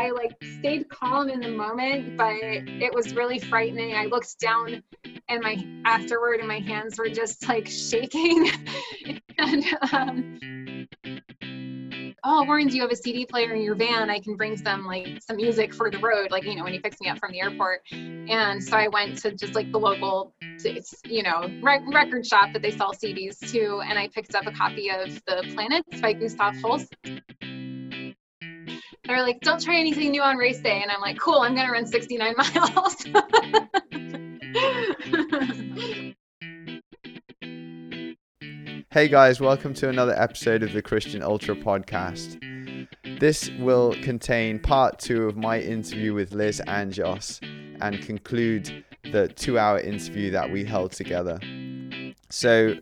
I 0.00 0.12
like 0.12 0.32
stayed 0.58 0.88
calm 0.88 1.28
in 1.28 1.40
the 1.40 1.50
moment, 1.50 2.16
but 2.16 2.32
it 2.32 2.94
was 2.94 3.14
really 3.14 3.38
frightening. 3.38 3.94
I 3.94 4.06
looked 4.06 4.40
down 4.40 4.82
and 5.28 5.42
my 5.42 5.62
afterward 5.84 6.40
and 6.40 6.48
my 6.48 6.60
hands 6.60 6.98
were 6.98 7.10
just 7.10 7.46
like 7.46 7.68
shaking. 7.68 8.50
and 9.38 9.64
um, 9.92 10.88
oh, 12.24 12.44
Warren, 12.44 12.68
do 12.68 12.76
you 12.76 12.82
have 12.82 12.90
a 12.90 12.96
CD 12.96 13.26
player 13.26 13.52
in 13.52 13.60
your 13.60 13.74
van? 13.74 14.08
I 14.08 14.20
can 14.20 14.36
bring 14.36 14.56
some 14.56 14.86
like 14.86 15.20
some 15.22 15.36
music 15.36 15.74
for 15.74 15.90
the 15.90 15.98
road, 15.98 16.30
like 16.30 16.44
you 16.44 16.56
know 16.56 16.64
when 16.64 16.72
he 16.72 16.78
picks 16.78 16.98
me 17.02 17.10
up 17.10 17.18
from 17.18 17.32
the 17.32 17.40
airport. 17.42 17.82
And 17.92 18.64
so 18.64 18.78
I 18.78 18.88
went 18.88 19.18
to 19.18 19.32
just 19.32 19.54
like 19.54 19.70
the 19.70 19.78
local, 19.78 20.32
you 21.04 21.22
know, 21.22 21.50
rec- 21.62 21.82
record 21.92 22.24
shop 22.24 22.54
that 22.54 22.62
they 22.62 22.70
sell 22.70 22.94
CDs 22.94 23.38
to, 23.52 23.80
and 23.80 23.98
I 23.98 24.08
picked 24.08 24.34
up 24.34 24.46
a 24.46 24.52
copy 24.52 24.90
of 24.90 25.20
The 25.26 25.44
Planets 25.52 26.00
by 26.00 26.14
Gustav 26.14 26.56
Holst. 26.62 26.94
They're 29.10 29.22
like, 29.22 29.40
don't 29.40 29.60
try 29.60 29.74
anything 29.74 30.12
new 30.12 30.22
on 30.22 30.36
race 30.36 30.60
day, 30.60 30.80
and 30.80 30.88
I'm 30.88 31.00
like, 31.00 31.18
cool, 31.18 31.40
I'm 31.40 31.56
gonna 31.56 31.72
run 31.72 31.84
69 31.84 32.32
miles. 32.36 32.94
Hey 38.92 39.08
guys, 39.08 39.40
welcome 39.40 39.74
to 39.74 39.88
another 39.88 40.14
episode 40.16 40.62
of 40.62 40.72
the 40.72 40.80
Kristian 40.80 41.22
Ultra 41.22 41.56
podcast. 41.56 42.38
This 43.18 43.50
will 43.58 43.96
contain 44.00 44.60
part 44.60 45.00
two 45.00 45.24
of 45.24 45.36
my 45.36 45.58
interview 45.58 46.14
with 46.14 46.32
Liz 46.32 46.60
and 46.68 46.92
Anjos 46.92 47.42
and 47.80 48.00
conclude 48.02 48.84
the 49.10 49.26
two 49.26 49.58
hour 49.58 49.80
interview 49.80 50.30
that 50.30 50.52
we 50.52 50.64
held 50.64 50.92
together. 50.92 51.40
So, 52.28 52.76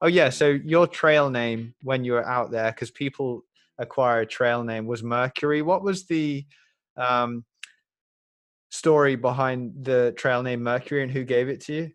Oh, 0.00 0.06
yeah. 0.06 0.30
So 0.30 0.48
your 0.48 0.86
trail 0.86 1.30
name 1.30 1.74
when 1.82 2.04
you 2.04 2.12
were 2.12 2.26
out 2.26 2.50
there, 2.50 2.70
because 2.70 2.90
people 2.90 3.44
acquire 3.78 4.20
a 4.20 4.26
trail 4.26 4.62
name, 4.62 4.86
was 4.86 5.02
Mercury. 5.02 5.62
What 5.62 5.82
was 5.82 6.06
the 6.06 6.44
um, 6.96 7.44
story 8.74 9.14
behind 9.14 9.72
the 9.84 10.12
trail 10.16 10.42
name 10.42 10.62
Mercury 10.62 11.02
and 11.02 11.12
who 11.12 11.22
gave 11.22 11.48
it 11.48 11.60
to 11.62 11.72
you? 11.72 11.90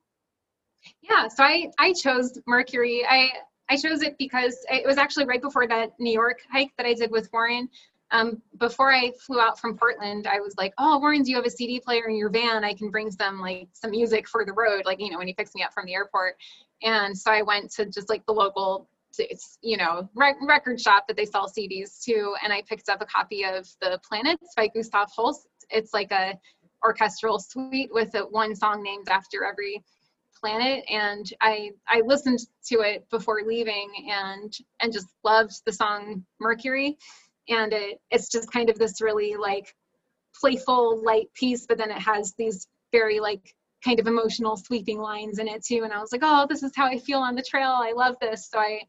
Yeah, 1.02 1.28
so 1.28 1.44
I 1.44 1.70
I 1.78 1.92
chose 1.94 2.40
Mercury. 2.48 3.06
I 3.08 3.30
I 3.70 3.76
chose 3.76 4.02
it 4.02 4.18
because 4.18 4.58
it 4.70 4.88
was 4.88 4.98
actually 4.98 5.26
right 5.26 5.42
before 5.42 5.68
that 5.68 5.92
New 6.00 6.14
York 6.14 6.40
hike 6.50 6.72
that 6.78 6.86
I 6.86 6.94
did 6.94 7.12
with 7.12 7.30
Warren. 7.34 7.70
Um, 8.12 8.42
before 8.58 8.92
I 8.92 9.12
flew 9.20 9.40
out 9.40 9.60
from 9.60 9.78
Portland, 9.78 10.26
I 10.26 10.40
was 10.40 10.56
like, 10.58 10.74
"Oh, 10.78 10.98
Warren, 11.00 11.22
do 11.22 11.30
you 11.30 11.36
have 11.36 11.46
a 11.46 11.50
CD 11.50 11.80
player 11.80 12.08
in 12.08 12.16
your 12.16 12.30
van? 12.30 12.64
I 12.64 12.74
can 12.74 12.90
bring 12.90 13.12
some 13.12 13.40
like 13.42 13.68
some 13.74 13.92
music 13.92 14.28
for 14.28 14.46
the 14.46 14.54
road, 14.54 14.86
like 14.86 15.02
you 15.02 15.12
know 15.12 15.18
when 15.18 15.28
he 15.28 15.34
picks 15.34 15.54
me 15.54 15.64
up 15.64 15.74
from 15.74 15.86
the 15.86 15.94
airport." 15.94 16.38
And 16.82 17.16
so 17.16 17.30
I 17.30 17.42
went 17.42 17.72
to 17.72 17.86
just 17.86 18.10
like 18.10 18.26
the 18.26 18.32
local, 18.32 18.88
it's 19.18 19.60
you 19.62 19.76
know 19.76 20.10
rec- 20.16 20.42
record 20.42 20.80
shop 20.80 21.08
that 21.08 21.18
they 21.18 21.26
sell 21.26 21.48
CDs 21.50 22.02
to, 22.06 22.36
and 22.42 22.54
I 22.54 22.62
picked 22.62 22.88
up 22.88 23.02
a 23.02 23.06
copy 23.06 23.44
of 23.44 23.68
The 23.82 24.00
Planets 24.08 24.54
by 24.56 24.70
Gustav 24.70 25.10
Holst. 25.12 25.48
It's 25.70 25.94
like 25.94 26.12
a 26.12 26.40
orchestral 26.84 27.40
suite 27.40 27.90
with 27.92 28.14
a, 28.16 28.20
one 28.20 28.56
song 28.56 28.84
named 28.84 29.10
after 29.10 29.44
every 29.44 29.84
planet. 30.40 30.84
And 30.90 31.32
i 31.42 31.72
i 31.88 32.02
listened 32.06 32.40
to 32.68 32.82
it 32.82 33.10
before 33.10 33.42
leaving 33.46 33.90
and 34.10 34.54
and 34.80 34.94
just 34.94 35.08
loved 35.24 35.62
the 35.66 35.74
song 35.74 36.26
mercury. 36.40 36.98
And 37.50 37.74
it 37.74 38.00
it's 38.12 38.30
just 38.30 38.52
kind 38.52 38.70
of 38.70 38.78
this 38.78 39.02
really 39.02 39.36
like 39.36 39.76
playful 40.40 41.04
light 41.04 41.28
piece 41.34 41.66
but 41.66 41.78
then 41.78 41.92
it 41.92 42.02
has 42.02 42.34
these 42.38 42.68
very 42.92 43.20
like 43.20 43.54
kind 43.84 44.00
of 44.00 44.08
emotional 44.08 44.58
sweeping 44.58 45.00
lines 45.00 45.40
in 45.40 45.48
it 45.48 45.64
too. 45.66 45.82
And 45.84 45.94
i 45.94 46.00
was 46.00 46.12
like 46.12 46.22
oh 46.24 46.46
this 46.50 46.64
is 46.64 46.72
how 46.76 46.86
i 46.86 46.98
feel 46.98 47.20
on 47.20 47.36
the 47.36 47.44
trail. 47.44 47.72
I 47.72 47.94
love 47.96 48.16
this. 48.22 48.50
So 48.50 48.60
i 48.60 48.82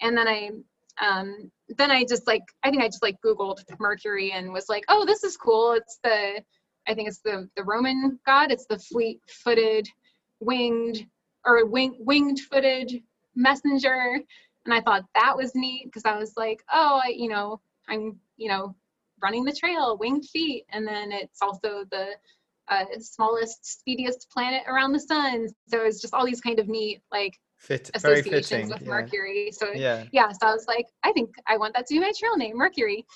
and 0.00 0.16
then 0.16 0.28
i 0.28 0.50
um 1.02 1.50
then 1.76 1.90
i 1.90 2.04
just 2.04 2.26
like 2.26 2.44
i 2.62 2.70
think 2.70 2.82
i 2.82 2.86
just 2.86 3.02
like 3.02 3.16
googled 3.24 3.58
mercury 3.80 4.30
and 4.30 4.52
was 4.52 4.68
like 4.68 4.84
oh 4.88 5.04
this 5.04 5.24
is 5.24 5.36
cool. 5.36 5.72
It's 5.72 5.98
the 6.02 6.42
I 6.86 6.94
think 6.94 7.08
it's 7.08 7.20
the 7.20 7.48
the 7.56 7.64
Roman 7.64 8.18
god. 8.26 8.50
It's 8.50 8.66
the 8.66 8.78
fleet-footed, 8.78 9.88
winged 10.40 11.06
or 11.44 11.66
wing, 11.66 11.96
winged-footed 11.98 13.02
messenger. 13.34 14.20
And 14.64 14.72
I 14.74 14.80
thought 14.80 15.04
that 15.14 15.36
was 15.36 15.54
neat 15.54 15.84
because 15.84 16.04
I 16.04 16.16
was 16.16 16.32
like, 16.36 16.62
oh, 16.72 17.00
I, 17.04 17.08
you 17.08 17.28
know, 17.28 17.60
I'm, 17.88 18.18
you 18.36 18.48
know, 18.48 18.74
running 19.22 19.44
the 19.44 19.52
trail, 19.52 19.98
winged 19.98 20.26
feet, 20.26 20.64
and 20.70 20.86
then 20.86 21.12
it's 21.12 21.42
also 21.42 21.84
the 21.90 22.08
uh, 22.68 22.84
smallest, 22.98 23.64
speediest 23.66 24.30
planet 24.30 24.62
around 24.66 24.92
the 24.92 25.00
sun. 25.00 25.48
So 25.68 25.82
it's 25.82 26.00
just 26.00 26.14
all 26.14 26.24
these 26.24 26.40
kind 26.40 26.58
of 26.58 26.68
neat 26.68 27.02
like 27.12 27.34
Fit, 27.58 27.90
associations 27.94 28.48
fitting, 28.48 28.68
with 28.68 28.82
yeah. 28.82 28.88
Mercury. 28.88 29.50
So 29.52 29.70
Yeah. 29.74 30.04
yeah, 30.12 30.32
so 30.32 30.46
I 30.46 30.52
was 30.52 30.66
like, 30.66 30.86
I 31.02 31.12
think 31.12 31.30
I 31.46 31.56
want 31.56 31.74
that 31.74 31.86
to 31.86 31.94
be 31.94 32.00
my 32.00 32.12
trail 32.18 32.36
name, 32.36 32.56
Mercury. 32.56 33.06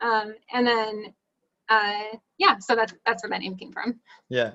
Um, 0.00 0.34
and 0.52 0.66
then 0.66 1.14
uh, 1.68 2.16
yeah, 2.38 2.58
so 2.58 2.74
that's 2.74 2.94
that's 3.04 3.22
where 3.22 3.30
that 3.30 3.40
name 3.40 3.56
came 3.56 3.72
from. 3.72 4.00
Yeah. 4.28 4.52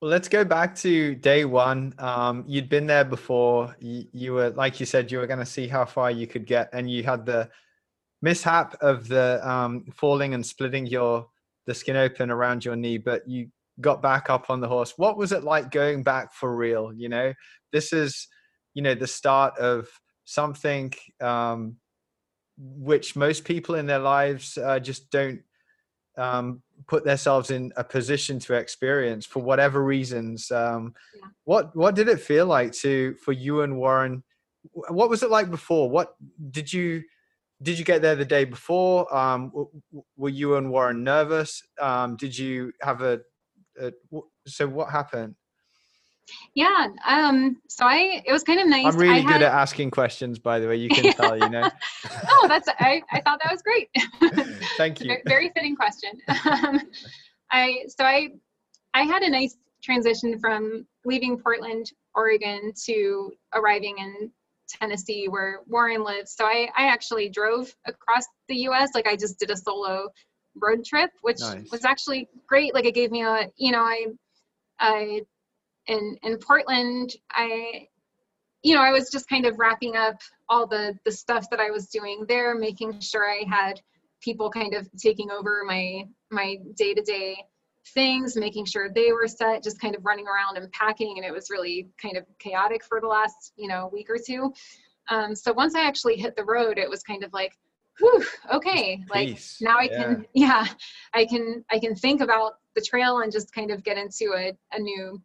Well, 0.00 0.10
let's 0.10 0.28
go 0.28 0.44
back 0.44 0.76
to 0.76 1.16
day 1.16 1.44
one. 1.44 1.92
Um, 1.98 2.44
you'd 2.46 2.68
been 2.68 2.86
there 2.86 3.04
before. 3.04 3.74
You, 3.80 4.04
you 4.12 4.32
were, 4.32 4.50
like 4.50 4.78
you 4.78 4.86
said, 4.86 5.10
you 5.10 5.18
were 5.18 5.26
going 5.26 5.40
to 5.40 5.46
see 5.46 5.66
how 5.66 5.84
far 5.84 6.10
you 6.10 6.26
could 6.26 6.46
get, 6.46 6.68
and 6.72 6.88
you 6.88 7.02
had 7.02 7.26
the 7.26 7.50
mishap 8.22 8.76
of 8.80 9.08
the 9.08 9.40
um, 9.48 9.84
falling 9.92 10.34
and 10.34 10.44
splitting 10.46 10.86
your 10.86 11.26
the 11.66 11.74
skin 11.74 11.96
open 11.96 12.30
around 12.30 12.64
your 12.64 12.76
knee, 12.76 12.96
but 12.96 13.28
you 13.28 13.48
got 13.80 14.00
back 14.00 14.30
up 14.30 14.50
on 14.50 14.60
the 14.60 14.68
horse. 14.68 14.94
What 14.96 15.16
was 15.16 15.32
it 15.32 15.44
like 15.44 15.70
going 15.70 16.02
back 16.02 16.32
for 16.32 16.56
real? 16.56 16.92
You 16.92 17.08
know, 17.08 17.34
this 17.72 17.92
is, 17.92 18.26
you 18.74 18.82
know, 18.82 18.94
the 18.94 19.06
start 19.06 19.58
of 19.58 19.88
something 20.24 20.92
um, 21.20 21.76
which 22.56 23.16
most 23.16 23.44
people 23.44 23.74
in 23.74 23.86
their 23.86 23.98
lives 23.98 24.56
uh, 24.58 24.78
just 24.80 25.10
don't 25.10 25.40
um, 26.18 26.62
put 26.86 27.04
themselves 27.04 27.50
in 27.50 27.72
a 27.76 27.84
position 27.84 28.38
to 28.40 28.54
experience 28.54 29.24
for 29.24 29.42
whatever 29.42 29.82
reasons. 29.82 30.50
Um, 30.50 30.94
Yeah. 31.14 31.28
What 31.44 31.74
what 31.74 31.94
did 31.94 32.08
it 32.08 32.20
feel 32.20 32.46
like 32.46 32.72
to 32.82 33.14
for 33.24 33.32
you 33.32 33.62
and 33.62 33.78
Warren? 33.78 34.22
What 34.72 35.08
was 35.08 35.22
it 35.22 35.30
like 35.30 35.50
before? 35.50 35.88
What 35.88 36.14
did 36.50 36.72
you 36.72 37.02
did 37.62 37.78
you 37.78 37.84
get 37.84 38.02
there 38.02 38.14
the 38.14 38.24
day 38.24 38.44
before? 38.44 39.14
Um, 39.14 39.52
were 40.16 40.28
you 40.28 40.56
and 40.56 40.70
Warren 40.70 41.02
nervous? 41.02 41.62
Um, 41.80 42.16
did 42.16 42.36
you 42.38 42.72
have 42.82 43.02
a, 43.02 43.20
so 44.46 44.68
what 44.68 44.90
happened? 44.90 45.34
Yeah. 46.54 46.88
Um. 47.06 47.58
So 47.68 47.84
I 47.84 48.22
it 48.26 48.32
was 48.32 48.42
kind 48.42 48.60
of 48.60 48.66
nice. 48.66 48.86
I'm 48.86 48.96
really 48.96 49.18
I 49.18 49.22
good 49.22 49.32
had, 49.32 49.42
at 49.42 49.52
asking 49.52 49.90
questions, 49.90 50.38
by 50.38 50.58
the 50.58 50.68
way. 50.68 50.76
You 50.76 50.88
can 50.88 51.12
tell, 51.14 51.36
you 51.36 51.48
know. 51.48 51.68
oh, 52.30 52.46
that's 52.48 52.68
I, 52.80 53.02
I 53.10 53.20
thought 53.20 53.40
that 53.42 53.52
was 53.52 53.62
great. 53.62 53.88
Thank 54.76 55.00
you. 55.00 55.16
Very 55.26 55.50
fitting 55.54 55.76
question. 55.76 56.10
Um, 56.48 56.80
I 57.50 57.84
so 57.88 58.04
I 58.04 58.28
I 58.94 59.02
had 59.02 59.22
a 59.22 59.30
nice 59.30 59.56
transition 59.82 60.38
from 60.38 60.86
leaving 61.04 61.38
Portland, 61.38 61.92
Oregon, 62.14 62.72
to 62.86 63.32
arriving 63.54 63.96
in 63.98 64.30
Tennessee, 64.68 65.28
where 65.28 65.60
Warren 65.66 66.04
lives. 66.04 66.34
So 66.36 66.44
I 66.44 66.68
I 66.76 66.86
actually 66.86 67.28
drove 67.28 67.74
across 67.86 68.24
the 68.48 68.56
U.S. 68.56 68.90
Like 68.94 69.06
I 69.06 69.16
just 69.16 69.38
did 69.38 69.50
a 69.50 69.56
solo 69.56 70.08
road 70.56 70.84
trip, 70.84 71.10
which 71.22 71.40
Nice. 71.40 71.70
was 71.70 71.84
actually 71.84 72.28
great. 72.46 72.74
Like 72.74 72.84
it 72.84 72.94
gave 72.94 73.10
me 73.10 73.22
a 73.22 73.48
you 73.56 73.72
know 73.72 73.82
I 73.82 74.06
I 74.80 75.20
in 75.88 76.16
in 76.22 76.38
Portland 76.38 77.16
I 77.32 77.88
you 78.62 78.74
know 78.74 78.82
I 78.82 78.90
was 78.90 79.10
just 79.10 79.28
kind 79.28 79.46
of 79.46 79.58
wrapping 79.58 79.96
up 79.96 80.20
all 80.48 80.66
the 80.66 80.98
the 81.04 81.12
stuff 81.12 81.48
that 81.50 81.60
I 81.60 81.70
was 81.70 81.88
doing 81.88 82.24
there, 82.28 82.54
making 82.54 83.00
sure 83.00 83.28
I 83.28 83.44
had 83.48 83.80
people 84.20 84.50
kind 84.50 84.74
of 84.74 84.88
taking 85.00 85.30
over 85.30 85.62
my 85.66 86.04
my 86.30 86.56
day 86.76 86.94
to 86.94 87.02
day 87.02 87.36
things, 87.94 88.36
making 88.36 88.66
sure 88.66 88.90
they 88.90 89.12
were 89.12 89.28
set, 89.28 89.62
just 89.62 89.80
kind 89.80 89.94
of 89.94 90.04
running 90.04 90.26
around 90.26 90.56
and 90.56 90.70
packing, 90.72 91.14
and 91.16 91.24
it 91.24 91.32
was 91.32 91.50
really 91.50 91.88
kind 92.00 92.16
of 92.16 92.24
chaotic 92.38 92.84
for 92.84 93.00
the 93.00 93.06
last 93.06 93.52
you 93.56 93.68
know 93.68 93.90
week 93.92 94.08
or 94.10 94.18
two. 94.24 94.52
Um, 95.10 95.34
so 95.34 95.52
once 95.52 95.74
I 95.74 95.86
actually 95.86 96.16
hit 96.16 96.36
the 96.36 96.44
road, 96.44 96.78
it 96.78 96.88
was 96.88 97.02
kind 97.02 97.24
of 97.24 97.32
like, 97.32 97.52
whew, 97.98 98.24
okay, 98.52 99.02
like 99.08 99.28
Peace. 99.28 99.58
now 99.60 99.78
I 99.78 99.88
can 99.88 100.26
yeah, 100.34 100.66
I 101.14 101.24
can 101.26 101.64
I 101.70 101.78
can 101.78 101.94
think 101.94 102.20
about 102.20 102.54
the 102.74 102.82
trail 102.82 103.20
and 103.20 103.32
just 103.32 103.52
kind 103.52 103.70
of 103.70 103.82
get 103.82 103.98
into 103.98 104.34
a, 104.36 104.52
a 104.72 104.78
new 104.78 105.20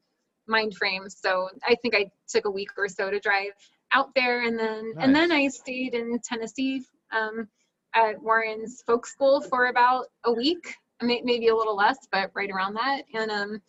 mind 0.47 0.75
frame. 0.75 1.09
So 1.09 1.49
I 1.67 1.75
think 1.75 1.95
I 1.95 2.11
took 2.27 2.45
a 2.45 2.51
week 2.51 2.69
or 2.77 2.87
so 2.87 3.09
to 3.09 3.19
drive 3.19 3.51
out 3.93 4.09
there 4.15 4.43
and 4.45 4.57
then 4.57 4.93
and 4.99 5.15
then 5.15 5.31
I 5.31 5.47
stayed 5.47 5.93
in 5.93 6.19
Tennessee 6.23 6.83
um, 7.11 7.47
at 7.93 8.21
Warren's 8.21 8.83
folk 8.87 9.05
school 9.05 9.41
for 9.41 9.67
about 9.67 10.07
a 10.25 10.31
week, 10.33 10.75
maybe 11.01 11.47
a 11.49 11.55
little 11.55 11.75
less, 11.75 11.97
but 12.11 12.31
right 12.33 12.49
around 12.49 12.73
that. 12.75 13.03
And 13.13 13.31
um 13.31 13.61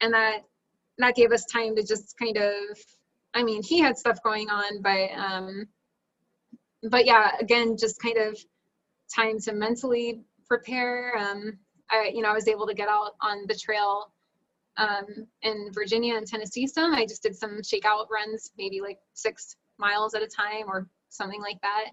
and 0.00 0.12
that 0.12 0.40
that 0.98 1.14
gave 1.14 1.32
us 1.32 1.44
time 1.46 1.74
to 1.74 1.82
just 1.82 2.16
kind 2.18 2.36
of 2.36 2.54
i 3.34 3.42
mean 3.42 3.62
he 3.62 3.80
had 3.80 3.96
stuff 3.96 4.22
going 4.22 4.48
on 4.50 4.80
but 4.82 5.10
um 5.16 5.66
but 6.90 7.04
yeah 7.06 7.30
again 7.40 7.76
just 7.76 8.00
kind 8.00 8.18
of 8.18 8.38
time 9.14 9.38
to 9.38 9.52
mentally 9.52 10.20
prepare 10.46 11.16
um 11.18 11.58
i 11.90 12.10
you 12.14 12.22
know 12.22 12.30
i 12.30 12.34
was 12.34 12.48
able 12.48 12.66
to 12.66 12.74
get 12.74 12.88
out 12.88 13.12
on 13.20 13.44
the 13.48 13.54
trail 13.54 14.12
um 14.76 15.04
in 15.42 15.70
virginia 15.72 16.16
and 16.16 16.26
tennessee 16.26 16.66
some. 16.66 16.94
I 16.94 17.06
just 17.06 17.22
did 17.22 17.36
some 17.36 17.60
shakeout 17.62 18.08
runs 18.10 18.50
maybe 18.58 18.80
like 18.80 18.98
six 19.12 19.56
miles 19.78 20.14
at 20.14 20.22
a 20.22 20.26
time 20.26 20.68
or 20.68 20.88
something 21.08 21.40
like 21.40 21.60
that. 21.62 21.90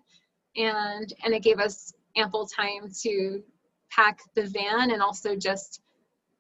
And 0.56 1.14
and 1.24 1.34
it 1.34 1.44
gave 1.44 1.60
us 1.60 1.94
ample 2.18 2.48
time 2.48 2.92
to 3.04 3.42
pack 3.90 4.20
the 4.36 4.44
van 4.48 4.92
and 4.92 5.02
also 5.02 5.36
just 5.36 5.82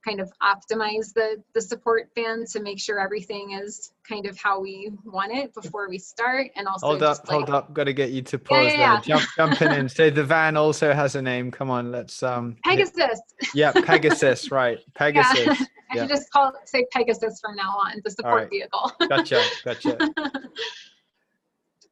kind 0.04 0.20
of 0.20 0.32
optimize 0.42 1.14
the 1.14 1.42
the 1.54 1.62
support 1.62 2.10
van 2.16 2.44
to 2.44 2.60
make 2.60 2.80
sure 2.80 3.00
everything 3.00 3.52
is 3.52 3.92
kind 4.08 4.26
of 4.26 4.36
how 4.36 4.60
we 4.60 4.92
want 5.06 5.32
it 5.32 5.54
before 5.54 5.88
we 5.88 6.00
start 6.00 6.48
and 6.56 6.68
also 6.68 6.88
hold 6.88 7.04
up 7.04 7.20
like, 7.28 7.30
hold 7.30 7.50
up. 7.52 7.72
Got 7.72 7.84
to 7.84 7.94
get 7.94 8.10
you 8.10 8.24
to 8.24 8.40
pause 8.40 8.74
yeah, 8.74 8.80
yeah. 8.80 8.94
there 8.96 9.02
jump 9.18 9.30
jumping 9.38 9.72
in 9.80 9.88
so 9.88 10.10
the 10.10 10.24
van 10.24 10.58
also 10.58 10.92
has 10.92 11.16
a 11.16 11.22
name. 11.22 11.52
Come 11.52 11.70
on 11.70 11.92
let's 11.92 12.24
um 12.24 12.58
pegasus. 12.64 13.22
Yeah 13.54 13.72
pegasus 13.72 14.50
right. 14.50 14.80
Pegasus. 14.96 15.46
yeah 15.46 15.66
i 15.92 15.96
yeah. 15.96 16.02
should 16.02 16.10
just 16.10 16.32
call 16.32 16.50
it 16.50 16.56
say 16.68 16.86
pegasus 16.92 17.40
from 17.40 17.56
now 17.56 17.72
on 17.72 18.02
the 18.04 18.12
support 18.12 18.44
right. 18.44 18.50
vehicle 18.50 18.92
gotcha 19.10 19.44
gotcha 19.66 19.98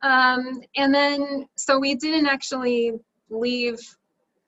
um 0.02 0.62
and 0.76 0.94
then 0.94 1.48
so 1.56 1.78
we 1.78 1.96
didn't 1.96 2.26
actually 2.26 2.94
leave 3.30 3.80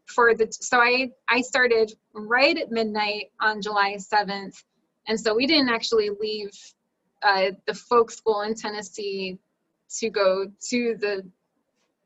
for 0.06 0.33
the 0.33 0.48
so 0.51 0.80
i 0.80 1.09
i 1.30 1.42
started 1.42 1.94
right 2.13 2.57
at 2.57 2.71
midnight 2.71 3.25
on 3.42 3.62
july 3.62 3.95
7th 3.95 4.63
and 5.07 5.19
so 5.19 5.36
we 5.36 5.45
didn't 5.45 5.69
actually 5.69 6.09
leave 6.19 6.51
uh, 7.24 7.51
the 7.68 7.74
folk 7.74 8.09
school 8.12 8.42
in 8.42 8.56
tennessee 8.56 9.38
to 9.89 10.09
go 10.09 10.45
to 10.69 10.95
the 11.00 11.24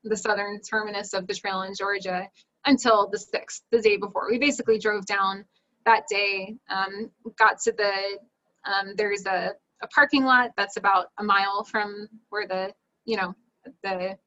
the 0.04 0.18
southern 0.18 0.60
terminus 0.62 1.14
of 1.14 1.26
the 1.28 1.34
trail 1.34 1.62
in 1.64 1.74
georgia 1.74 2.28
until 2.66 3.08
the 3.10 3.18
6th 3.18 3.62
the 3.72 3.80
day 3.80 3.98
before 3.98 4.28
we 4.30 4.38
basically 4.38 4.80
drove 4.80 5.06
down 5.06 5.46
that 5.86 6.08
day 6.10 6.56
um, 6.70 7.10
got 7.38 7.60
to 7.62 7.72
the 7.72 8.20
um, 8.66 8.94
there's 8.98 9.26
a, 9.26 9.52
a 9.82 9.88
parking 9.88 10.24
lot 10.24 10.52
that's 10.58 10.78
about 10.78 11.08
a 11.20 11.24
mile 11.24 11.64
from 11.64 12.08
where 12.30 12.48
the 12.48 12.74
you 13.06 13.16
know 13.18 13.36
the 13.84 14.18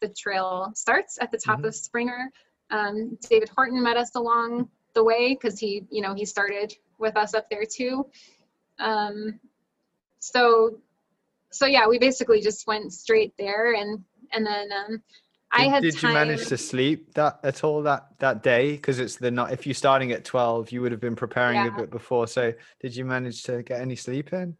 the 0.00 0.08
trail 0.08 0.72
starts 0.74 1.18
at 1.20 1.30
the 1.30 1.38
top 1.38 1.60
Mhm. 1.60 1.66
of 1.66 1.74
Springer. 1.74 2.30
Um, 2.70 3.18
David 3.28 3.48
Horton 3.48 3.82
met 3.82 3.96
us 3.96 4.14
along 4.14 4.70
the 4.94 5.04
way 5.04 5.34
because 5.34 5.58
he 5.58 5.86
you 5.90 6.02
know 6.02 6.14
he 6.14 6.24
started 6.24 6.74
with 6.98 7.16
us 7.16 7.34
up 7.34 7.48
there 7.50 7.64
too. 7.64 8.06
Um, 8.78 9.38
so 10.18 10.80
so 11.50 11.66
yeah, 11.66 11.86
we 11.86 11.98
basically 11.98 12.40
just 12.40 12.66
went 12.66 12.92
straight 12.92 13.32
there 13.38 13.74
and 13.74 14.04
and 14.32 14.46
then 14.46 14.68
um, 14.72 15.02
I 15.50 15.62
did, 15.62 15.70
had 15.70 15.82
did 15.82 15.94
time. 15.94 16.02
you 16.02 16.14
manage 16.14 16.46
to 16.48 16.58
sleep 16.58 17.14
that 17.14 17.40
at 17.42 17.64
all 17.64 17.82
that 17.82 18.08
that 18.18 18.42
day 18.42 18.72
because 18.72 18.98
it's 18.98 19.16
the 19.16 19.30
night 19.30 19.52
if 19.52 19.66
you're 19.66 19.74
starting 19.74 20.12
at 20.12 20.24
12 20.24 20.70
you 20.72 20.82
would 20.82 20.92
have 20.92 21.00
been 21.00 21.16
preparing 21.16 21.58
a 21.60 21.64
Yeah. 21.64 21.76
bit 21.76 21.90
before 21.90 22.26
so 22.26 22.52
did 22.80 22.94
you 22.94 23.04
manage 23.04 23.42
to 23.44 23.62
get 23.62 23.80
any 23.80 23.96
sleep 23.96 24.32
in 24.32 24.56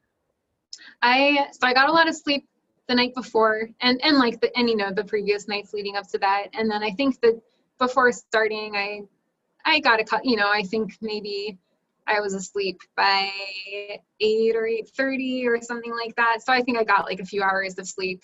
I 1.02 1.48
so 1.52 1.66
I 1.66 1.74
got 1.74 1.88
a 1.88 1.92
lot 1.92 2.08
of 2.08 2.16
sleep 2.16 2.48
the 2.88 2.94
night 2.94 3.14
before 3.14 3.68
and 3.80 4.00
and 4.02 4.18
like 4.18 4.40
the 4.40 4.56
and 4.56 4.68
you 4.68 4.76
know 4.76 4.92
the 4.92 5.04
previous 5.04 5.46
nights 5.46 5.72
leading 5.74 5.96
up 5.96 6.08
to 6.08 6.18
that 6.18 6.46
and 6.54 6.70
then 6.70 6.82
I 6.82 6.90
think 6.90 7.20
that 7.20 7.40
before 7.78 8.10
starting 8.12 8.76
I 8.76 9.02
I 9.64 9.80
got 9.80 10.00
a 10.00 10.04
cut 10.04 10.24
you 10.24 10.36
know 10.36 10.50
I 10.50 10.62
think 10.62 10.96
maybe 11.02 11.58
I 12.06 12.20
was 12.20 12.32
asleep 12.32 12.80
by 12.96 13.30
8 14.20 14.56
or 14.56 14.66
8:30 14.66 15.46
or 15.46 15.60
something 15.60 15.92
like 15.94 16.16
that 16.16 16.38
so 16.42 16.52
I 16.52 16.62
think 16.62 16.78
I 16.78 16.84
got 16.84 17.04
like 17.04 17.20
a 17.20 17.26
few 17.26 17.42
hours 17.42 17.78
of 17.78 17.86
sleep 17.86 18.22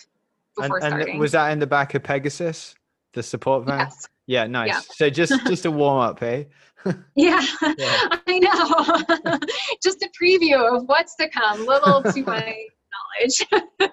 before 0.56 0.78
and 0.82 0.86
starting 0.92 1.18
was 1.18 1.32
that 1.32 1.50
in 1.50 1.58
the 1.58 1.66
back 1.66 1.94
of 1.94 2.02
pegasus 2.02 2.74
the 3.12 3.22
support 3.22 3.64
van 3.66 3.80
yes 3.80 4.08
yeah 4.26 4.46
nice 4.46 4.88
so 4.96 5.08
just 5.10 5.32
just 5.46 5.64
a 5.66 5.70
warm 5.70 6.00
up 6.00 6.22
eh 6.22 6.44
yeah, 7.16 7.42
Yeah. 7.78 8.08
I 8.26 8.38
know 8.38 9.38
just 9.82 10.02
a 10.02 10.10
preview 10.20 10.76
of 10.76 10.84
what's 10.86 11.14
to 11.16 11.28
come 11.30 11.66
little 11.66 12.02
to 12.02 12.22
my 12.24 12.56
knowledge 12.92 13.90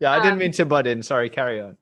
yeah 0.00 0.12
i 0.12 0.18
didn't 0.18 0.34
Um, 0.34 0.38
mean 0.38 0.52
to 0.52 0.64
butt 0.66 0.86
in 0.86 1.02
sorry 1.02 1.30
carry 1.30 1.60
on 1.60 1.76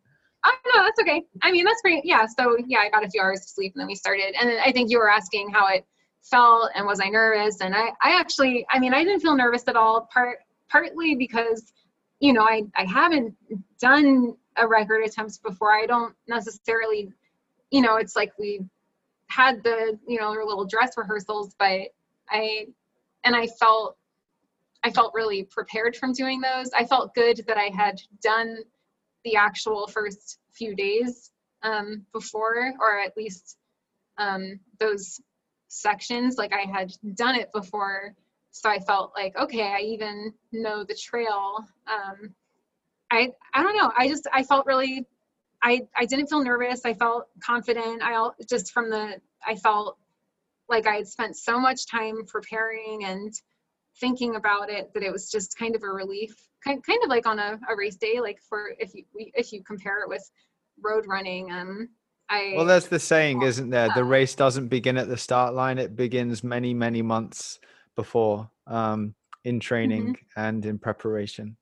Oh 0.45 0.51
no, 0.75 0.83
that's 0.83 0.99
okay. 1.01 1.23
I 1.43 1.53
mean, 1.53 1.65
that's 1.65 1.81
great. 1.83 2.05
Yeah. 2.05 2.27
So 2.27 2.57
yeah, 2.67 2.81
I 2.81 2.91
got 2.91 3.05
a 3.05 3.09
few 3.09 3.23
hours 3.23 3.39
of 3.43 3.47
sleep 3.47 3.75
and 3.77 3.81
then 3.81 3.87
we 3.87 3.95
started. 3.95 4.35
And 4.41 4.51
I 4.59 4.73
think 4.73 4.91
you 4.91 4.99
were 4.99 5.09
asking 5.09 5.51
how 5.51 5.69
it 5.69 5.87
felt 6.21 6.71
and 6.75 6.85
was 6.85 7.01
I 7.01 7.09
nervous? 7.11 7.61
And 7.61 7.77
I, 7.77 7.91
I 8.03 8.19
actually, 8.19 8.67
I 8.69 8.81
mean, 8.81 8.93
I 8.93 9.05
didn't 9.05 9.21
feel 9.21 9.37
nervous 9.37 9.63
at 9.69 9.77
all. 9.77 10.09
Part 10.13 10.39
partly 10.69 11.15
because, 11.15 11.73
you 12.23 12.33
know, 12.33 12.43
I, 12.45 12.63
I 12.77 12.85
haven't 12.85 13.35
done 13.81 14.37
a 14.57 14.67
record 14.67 15.05
attempt 15.05 15.43
before. 15.43 15.73
I 15.73 15.87
don't 15.87 16.15
necessarily, 16.29 17.13
you 17.73 17.83
know, 17.83 17.97
it's 17.97 18.15
like 18.15 18.33
we 18.39 18.61
had 19.27 19.65
the, 19.65 19.99
you 20.07 20.21
know, 20.21 20.31
little 20.31 20.65
dress 20.65 20.97
rehearsals, 20.97 21.53
but 21.59 21.89
I, 22.31 22.69
and 23.25 23.35
I 23.35 23.49
felt, 23.49 23.97
I 24.85 24.93
felt 24.93 25.13
really 25.15 25.43
prepared 25.43 25.97
from 25.97 26.13
doing 26.13 26.41
those. 26.41 26.71
I 26.73 26.85
felt 26.87 27.13
good 27.13 27.43
that 27.49 27.57
I 27.57 27.71
had 27.75 28.01
done 28.23 28.59
the 29.25 29.35
actual 29.35 29.89
first 29.89 30.39
few 30.53 30.77
days 30.77 31.33
um, 31.65 32.07
before, 32.13 32.73
or 32.79 33.01
at 33.01 33.17
least 33.17 33.59
um, 34.19 34.61
those 34.79 35.21
sections. 35.67 36.37
Like 36.39 36.53
I 36.53 36.71
had 36.71 36.93
done 37.17 37.35
it 37.35 37.51
before, 37.53 38.15
so 38.53 38.71
I 38.71 38.79
felt 38.79 39.13
like 39.17 39.37
okay, 39.37 39.63
I 39.63 39.81
even 39.81 40.33
know 40.53 40.85
the 40.85 40.95
trail. 40.95 41.67
Um, 41.87 42.35
I 43.11 43.33
I 43.55 43.63
don't 43.63 43.77
know. 43.77 43.93
I 43.97 44.09
just 44.09 44.27
I 44.33 44.43
felt 44.43 44.67
really. 44.67 45.07
I 45.63 45.83
I 45.97 46.05
didn't 46.05 46.29
feel 46.29 46.43
nervous. 46.43 46.83
I 46.85 46.95
felt 46.95 47.29
confident. 47.41 48.03
I 48.03 48.13
al- 48.13 48.37
just 48.49 48.73
from 48.73 48.91
the 48.91 49.21
I 49.47 49.57
felt 49.57 49.97
like 50.69 50.87
I 50.87 50.97
had 50.97 51.09
spent 51.09 51.37
so 51.37 51.59
much 51.61 51.87
time 51.87 52.25
preparing 52.27 53.05
and 53.05 53.33
thinking 54.01 54.37
about 54.37 54.71
it 54.71 54.93
that 54.95 55.03
it 55.03 55.13
was 55.13 55.31
just 55.31 55.57
kind 55.59 55.77
of 55.77 55.83
a 55.83 55.89
relief 55.89 56.35
kind, 56.65 56.85
kind 56.85 57.03
of 57.05 57.11
like 57.11 57.27
on 57.27 57.39
a, 57.39 57.59
a 57.69 57.77
race 57.77 57.97
day 57.97 58.21
like 58.21 58.41
for 58.49 58.73
if 58.79 58.95
you 58.95 59.05
if 59.15 59.53
you 59.53 59.63
compare 59.63 60.03
it 60.03 60.09
with 60.09 60.29
road 60.83 61.05
running 61.07 61.53
um 61.53 61.89
i 62.31 62.55
well 62.57 62.65
there's 62.65 62.89
the 62.89 62.99
saying 62.99 63.43
isn't 63.43 63.71
there 63.71 63.91
the 63.95 64.03
race 64.03 64.35
doesn't 64.35 64.69
begin 64.69 64.97
at 64.97 65.09
the 65.09 65.17
start 65.17 65.55
line 65.55 65.79
it 65.79 65.95
begins 65.95 66.43
many 66.43 66.73
many 66.73 67.03
months 67.03 67.59
before 67.97 68.51
um 68.67 69.15
in 69.45 69.59
training 69.59 70.17
and 70.37 70.65
in 70.65 70.79
preparation. 70.79 71.57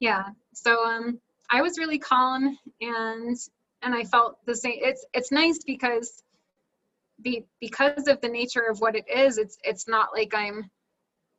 Yeah 0.00 0.24
so 0.54 0.84
um 0.84 1.20
i 1.50 1.60
was 1.60 1.78
really 1.78 1.98
calm 1.98 2.58
and 2.80 3.36
and 3.82 3.94
i 3.94 4.04
felt 4.04 4.38
the 4.46 4.56
same 4.56 4.78
it's 4.80 5.04
it's 5.12 5.30
nice 5.30 5.58
because 5.64 6.22
be, 7.22 7.44
because 7.60 8.08
of 8.08 8.20
the 8.20 8.28
nature 8.28 8.64
of 8.70 8.80
what 8.80 8.96
it 8.96 9.04
is 9.08 9.38
it's 9.38 9.58
it's 9.62 9.86
not 9.86 10.08
like 10.14 10.32
i'm 10.34 10.70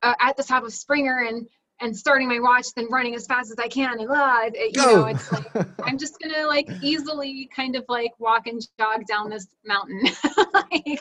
uh, 0.03 0.13
at 0.19 0.37
the 0.37 0.43
top 0.43 0.63
of 0.63 0.73
springer 0.73 1.25
and 1.27 1.47
and 1.81 1.95
starting 1.95 2.29
my 2.29 2.39
watch 2.39 2.67
then 2.75 2.87
running 2.89 3.15
as 3.15 3.25
fast 3.25 3.51
as 3.51 3.59
i 3.59 3.67
can 3.67 3.99
and 3.99 4.09
uh, 4.09 4.39
it, 4.53 4.75
you 4.75 4.81
know 4.81 5.05
it's 5.05 5.31
like 5.31 5.45
i'm 5.83 5.97
just 5.97 6.17
gonna 6.21 6.47
like 6.47 6.69
easily 6.81 7.49
kind 7.53 7.75
of 7.75 7.83
like 7.89 8.11
walk 8.19 8.47
and 8.47 8.65
jog 8.79 9.05
down 9.07 9.29
this 9.29 9.47
mountain. 9.65 10.01
Like, 10.53 10.99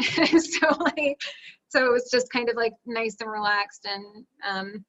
so 0.40 0.68
like 0.78 1.20
so 1.74 1.84
it 1.84 1.92
was 1.92 2.08
just 2.10 2.30
kind 2.30 2.48
of 2.48 2.56
like 2.56 2.72
nice 2.86 3.16
and 3.20 3.30
relaxed 3.30 3.84
and 3.84 4.24
um 4.48 4.84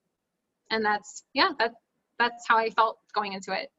and 0.70 0.86
that's 0.86 1.24
yeah 1.34 1.50
that 1.60 1.72
that's 2.20 2.44
how 2.48 2.58
i 2.58 2.70
felt 2.70 2.98
going 3.14 3.34
into 3.34 3.52
it 3.52 3.70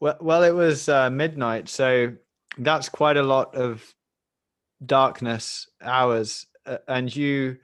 Well, 0.00 0.16
well, 0.20 0.42
it 0.42 0.54
was 0.54 0.88
uh, 0.88 1.10
midnight, 1.10 1.68
so 1.68 2.14
that's 2.58 2.88
quite 2.88 3.16
a 3.16 3.22
lot 3.22 3.54
of 3.54 3.94
darkness 4.84 5.68
hours, 5.80 6.46
uh, 6.66 6.78
and 6.88 7.14
you 7.14 7.58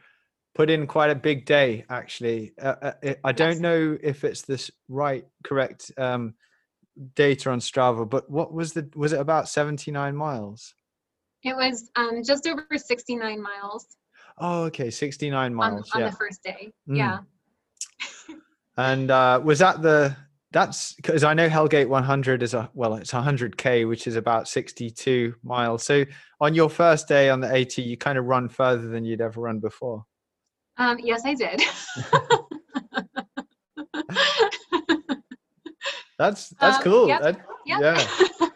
put 0.54 0.70
in 0.70 0.86
quite 0.86 1.10
a 1.10 1.16
big 1.16 1.46
day. 1.46 1.84
Actually, 1.90 2.52
uh, 2.62 2.76
uh, 2.82 3.14
I- 3.24 3.32
don't 3.32 3.58
Yes. 3.58 3.60
know 3.60 3.98
if 4.00 4.22
it's 4.22 4.42
this 4.42 4.70
right, 4.88 5.26
correct 5.42 5.90
um, 5.98 6.34
data 7.16 7.50
on 7.50 7.58
Strava, 7.60 8.08
but 8.08 8.30
what 8.30 8.52
was 8.52 8.72
the? 8.72 8.88
Was 8.94 9.12
it 9.12 9.20
about 9.20 9.48
seventy 9.48 9.90
nine 9.90 10.14
miles? 10.14 10.74
it 11.44 11.56
was 11.56 11.90
um 11.96 12.22
just 12.24 12.46
over 12.48 12.66
69 12.76 13.40
miles 13.40 13.86
Oh, 14.40 14.62
okay, 14.64 14.90
sixty 14.90 15.30
nine 15.30 15.52
on, 15.52 15.56
miles. 15.56 15.90
on 15.94 16.00
yeah, 16.00 16.10
the 16.10 16.16
first 16.16 16.42
day 16.42 16.72
Mm. 16.88 16.96
yeah 16.96 17.18
and 18.76 19.10
uh, 19.10 19.40
was 19.42 19.58
that 19.60 19.82
the? 19.82 20.16
That's 20.50 20.94
because 20.94 21.24
I 21.24 21.34
know 21.34 21.46
Hellgate 21.48 21.88
100 21.88 22.42
is 22.42 22.54
a 22.54 22.70
well, 22.72 22.94
it's 22.94 23.10
100k, 23.12 23.86
which 23.86 24.06
is 24.06 24.16
about 24.16 24.48
62 24.48 25.34
miles. 25.42 25.82
So 25.82 26.04
on 26.40 26.54
your 26.54 26.70
first 26.70 27.06
day 27.06 27.28
on 27.28 27.40
the 27.40 27.48
AT, 27.54 27.76
you 27.76 27.98
kind 27.98 28.16
of 28.16 28.24
run 28.24 28.48
further 28.48 28.88
than 28.88 29.04
you'd 29.04 29.20
ever 29.20 29.42
run 29.42 29.58
before. 29.58 30.06
um 30.78 30.98
yes 31.02 31.22
i 31.26 31.34
did 31.34 31.60
That's 36.18 36.48
that's 36.60 36.78
Um, 36.78 36.82
cool. 36.82 37.08
yep, 37.08 37.20
That- 37.22 37.40
Yep. 37.66 37.80
Yeah. 37.80 38.47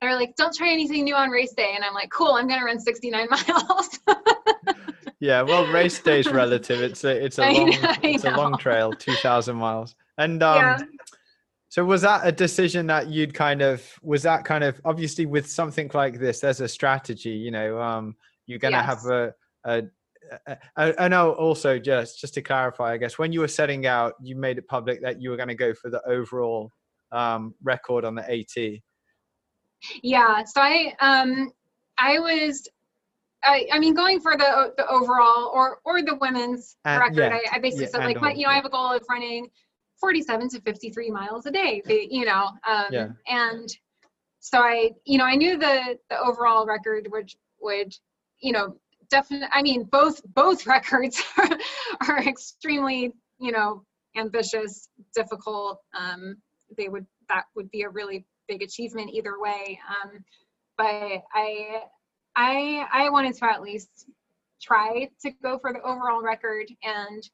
They're 0.00 0.14
like, 0.14 0.36
don't 0.36 0.54
try 0.54 0.70
anything 0.72 1.04
new 1.04 1.14
on 1.14 1.30
race 1.30 1.52
day. 1.54 1.72
And 1.74 1.84
I'm 1.84 1.94
like, 1.94 2.10
cool, 2.10 2.32
I'm 2.32 2.46
going 2.46 2.60
to 2.60 2.64
run 2.66 2.78
69 2.78 3.28
miles. 3.30 3.98
yeah, 5.20 5.42
well, 5.42 5.66
race 5.72 5.98
day 6.00 6.20
is 6.20 6.28
relative. 6.30 6.80
It's 6.80 7.02
a 7.04 7.24
it's 7.24 7.38
a 7.38 7.44
I 7.46 7.52
long 7.52 7.70
know, 7.70 7.94
it's 8.02 8.24
a 8.24 8.30
long 8.30 8.56
trail, 8.58 8.92
two 8.92 9.14
thousand 9.14 9.56
miles. 9.56 9.94
And 10.18 10.42
um, 10.42 10.56
Yeah. 10.58 10.78
so 11.68 11.84
was 11.84 12.02
that 12.02 12.26
a 12.26 12.30
decision 12.32 12.86
that 12.86 13.08
you'd 13.08 13.34
kind 13.34 13.60
of 13.62 13.82
was 14.02 14.22
that 14.22 14.44
kind 14.44 14.62
of 14.64 14.80
obviously 14.84 15.26
with 15.26 15.48
something 15.50 15.90
like 15.94 16.18
this, 16.20 16.40
there's 16.40 16.60
a 16.60 16.68
strategy. 16.68 17.30
You 17.30 17.50
know, 17.50 17.80
um, 17.80 18.14
you're 18.46 18.58
gonna 18.60 18.82
have 18.82 19.00
Yes. 19.04 19.06
a 19.06 19.34
a. 19.64 19.82
a- 20.46 20.58
a- 20.76 21.02
I 21.02 21.08
know. 21.08 21.32
Also, 21.32 21.78
just 21.78 22.20
just 22.20 22.34
to 22.34 22.42
clarify, 22.42 22.92
I 22.92 22.98
guess 22.98 23.18
when 23.18 23.32
you 23.32 23.40
were 23.40 23.48
setting 23.48 23.86
out, 23.86 24.14
you 24.22 24.36
made 24.36 24.58
it 24.58 24.68
public 24.68 25.02
that 25.02 25.20
you 25.20 25.30
were 25.30 25.36
going 25.36 25.48
to 25.48 25.54
go 25.54 25.72
for 25.74 25.88
the 25.90 26.02
overall 26.06 26.70
um, 27.12 27.54
record 27.62 28.04
on 28.04 28.14
the 28.14 28.22
AT. 28.30 28.80
Yeah. 30.02 30.44
So 30.44 30.60
I 30.60 30.94
um 31.00 31.50
I 31.98 32.18
was 32.18 32.68
I, 33.44 33.66
I 33.72 33.78
mean 33.78 33.94
going 33.94 34.20
for 34.20 34.36
the 34.36 34.74
the 34.76 34.86
overall 34.88 35.50
or 35.54 35.80
or 35.84 36.02
the 36.02 36.16
women's 36.16 36.76
And- 36.84 37.00
record. 37.00 37.16
yeah, 37.16 37.38
I, 37.52 37.56
I 37.56 37.58
basically 37.60 37.84
yeah, 37.86 37.90
said 37.90 38.04
like 38.04 38.20
my, 38.20 38.32
you 38.32 38.44
know 38.44 38.50
I 38.50 38.54
have 38.54 38.64
a 38.64 38.70
goal 38.70 38.92
of 38.92 39.04
running 39.08 39.48
47 40.00 40.48
to 40.50 40.60
53 40.60 41.10
miles 41.10 41.46
a 41.46 41.50
day. 41.50 41.82
You 41.88 42.24
know. 42.24 42.50
Um, 42.66 42.86
Yeah. 42.90 43.08
And 43.26 43.68
so 44.40 44.58
I 44.58 44.90
you 45.04 45.18
know 45.18 45.24
I 45.24 45.34
knew 45.36 45.58
the 45.58 45.98
the 46.10 46.18
overall 46.20 46.66
record 46.66 47.08
which 47.10 47.36
would 47.60 47.92
you 48.40 48.52
know 48.52 48.76
definitely 49.10 49.48
I 49.52 49.62
mean 49.62 49.84
both 49.84 50.20
both 50.34 50.66
records 50.76 51.22
are 52.08 52.22
extremely 52.22 53.12
you 53.40 53.52
know 53.52 53.84
ambitious 54.16 54.88
difficult 55.14 55.80
um 55.96 56.36
they 56.76 56.88
would 56.88 57.06
that 57.28 57.44
would 57.54 57.70
be 57.70 57.82
a 57.82 57.88
really 57.88 58.24
big 58.48 58.62
achievement 58.62 59.10
either 59.12 59.38
way. 59.38 59.78
Um 60.02 60.24
but 60.78 61.24
i 61.34 61.82
i 62.36 62.86
i 62.92 63.10
wanted 63.10 63.34
to 63.34 63.44
at 63.44 63.60
least 63.60 64.06
try 64.62 65.10
to 65.20 65.30
go 65.42 65.58
for 65.58 65.72
the 65.72 65.80
overall 65.80 66.22
record 66.22 66.66
and 66.82 67.28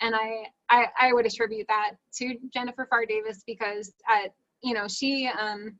and 0.00 0.14
i 0.16 0.46
i, 0.68 0.86
I 1.00 1.12
would 1.12 1.26
attribute 1.26 1.68
that 1.68 1.92
to 2.16 2.34
jennifer 2.52 2.88
Pharr 2.92 3.06
davis 3.06 3.42
because 3.46 3.92
at 4.08 4.32
you 4.62 4.74
know 4.74 4.88
she 4.88 5.28
um 5.28 5.78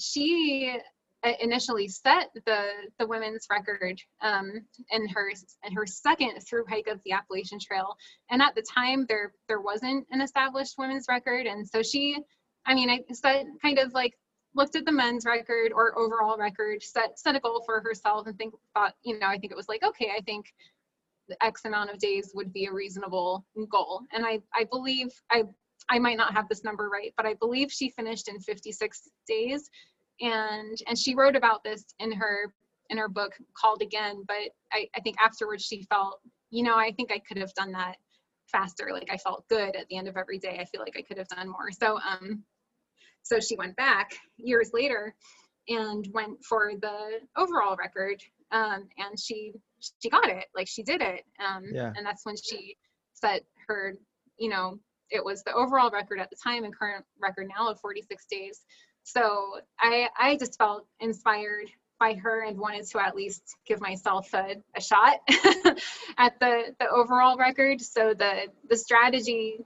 she 0.00 0.78
uh, 1.24 1.32
initially 1.40 1.88
set 1.88 2.30
the 2.46 2.68
the 3.00 3.06
women's 3.06 3.46
record 3.50 4.00
um 4.22 4.52
in 4.92 5.08
her 5.08 5.32
in 5.64 5.72
her 5.74 5.84
second 5.84 6.40
through 6.48 6.64
hike 6.68 6.86
of 6.86 7.00
the 7.04 7.10
appalachian 7.10 7.58
trail. 7.58 7.96
And 8.30 8.40
at 8.40 8.54
the 8.54 8.62
time 8.62 9.04
there 9.08 9.32
there 9.48 9.60
wasn't 9.60 10.06
an 10.12 10.20
established 10.20 10.76
women's 10.78 11.06
record 11.08 11.46
and 11.46 11.66
so 11.66 11.82
she 11.82 12.18
i 12.68 12.74
mean 12.74 12.88
i 12.88 13.00
set 13.12 13.46
kind 13.60 13.78
of 13.78 13.92
like 13.92 14.14
looked 14.54 14.76
at 14.76 14.84
the 14.84 14.92
men's 14.92 15.24
record 15.24 15.72
or 15.74 15.98
overall 15.98 16.38
record 16.38 16.82
set 16.82 17.18
set 17.18 17.36
a 17.36 17.40
goal 17.40 17.62
for 17.66 17.80
herself 17.80 18.26
and 18.26 18.36
think 18.38 18.54
thought 18.74 18.94
you 19.04 19.18
know 19.18 19.26
i 19.26 19.38
think 19.38 19.50
it 19.50 19.56
was 19.56 19.68
like 19.68 19.82
okay 19.82 20.10
i 20.16 20.20
think 20.22 20.46
the 21.28 21.44
x 21.44 21.64
amount 21.64 21.90
of 21.90 21.98
days 21.98 22.32
would 22.34 22.52
be 22.52 22.66
a 22.66 22.72
reasonable 22.72 23.44
goal. 23.70 24.02
And 24.12 24.24
i 24.24 24.40
i 24.54 24.64
believe 24.64 25.08
i 25.30 25.44
i 25.90 25.98
might 25.98 26.16
not 26.16 26.34
have 26.34 26.48
this 26.48 26.64
number 26.64 26.88
right 26.88 27.12
but 27.16 27.26
i 27.26 27.34
believe 27.34 27.70
she 27.70 27.90
finished 27.90 28.28
in 28.28 28.40
56 28.40 29.08
days. 29.26 29.68
And 30.20 30.76
and 30.88 30.98
she 30.98 31.14
wrote 31.14 31.36
about 31.36 31.62
this 31.62 31.84
in 32.00 32.12
her 32.12 32.52
in 32.90 32.98
her 32.98 33.08
book 33.08 33.32
called 33.56 33.82
again 33.82 34.24
but 34.26 34.50
I, 34.72 34.88
I 34.96 35.00
think 35.00 35.16
afterwards 35.20 35.64
she 35.64 35.82
felt 35.82 36.18
you 36.50 36.64
know 36.64 36.76
i 36.76 36.90
think 36.92 37.12
i 37.12 37.20
could 37.20 37.36
have 37.36 37.52
done 37.54 37.72
that 37.72 37.96
faster. 38.50 38.88
Like 38.90 39.10
i 39.12 39.16
felt 39.18 39.46
good 39.48 39.76
at 39.76 39.86
the 39.88 39.96
end 39.96 40.08
of 40.08 40.16
every 40.16 40.38
day. 40.38 40.58
I 40.60 40.64
feel 40.64 40.80
like 40.80 40.96
i 40.96 41.02
could 41.02 41.18
have 41.18 41.28
done 41.28 41.48
more. 41.48 41.70
So 41.70 41.98
um 42.00 42.42
so 43.22 43.40
she 43.40 43.56
went 43.56 43.76
back 43.76 44.12
years 44.36 44.70
later 44.72 45.14
and 45.68 46.08
went 46.12 46.42
for 46.44 46.72
the 46.80 47.20
overall 47.36 47.76
record 47.76 48.22
um 48.52 48.88
and 48.98 49.18
she 49.18 49.52
she 50.02 50.08
got 50.08 50.28
it 50.28 50.46
like 50.54 50.68
she 50.68 50.82
did 50.82 51.00
it 51.02 51.24
um 51.44 51.64
Yeah. 51.72 51.92
and 51.96 52.04
that's 52.06 52.24
when 52.24 52.36
she 52.36 52.76
set 53.14 53.42
her 53.66 53.94
you 54.38 54.48
know 54.48 54.78
it 55.10 55.24
was 55.24 55.42
the 55.42 55.52
overall 55.54 55.90
record 55.90 56.20
at 56.20 56.30
the 56.30 56.36
time 56.42 56.64
and 56.64 56.76
current 56.76 57.04
record 57.20 57.48
now 57.56 57.70
of 57.70 57.80
46 57.80 58.26
days 58.30 58.60
so 59.04 59.58
i 59.80 60.08
i 60.18 60.36
just 60.36 60.56
felt 60.58 60.86
inspired 61.00 61.70
by 61.98 62.14
her 62.14 62.44
and 62.44 62.56
wanted 62.58 62.86
to 62.86 63.00
at 63.04 63.16
least 63.16 63.42
give 63.66 63.80
myself 63.80 64.32
a, 64.34 64.54
a 64.76 64.80
shot 64.80 65.16
at 66.18 66.38
the 66.40 66.74
the 66.78 66.88
overall 66.90 67.36
record 67.36 67.80
so 67.80 68.14
the 68.14 68.46
the 68.68 68.76
strategy 68.76 69.58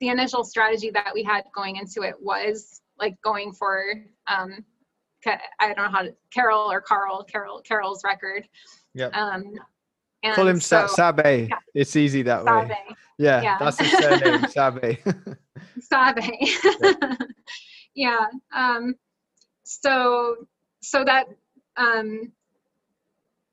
the 0.00 0.08
initial 0.08 0.44
strategy 0.44 0.90
that 0.90 1.10
we 1.14 1.22
had 1.22 1.44
going 1.54 1.76
into 1.76 2.02
it 2.02 2.14
was 2.20 2.81
like 3.02 3.20
going 3.22 3.52
for 3.52 3.84
um 4.28 4.64
I 5.26 5.66
don't 5.66 5.76
know 5.76 5.88
how 5.90 6.02
to 6.02 6.14
Carol 6.32 6.70
or 6.72 6.80
Carl 6.80 7.22
Carol 7.24 7.60
Carol's 7.60 8.02
record 8.04 8.48
Yeah. 8.94 9.08
um 9.08 9.42
and 10.24 10.34
Call 10.36 10.46
him 10.46 10.60
so, 10.60 10.86
Sabbe. 10.86 11.48
yeah. 11.48 11.56
It's 11.74 11.96
easy 11.96 12.22
that 12.22 12.44
way. 12.44 12.70
Yeah, 13.18 13.42
Yeah. 13.42 13.58
that's 13.58 13.78
his 13.80 13.90
surname, 13.90 14.40
Sabbe. 14.56 14.96
Sabbe. 15.92 17.26
yeah. 17.96 18.26
Um, 18.54 18.94
so 19.64 20.36
so 20.80 21.04
that 21.04 21.26
um, 21.76 22.30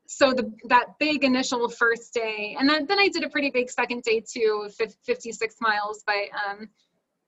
so 0.08 0.32
the 0.32 0.51
that 0.68 0.89
big 1.00 1.24
initial 1.24 1.68
first 1.70 2.13
day, 2.13 2.56
and 2.60 2.70
then 2.70 2.86
then 2.86 3.00
I 3.00 3.10
did 3.10 3.24
a 3.24 3.29
pretty 3.29 3.50
big 3.50 3.70
second 3.72 4.03
day 4.03 4.22
too, 4.22 4.70
56 5.06 5.56
miles, 5.62 6.03
but 6.06 6.15
um, 6.48 6.70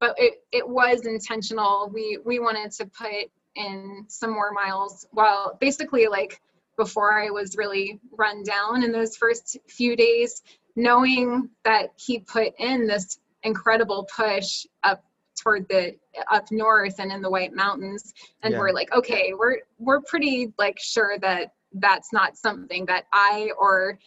but 0.01 0.15
it 0.17 0.43
it 0.51 0.67
was 0.67 1.05
intentional. 1.05 1.89
We 1.93 2.17
we 2.25 2.39
wanted 2.39 2.71
to 2.71 2.85
put 2.87 3.29
in 3.55 4.03
some 4.09 4.31
more 4.33 4.51
miles. 4.51 5.07
While 5.11 5.57
basically 5.61 6.07
like 6.07 6.41
before 6.75 7.21
I 7.21 7.29
was 7.29 7.55
really 7.55 8.01
run 8.17 8.43
down 8.43 8.83
in 8.83 8.91
those 8.91 9.15
first 9.15 9.57
few 9.69 9.95
days, 9.95 10.41
knowing 10.75 11.49
that 11.63 11.91
he 11.95 12.19
put 12.19 12.53
in 12.59 12.87
this 12.87 13.19
incredible 13.43 14.07
push 14.13 14.65
up 14.83 15.03
toward 15.41 15.67
the 15.69 15.95
up 16.31 16.51
north 16.51 16.95
and 16.99 17.11
in 17.11 17.21
the 17.21 17.29
White 17.29 17.53
Mountains, 17.53 18.13
and 18.43 18.53
Yeah. 18.53 18.59
we're 18.59 18.73
like, 18.73 18.91
okay, 18.93 19.33
we're 19.37 19.59
we're 19.77 20.01
pretty 20.01 20.51
like 20.57 20.79
sure 20.79 21.17
that 21.19 21.53
that's 21.75 22.11
not 22.11 22.35
something 22.37 22.85
that 22.87 23.05
I 23.13 23.51
or 23.57 23.99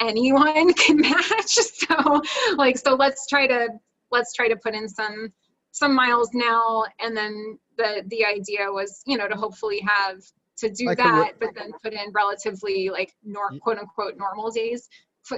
anyone 0.00 0.72
can 0.82 1.00
match. 1.00 1.58
So 1.92 2.22
like, 2.56 2.78
so 2.78 2.94
let's 2.94 3.26
try 3.26 3.46
to 3.46 3.68
let's 4.12 4.32
try 4.32 4.46
to 4.48 4.56
put 4.56 4.74
in 4.74 4.88
some 4.88 5.32
some 5.72 5.94
miles 5.94 6.30
now, 6.34 6.84
and 7.00 7.16
then 7.16 7.58
the 7.78 8.04
the 8.08 8.24
idea 8.24 8.70
was, 8.70 9.02
you 9.06 9.16
know, 9.16 9.26
to 9.26 9.34
hopefully 9.34 9.80
have 9.80 10.20
to 10.58 10.70
do 10.70 10.86
Like 10.86 10.98
that, 10.98 11.32
but 11.40 11.50
then 11.56 11.72
put 11.82 11.92
in 11.94 12.12
relatively 12.12 12.90
like 12.90 13.12
nor 13.24 13.50
quote 13.60 13.78
unquote 13.78 14.16
normal 14.16 14.50
days 14.50 14.88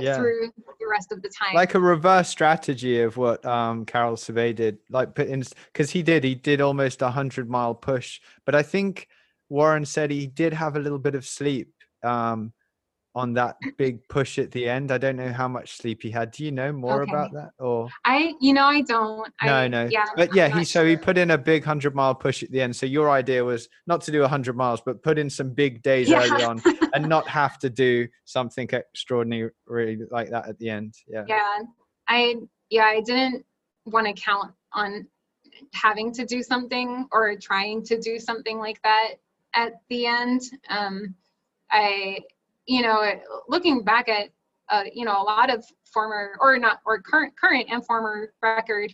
Yeah. 0.01 0.17
through 0.17 0.51
the 0.81 0.87
rest 0.91 1.13
of 1.13 1.23
the 1.23 1.31
time. 1.39 1.55
like 1.55 1.75
a 1.75 1.81
reverse 1.81 2.29
strategy 2.29 3.01
of 3.03 3.17
what 3.17 3.45
um 3.47 3.85
Karel 3.87 4.17
Sabbe 4.17 4.55
did. 4.55 4.79
Like 4.91 5.15
put 5.15 5.29
in 5.29 5.45
because 5.73 5.91
he 5.91 6.03
did, 6.03 6.25
he 6.25 6.35
did 6.35 6.61
almost 6.61 7.01
a 7.01 7.11
hundred 7.11 7.49
mile 7.49 7.75
push. 7.75 8.21
But 8.45 8.55
I 8.55 8.63
think 8.63 9.07
Warren 9.49 9.85
said 9.85 10.11
he 10.11 10.27
did 10.27 10.53
have 10.53 10.75
a 10.77 10.81
little 10.81 10.99
bit 10.99 11.15
of 11.15 11.25
sleep 11.27 11.71
um 12.03 12.53
on 13.17 13.33
that 13.35 13.57
big 13.79 14.07
push 14.09 14.39
at 14.39 14.51
the 14.51 14.69
end. 14.69 14.91
I 14.91 14.99
don't 14.99 15.17
know 15.17 15.33
how 15.33 15.47
much 15.47 15.77
sleep 15.77 16.03
he 16.03 16.11
had. 16.11 16.33
Do 16.33 16.45
you 16.45 16.51
know 16.51 16.73
more 16.73 17.03
Okay. 17.03 17.11
about 17.13 17.33
that? 17.33 17.51
Or 17.59 17.89
I, 18.05 18.35
you 18.41 18.53
know, 18.53 18.65
I 18.65 18.81
don't. 18.83 19.33
no, 19.45 19.55
I, 19.55 19.69
no. 19.69 19.89
Yeah. 19.91 20.07
But 20.17 20.35
yeah, 20.35 20.49
he 20.49 20.59
not 20.59 20.67
so 20.67 20.85
he 20.85 20.97
put 20.97 21.17
in 21.17 21.31
a 21.31 21.39
big 21.39 21.65
hundred 21.65 21.95
mile 21.95 22.15
push 22.15 22.43
at 22.43 22.51
the 22.51 22.61
end. 22.61 22.75
So 22.75 22.87
your 22.87 23.11
idea 23.11 23.45
was 23.45 23.69
not 23.87 24.01
to 24.03 24.11
do 24.11 24.25
a 24.25 24.29
hundred 24.29 24.57
miles, 24.57 24.81
but 24.85 25.03
put 25.03 25.19
in 25.19 25.31
some 25.31 25.51
big 25.51 25.83
days 25.83 26.09
Yeah. 26.09 26.25
early 26.25 26.43
on 26.43 26.61
and 26.93 27.09
not 27.09 27.29
have 27.29 27.59
to 27.61 27.71
do 27.71 28.09
something 28.25 28.69
extraordinary 28.73 29.51
like 30.11 30.31
that 30.31 30.49
at 30.49 30.59
the 30.59 30.71
end. 30.71 30.95
Yeah. 31.07 31.25
yeah 31.29 31.59
i 32.09 32.35
yeah 32.69 32.85
i 32.85 33.01
didn't 33.01 33.45
want 33.87 34.07
to 34.07 34.13
count 34.13 34.53
on 34.73 35.07
having 35.73 36.13
to 36.13 36.27
do 36.27 36.43
something 36.43 37.07
or 37.13 37.35
trying 37.37 37.83
to 37.85 37.99
do 37.99 38.19
something 38.19 38.59
like 38.59 38.81
that 38.83 39.15
at 39.55 39.75
the 39.89 40.05
end 40.07 40.43
um 40.69 41.15
i 41.71 42.19
you 42.67 42.83
know 42.83 43.03
looking 43.49 43.83
back 43.83 44.09
at 44.09 44.31
uh, 44.71 44.85
you 44.93 45.05
know 45.05 45.21
a 45.21 45.23
lot 45.23 45.53
of 45.53 45.65
former 45.93 46.37
or 46.41 46.59
not 46.59 46.81
or 46.87 47.01
current 47.01 47.33
current 47.39 47.67
and 47.71 47.85
former 47.85 48.33
record 48.43 48.93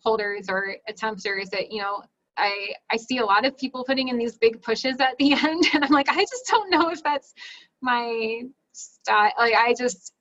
holders 0.00 0.48
or 0.48 0.76
attempters 0.90 1.48
that 1.50 1.70
you 1.70 1.80
know 1.80 2.02
i 2.36 2.72
i 2.90 2.96
see 2.96 3.18
a 3.18 3.24
lot 3.24 3.44
of 3.44 3.56
people 3.56 3.84
putting 3.84 4.08
in 4.08 4.18
these 4.18 4.36
big 4.38 4.60
pushes 4.62 5.00
at 5.00 5.16
the 5.18 5.32
end 5.44 5.64
and 5.74 5.84
i'm 5.84 5.92
like 5.92 6.08
i 6.08 6.20
just 6.20 6.46
don't 6.50 6.70
know 6.70 6.90
if 6.90 7.02
that's 7.02 7.34
my 7.80 8.42
style 8.72 9.32
like 9.38 9.54
i 9.54 9.74
just 9.78 10.12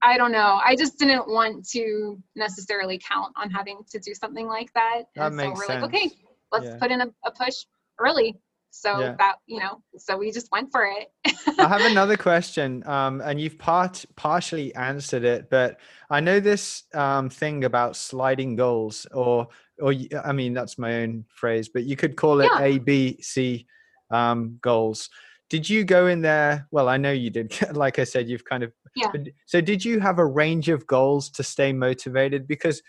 I 0.00 0.16
don't 0.16 0.32
know. 0.32 0.60
I 0.64 0.76
just 0.76 0.98
didn't 0.98 1.28
want 1.28 1.68
to 1.70 2.22
necessarily 2.36 2.98
count 2.98 3.32
on 3.36 3.50
having 3.50 3.80
to 3.90 3.98
do 3.98 4.14
something 4.14 4.46
like 4.46 4.72
that. 4.74 5.02
That 5.16 5.32
and 5.32 5.40
so 5.40 5.52
we're 5.52 5.66
like, 5.66 5.82
okay, 5.82 6.10
let's 6.52 6.66
Yeah. 6.66 6.76
put 6.78 6.90
in 6.90 7.00
a, 7.00 7.08
a 7.24 7.30
push 7.32 7.64
early. 7.98 8.38
So 8.70 9.00
Yeah. 9.00 9.14
that, 9.18 9.36
you 9.46 9.58
know, 9.60 9.82
so 9.96 10.16
we 10.16 10.30
just 10.30 10.50
went 10.52 10.70
for 10.70 10.84
it. 10.86 11.10
I 11.58 11.68
have 11.68 11.80
another 11.90 12.16
question, 12.16 12.86
um, 12.86 13.20
and 13.20 13.40
you've 13.40 13.58
part 13.58 14.04
partially 14.16 14.74
answered 14.74 15.24
it, 15.24 15.50
but 15.50 15.80
I 16.10 16.20
know 16.20 16.40
this 16.40 16.84
um, 16.94 17.28
thing 17.30 17.64
about 17.64 17.96
sliding 17.96 18.56
goals, 18.56 19.06
or 19.12 19.48
or 19.80 19.94
I 20.24 20.32
mean 20.32 20.54
that's 20.54 20.78
my 20.78 21.02
own 21.02 21.24
phrase, 21.28 21.68
but 21.68 21.84
you 21.84 21.96
could 21.96 22.16
call 22.16 22.40
it 22.40 22.50
Yeah. 22.54 22.62
A, 22.62 22.78
B, 22.78 23.18
C 23.20 23.66
um, 24.10 24.58
goals. 24.62 25.10
Did 25.50 25.68
you 25.68 25.84
go 25.84 26.06
in 26.08 26.20
there? 26.20 26.66
Well, 26.70 26.88
I 26.88 26.98
know 26.98 27.12
you 27.12 27.30
did. 27.30 27.56
like 27.74 27.98
I 27.98 28.04
said, 28.04 28.28
you've 28.28 28.44
kind 28.44 28.62
of 28.62 28.72
Yeah. 28.94 29.12
So 29.46 29.60
did 29.60 29.84
you 29.84 29.98
have 30.00 30.18
a 30.18 30.26
range 30.26 30.68
of 30.68 30.86
goals 30.86 31.30
to 31.30 31.42
stay 31.42 31.72
motivated? 31.72 32.46
Because 32.46 32.82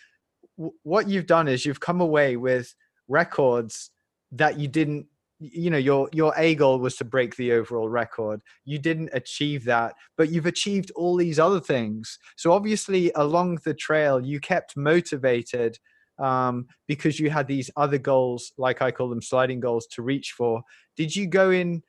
w- 0.58 0.74
what 0.84 1.08
you've 1.08 1.26
done 1.28 1.48
is 1.48 1.66
you've 1.66 1.80
come 1.80 2.02
away 2.02 2.36
with 2.36 2.76
records 3.08 3.92
that 4.34 4.60
you 4.60 4.68
didn't 4.68 5.08
you 5.40 5.70
know 5.70 5.78
your 5.78 6.10
your 6.12 6.34
a 6.38 6.54
goal 6.56 6.80
was 6.80 6.98
to 6.98 7.06
break 7.06 7.36
the 7.36 7.54
overall 7.54 7.90
record. 7.90 8.42
You 8.66 8.78
didn't 8.78 9.10
achieve 9.14 9.64
that 9.66 9.96
but 10.18 10.32
you've 10.32 10.46
achieved 10.46 10.92
all 10.96 11.16
these 11.16 11.40
other 11.40 11.60
things. 11.60 12.20
So 12.36 12.52
obviously 12.52 13.12
along 13.16 13.60
the 13.64 13.74
trail 13.74 14.24
you 14.24 14.40
kept 14.40 14.76
motivated 14.76 15.78
um, 16.20 16.68
because 16.88 17.20
you 17.20 17.30
had 17.30 17.48
these 17.48 17.72
other 17.78 17.98
goals 17.98 18.52
like 18.58 18.82
i 18.82 18.92
call 18.92 19.08
them 19.08 19.22
sliding 19.22 19.60
goals 19.60 19.88
to 19.88 20.02
reach 20.02 20.34
for. 20.38 20.62
Did 20.98 21.16
you 21.16 21.28
go 21.28 21.52
in 21.52 21.82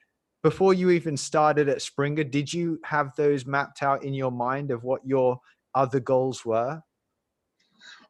before 0.42 0.72
you 0.72 0.90
even 0.90 1.16
started 1.16 1.68
at 1.68 1.82
springer? 1.82 2.24
Did 2.24 2.52
you 2.52 2.78
have 2.84 3.14
those 3.16 3.44
mapped 3.44 3.82
out 3.82 4.04
in 4.04 4.14
your 4.14 4.30
mind 4.30 4.70
of 4.70 4.84
what 4.84 5.00
your 5.04 5.40
other 5.74 6.00
goals 6.00 6.44
were? 6.44 6.80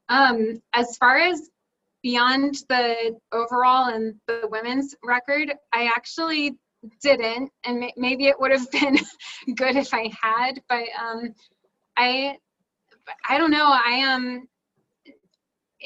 Um, 0.09 0.61
as 0.75 0.97
far 0.99 1.19
as 1.19 1.49
beyond 2.03 2.57
the 2.69 3.17
overall 3.33 3.87
and 3.95 4.15
the 4.27 4.49
women's 4.51 4.95
record, 5.05 5.53
I 5.73 5.87
actually 5.95 6.57
didn't, 7.03 7.51
and 7.65 7.81
may- 7.81 7.95
maybe 7.97 8.27
it 8.27 8.39
would 8.39 8.53
have 8.53 8.71
been 8.73 8.99
good 9.55 9.77
if 9.77 9.93
I 9.93 10.11
had, 10.21 10.63
but 10.69 10.85
um, 10.99 11.35
I, 11.97 12.37
I 13.29 13.39
don't 13.39 13.51
know. 13.51 13.67
I 13.67 13.93
am, 13.93 14.49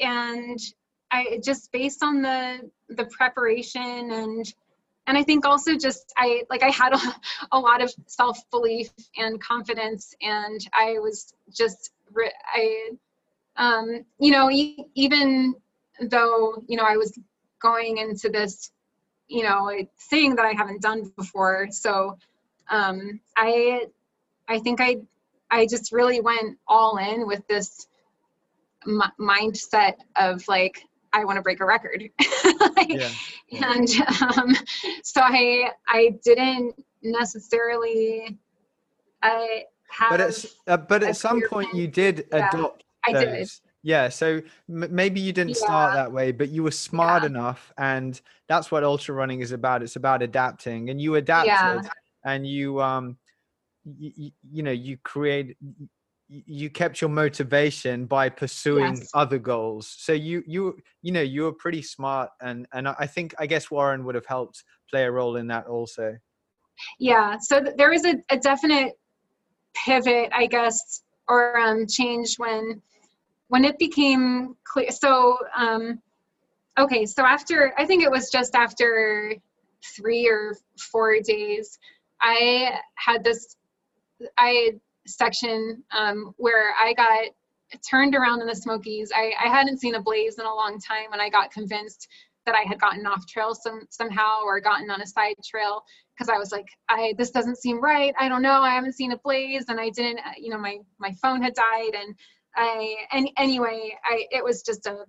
and 0.01 0.59
I 1.11 1.39
just 1.43 1.71
based 1.71 2.03
on 2.03 2.21
the 2.21 2.69
the 2.89 3.05
preparation 3.05 4.11
and 4.11 4.53
and 5.07 5.17
I 5.17 5.23
think 5.23 5.45
also 5.45 5.75
just 5.77 6.13
I 6.17 6.43
like 6.49 6.63
I 6.63 6.69
had 6.69 6.93
a, 6.93 6.99
a 7.51 7.59
lot 7.59 7.81
of 7.81 7.93
self 8.07 8.39
belief 8.51 8.89
and 9.17 9.41
confidence, 9.41 10.13
and 10.21 10.59
I 10.73 10.99
was 10.99 11.33
just 11.51 11.91
I 12.15 12.89
um, 13.57 14.05
you 14.19 14.31
know, 14.31 14.51
e- 14.51 14.85
even 14.95 15.55
though, 16.01 16.63
you 16.67 16.77
know, 16.77 16.83
I 16.83 16.97
was 16.97 17.17
going 17.61 17.97
into 17.97 18.29
this, 18.29 18.71
you 19.27 19.43
know, 19.43 19.71
thing 20.09 20.35
that 20.35 20.45
I 20.45 20.53
haven't 20.53 20.81
done 20.81 21.11
before. 21.17 21.67
So 21.71 22.17
um, 22.69 23.19
I, 23.35 23.87
I 24.47 24.59
think 24.59 24.81
I, 24.81 24.97
I 25.49 25.65
just 25.65 25.91
really 25.91 26.21
went 26.21 26.57
all 26.67 26.97
in 26.97 27.27
with 27.27 27.45
this 27.47 27.87
m- 28.85 29.01
mindset 29.19 29.95
of 30.15 30.47
like, 30.47 30.83
I 31.13 31.23
want 31.23 31.37
to 31.37 31.41
break 31.41 31.61
a 31.61 31.65
record. 31.65 32.09
Like, 32.77 32.89
yeah 32.89 33.09
yeah. 33.49 33.73
and 33.73 33.89
um, 34.21 34.55
so 35.03 35.21
I, 35.21 35.71
I 35.87 36.15
didn't 36.23 36.75
necessarily, 37.03 38.37
I 39.21 39.63
have, 39.89 40.09
but 40.09 40.21
it's 40.21 40.55
uh, 40.67 40.77
but 40.77 41.03
at 41.03 41.15
some 41.15 41.41
point 41.41 41.69
plan. 41.69 41.81
you 41.81 41.87
did 41.87 42.27
Yeah, 42.31 42.49
adopt 42.49 42.83
I 43.07 43.13
did. 43.13 43.41
those. 43.41 43.61
Yeah, 43.85 44.09
so 44.09 44.41
m- 44.67 44.87
maybe 44.89 45.19
you 45.19 45.31
didn't 45.31 45.57
start 45.57 45.93
that 45.93 46.11
way, 46.11 46.31
but 46.31 46.49
you 46.49 46.63
were 46.63 46.71
smart 46.71 47.21
Yeah. 47.21 47.27
enough, 47.27 47.71
and 47.77 48.19
that's 48.47 48.71
what 48.71 48.83
ultra 48.83 49.13
running 49.13 49.41
is 49.41 49.51
about. 49.51 49.83
It's 49.83 49.95
about 49.95 50.23
adapting, 50.23 50.89
and 50.89 50.99
you 50.99 51.13
adapted, 51.15 51.87
and 52.25 52.47
you 52.47 52.81
um, 52.81 53.15
you, 53.85 54.31
you 54.51 54.63
know, 54.63 54.71
you 54.71 54.97
create, 55.03 55.55
y- 55.61 55.87
you 56.27 56.71
kept 56.71 56.99
your 56.99 57.11
motivation 57.11 58.07
by 58.07 58.27
pursuing 58.27 58.95
Yes. 58.95 59.09
other 59.13 59.37
goals. 59.37 59.87
So 59.99 60.13
you 60.13 60.41
you 60.47 60.79
you 61.03 61.11
know 61.11 61.21
you 61.21 61.43
were 61.43 61.53
pretty 61.53 61.83
smart, 61.83 62.31
and 62.41 62.67
and 62.73 62.87
I 62.87 62.95
I 63.01 63.05
think 63.05 63.35
I 63.37 63.45
guess 63.45 63.69
Warren 63.69 64.03
would 64.05 64.15
have 64.15 64.25
helped 64.25 64.63
play 64.89 65.03
a 65.03 65.11
role 65.11 65.35
in 65.35 65.45
that 65.49 65.67
also. 65.67 66.17
Yeah, 66.97 67.37
so 67.39 67.61
th- 67.61 67.75
there 67.77 67.91
was 67.91 68.03
a, 68.03 68.15
a 68.31 68.37
definite 68.39 68.93
pivot, 69.85 70.29
I 70.33 70.47
guess, 70.47 71.03
or 71.27 71.55
um, 71.59 71.85
change 71.85 72.33
when 72.37 72.81
when 73.47 73.65
it 73.65 73.77
became 73.77 74.55
clear. 74.63 74.91
So, 74.91 75.37
um, 75.55 76.01
okay, 76.79 77.05
so 77.05 77.23
after 77.23 77.73
I 77.77 77.85
think 77.85 78.03
it 78.03 78.11
was 78.11 78.29
just 78.29 78.55
after 78.55 79.35
three 79.95 80.27
or 80.27 80.55
four 80.91 81.19
days, 81.21 81.77
I 82.21 82.79
had 82.95 83.23
this 83.23 83.55
I 84.37 84.73
section 85.07 85.83
um, 85.91 86.33
where 86.37 86.73
I 86.79 86.93
got 86.93 87.25
turned 87.87 88.15
around 88.15 88.41
in 88.41 88.47
the 88.47 88.55
Smokies. 88.55 89.11
I, 89.15 89.33
I 89.43 89.49
hadn't 89.49 89.79
seen 89.79 89.95
a 89.95 90.01
blaze 90.01 90.39
in 90.39 90.45
a 90.45 90.53
long 90.53 90.79
time, 90.79 91.13
and 91.13 91.21
I 91.21 91.29
got 91.29 91.51
convinced 91.51 92.07
that 92.45 92.55
I 92.55 92.61
had 92.67 92.79
gotten 92.79 93.05
off 93.07 93.27
trail 93.27 93.55
some 93.55 93.81
somehow 93.89 94.41
or 94.43 94.59
gotten 94.59 94.89
on 94.91 95.01
a 95.01 95.07
side 95.07 95.35
trail 95.43 95.83
because 96.15 96.29
I 96.29 96.37
was 96.37 96.51
like, 96.51 96.67
I 96.89 97.13
this 97.17 97.31
doesn't 97.31 97.57
seem 97.57 97.81
right. 97.81 98.13
I 98.19 98.29
don't 98.29 98.41
know. 98.41 98.61
I 98.61 98.73
haven't 98.73 98.93
seen 98.93 99.11
a 99.11 99.17
blaze, 99.17 99.65
and 99.67 99.79
I 99.79 99.89
didn't. 99.89 100.19
uh, 100.19 100.33
You 100.37 100.49
know, 100.51 100.57
my 100.59 100.77
my 100.99 101.11
phone 101.21 101.41
had 101.41 101.53
died, 101.53 101.93
and 101.95 102.15
I 102.55 102.95
and 103.11 103.29
anyway, 103.37 103.97
I 104.03 104.25
it 104.31 104.43
was 104.43 104.61
just 104.61 104.85
a 104.85 105.05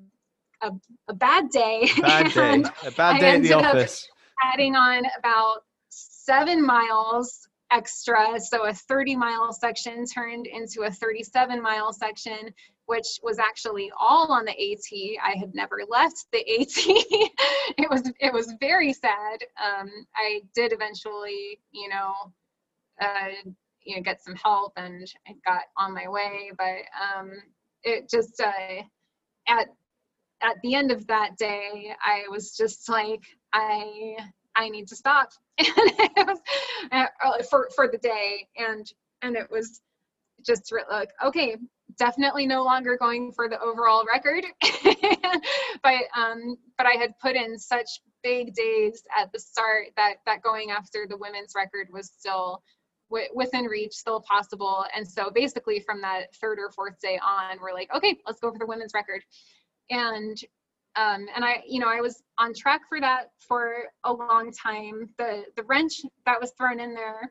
a, 0.62 0.70
a 1.08 1.14
bad 1.14 1.50
day. 1.50 1.88
Bad 2.00 2.32
day, 2.34 2.54
and 2.54 2.66
a 2.84 2.90
bad 2.90 3.16
I 3.16 3.20
day 3.20 3.30
at 3.36 3.42
the 3.42 3.52
office. 3.52 4.08
adding 4.42 4.74
on 4.74 5.02
about 5.18 5.62
seven 5.88 6.64
miles 6.64 7.48
extra. 7.72 8.38
So 8.40 8.66
a 8.66 8.72
30 8.72 9.16
mile 9.16 9.52
section 9.52 10.04
turned 10.06 10.46
into 10.46 10.82
a 10.82 10.90
37 10.90 11.60
mile 11.60 11.92
section, 11.92 12.54
which 12.86 13.18
was 13.22 13.38
actually 13.38 13.90
all 13.98 14.32
on 14.32 14.44
the 14.44 14.52
AT. 14.52 15.20
I 15.24 15.36
had 15.38 15.54
never 15.54 15.80
left 15.88 16.26
the 16.32 16.38
AT. 16.38 16.76
it 17.78 17.90
was 17.90 18.10
it 18.20 18.32
was 18.32 18.54
very 18.60 18.92
sad. 18.92 19.38
Um, 19.62 19.90
I 20.14 20.42
did 20.54 20.72
eventually, 20.72 21.60
you 21.72 21.88
know, 21.88 22.14
uh, 23.00 23.50
you 23.86 23.96
know, 23.96 24.02
get 24.02 24.22
some 24.22 24.34
help 24.34 24.72
and 24.76 25.06
I 25.26 25.32
got 25.44 25.62
on 25.78 25.94
my 25.94 26.08
way, 26.08 26.50
but 26.58 26.82
um, 27.00 27.32
it 27.82 28.10
just 28.10 28.40
uh, 28.40 28.82
at 29.48 29.68
at 30.42 30.56
the 30.62 30.74
end 30.74 30.90
of 30.90 31.06
that 31.06 31.36
day, 31.38 31.94
I 32.04 32.24
was 32.30 32.56
just 32.56 32.88
like, 32.88 33.22
I 33.52 34.16
I 34.54 34.68
need 34.68 34.88
to 34.88 34.96
stop. 34.96 35.30
Was, 36.16 36.40
uh, 36.92 37.06
uh, 37.24 37.42
for 37.48 37.68
for 37.74 37.88
the 37.88 37.98
day, 37.98 38.48
and 38.56 38.86
and 39.22 39.36
it 39.36 39.50
was 39.50 39.80
just 40.44 40.72
like, 40.90 41.10
okay, 41.24 41.56
definitely 41.98 42.46
no 42.46 42.62
longer 42.62 42.96
going 42.98 43.32
for 43.32 43.48
the 43.48 43.60
overall 43.60 44.04
record, 44.12 44.44
but 45.82 46.02
um, 46.14 46.56
but 46.76 46.86
I 46.86 46.98
had 46.98 47.18
put 47.20 47.36
in 47.36 47.58
such 47.58 47.88
big 48.22 48.54
days 48.54 49.02
at 49.18 49.32
the 49.32 49.38
start 49.38 49.88
that 49.96 50.16
that 50.26 50.42
going 50.42 50.70
after 50.70 51.06
the 51.08 51.16
women's 51.16 51.52
record 51.54 51.88
was 51.92 52.10
still 52.10 52.62
wi- 53.10 53.28
within 53.34 53.64
reach, 53.66 53.92
still 53.92 54.20
possible, 54.20 54.84
and 54.94 55.06
so 55.06 55.30
basically 55.30 55.80
from 55.80 56.00
that 56.02 56.34
third 56.40 56.58
or 56.58 56.70
fourth 56.70 56.98
day 57.00 57.18
on, 57.24 57.58
we're 57.60 57.72
like, 57.72 57.90
okay, 57.94 58.18
let's 58.26 58.40
go 58.40 58.50
for 58.52 58.58
the 58.58 58.66
women's 58.66 58.94
record. 58.94 59.22
And 59.90 60.36
um, 60.96 61.26
and 61.34 61.44
I, 61.44 61.62
you 61.68 61.78
know, 61.78 61.88
I 61.88 62.00
was 62.00 62.22
on 62.38 62.54
track 62.54 62.80
for 62.88 63.00
that 63.00 63.30
for 63.38 63.84
a 64.04 64.12
long 64.12 64.50
time. 64.50 65.10
The 65.18 65.44
the 65.56 65.62
wrench 65.64 66.00
that 66.24 66.40
was 66.40 66.52
thrown 66.52 66.80
in 66.80 66.94
there, 66.94 67.30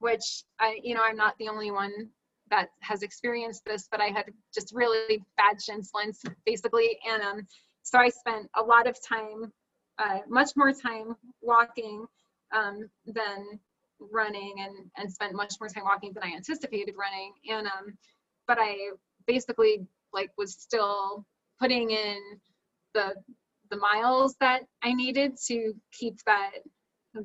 which 0.00 0.44
I, 0.60 0.78
you 0.82 0.94
know, 0.94 1.02
I'm 1.02 1.16
not 1.16 1.34
the 1.38 1.48
only 1.48 1.70
one 1.70 2.10
that 2.50 2.68
has 2.80 3.02
experienced 3.02 3.64
this, 3.64 3.88
but 3.90 4.00
I 4.00 4.06
had 4.06 4.26
just 4.54 4.72
really 4.74 5.24
bad 5.36 5.60
shin 5.60 5.82
splints, 5.82 6.22
basically, 6.44 6.98
and 7.10 7.22
um, 7.22 7.46
so 7.82 7.98
I 7.98 8.08
spent 8.08 8.48
a 8.54 8.62
lot 8.62 8.86
of 8.86 8.96
time, 9.02 9.52
uh, 9.98 10.18
much 10.28 10.50
more 10.56 10.72
time 10.72 11.16
walking 11.40 12.04
um, 12.52 12.88
than 13.06 13.58
running, 14.00 14.54
and 14.58 14.90
and 14.96 15.12
spent 15.12 15.34
much 15.34 15.54
more 15.60 15.68
time 15.68 15.84
walking 15.84 16.12
than 16.12 16.22
I 16.22 16.34
anticipated 16.34 16.94
running, 16.98 17.32
and 17.48 17.66
um, 17.66 17.96
but 18.46 18.58
I 18.60 18.90
basically 19.26 19.86
like 20.12 20.30
was 20.38 20.54
still 20.54 21.24
putting 21.60 21.90
in 21.90 22.18
the 22.94 23.14
the 23.70 23.76
miles 23.76 24.36
that 24.40 24.62
I 24.82 24.92
needed 24.92 25.36
to 25.48 25.74
keep 25.92 26.16
that 26.26 26.50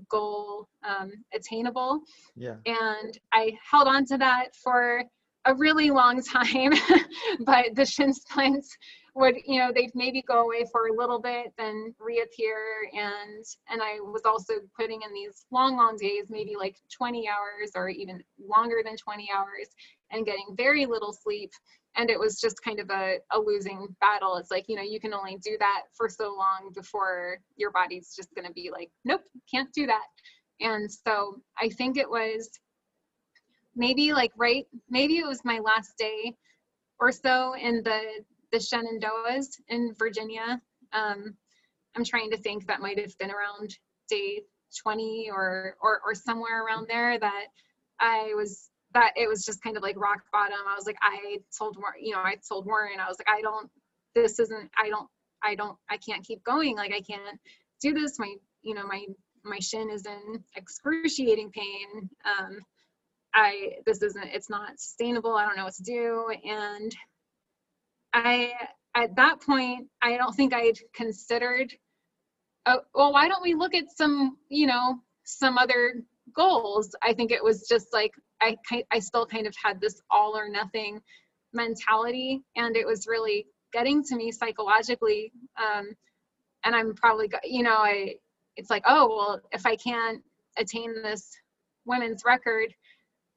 goal 0.09 0.67
um, 0.87 1.11
attainable. 1.33 2.01
Yeah. 2.35 2.55
And 2.65 3.17
I 3.33 3.57
held 3.69 3.87
on 3.87 4.05
to 4.05 4.17
that 4.17 4.55
for 4.55 5.03
a 5.45 5.55
really 5.55 5.91
long 5.91 6.21
time, 6.21 6.73
but 7.45 7.75
the 7.75 7.85
shin 7.85 8.13
splints 8.13 8.77
would, 9.15 9.35
you 9.45 9.59
know, 9.59 9.71
they'd 9.73 9.93
maybe 9.93 10.21
go 10.21 10.45
away 10.45 10.65
for 10.71 10.87
a 10.87 10.95
little 10.95 11.19
bit, 11.19 11.51
then 11.57 11.93
reappear. 11.99 12.57
And 12.93 13.43
and 13.69 13.81
I 13.81 13.99
was 13.99 14.21
also 14.25 14.53
putting 14.79 15.01
in 15.01 15.13
these 15.13 15.45
long, 15.51 15.75
long 15.75 15.97
days, 15.99 16.27
maybe 16.29 16.55
like 16.57 16.77
20 16.95 17.27
hours 17.27 17.71
or 17.75 17.89
even 17.89 18.23
longer 18.39 18.77
than 18.83 18.95
20 18.95 19.29
hours, 19.35 19.67
and 20.11 20.25
getting 20.25 20.55
very 20.55 20.85
little 20.85 21.13
sleep. 21.13 21.51
And 21.97 22.09
it 22.09 22.17
was 22.17 22.39
just 22.39 22.63
kind 22.63 22.79
of 22.79 22.89
a, 22.89 23.17
a 23.31 23.39
losing 23.39 23.85
battle. 23.99 24.37
It's 24.37 24.51
like 24.51 24.65
you 24.69 24.77
know 24.77 24.83
you 24.83 24.99
can 24.99 25.13
only 25.13 25.37
do 25.43 25.57
that 25.59 25.81
for 25.97 26.07
so 26.07 26.33
long 26.37 26.71
before 26.73 27.39
your 27.57 27.71
body's 27.71 28.15
just 28.15 28.33
going 28.33 28.47
to 28.47 28.53
be 28.53 28.69
like 28.71 28.89
nope 29.03 29.23
can't 29.53 29.71
do 29.73 29.87
that. 29.87 30.05
And 30.61 30.89
so 30.91 31.41
i 31.59 31.69
think 31.69 31.97
it 31.97 32.09
was 32.09 32.49
maybe 33.75 34.13
like 34.13 34.31
right 34.37 34.65
maybe 34.89 35.17
it 35.17 35.27
was 35.27 35.45
my 35.45 35.59
last 35.59 35.97
day 35.97 36.35
or 36.99 37.11
so 37.11 37.55
in 37.55 37.81
the 37.83 38.01
the 38.51 38.57
shenandoahs 38.57 39.47
in 39.69 39.93
virginia 39.97 40.59
um, 40.93 41.33
i'm 41.95 42.03
trying 42.03 42.29
to 42.29 42.37
think 42.37 42.65
that 42.67 42.81
might 42.81 42.99
have 42.99 43.17
been 43.17 43.31
around 43.31 43.77
day 44.09 44.41
20 44.83 45.29
or, 45.31 45.75
or 45.81 46.01
or 46.05 46.15
somewhere 46.15 46.65
around 46.65 46.87
there 46.87 47.19
that 47.19 47.45
i 47.99 48.33
was 48.35 48.71
that 48.93 49.13
it 49.15 49.27
was 49.27 49.45
just 49.45 49.63
kind 49.63 49.77
of 49.77 49.83
like 49.83 49.99
rock 49.99 50.21
bottom. 50.31 50.57
I 50.67 50.75
was 50.75 50.85
like, 50.85 50.97
I 51.01 51.37
told 51.57 51.77
Warren, 51.77 52.03
you 52.03 52.13
know, 52.13 52.19
I 52.19 52.35
told 52.47 52.65
Warren, 52.65 52.99
I 52.99 53.07
was 53.07 53.17
like, 53.19 53.29
I 53.29 53.41
don't, 53.41 53.69
this 54.15 54.39
isn't, 54.39 54.69
I 54.77 54.89
don't, 54.89 55.07
I 55.43 55.55
don't, 55.55 55.77
I 55.89 55.97
can't 55.97 56.25
keep 56.25 56.43
going. 56.43 56.75
Like 56.75 56.93
I 56.93 57.01
can't 57.01 57.39
do 57.81 57.93
this. 57.93 58.19
My, 58.19 58.33
you 58.63 58.75
know, 58.75 58.85
my, 58.85 59.05
my 59.43 59.59
shin 59.59 59.89
is 59.89 60.05
in 60.05 60.43
excruciating 60.55 61.51
pain. 61.51 62.09
Um, 62.25 62.59
I, 63.33 63.73
this 63.85 64.01
isn't, 64.01 64.29
it's 64.33 64.49
not 64.49 64.79
sustainable. 64.79 65.35
I 65.35 65.45
don't 65.45 65.55
know 65.55 65.65
what 65.65 65.75
to 65.75 65.83
do. 65.83 66.27
And 66.43 66.95
I, 68.13 68.53
at 68.95 69.15
that 69.15 69.41
point, 69.41 69.87
I 70.01 70.17
don't 70.17 70.35
think 70.35 70.53
I'd 70.53 70.79
considered, 70.93 71.73
oh, 72.65 72.81
well, 72.93 73.13
why 73.13 73.27
don't 73.27 73.43
we 73.43 73.53
look 73.53 73.73
at 73.73 73.85
some, 73.95 74.37
you 74.49 74.67
know, 74.67 74.99
some 75.23 75.57
other 75.57 76.03
goals? 76.35 76.95
I 77.01 77.13
think 77.13 77.31
it 77.31 77.43
was 77.43 77.67
just 77.67 77.87
like, 77.93 78.11
I, 78.41 78.57
I 78.91 78.99
still 78.99 79.25
kind 79.25 79.47
of 79.47 79.55
had 79.63 79.79
this 79.79 80.01
all 80.09 80.35
or 80.35 80.49
nothing 80.49 80.99
mentality 81.53 82.41
and 82.55 82.75
it 82.75 82.87
was 82.87 83.07
really 83.07 83.45
getting 83.71 84.03
to 84.03 84.15
me 84.15 84.31
psychologically. 84.31 85.31
Um, 85.57 85.91
and 86.63 86.75
I'm 86.75 86.93
probably, 86.95 87.29
you 87.43 87.63
know, 87.63 87.77
I, 87.77 88.15
it's 88.57 88.69
like, 88.69 88.83
oh, 88.85 89.07
well, 89.07 89.41
if 89.51 89.65
I 89.65 89.75
can't 89.75 90.21
attain 90.57 91.01
this 91.01 91.31
women's 91.85 92.23
record, 92.25 92.73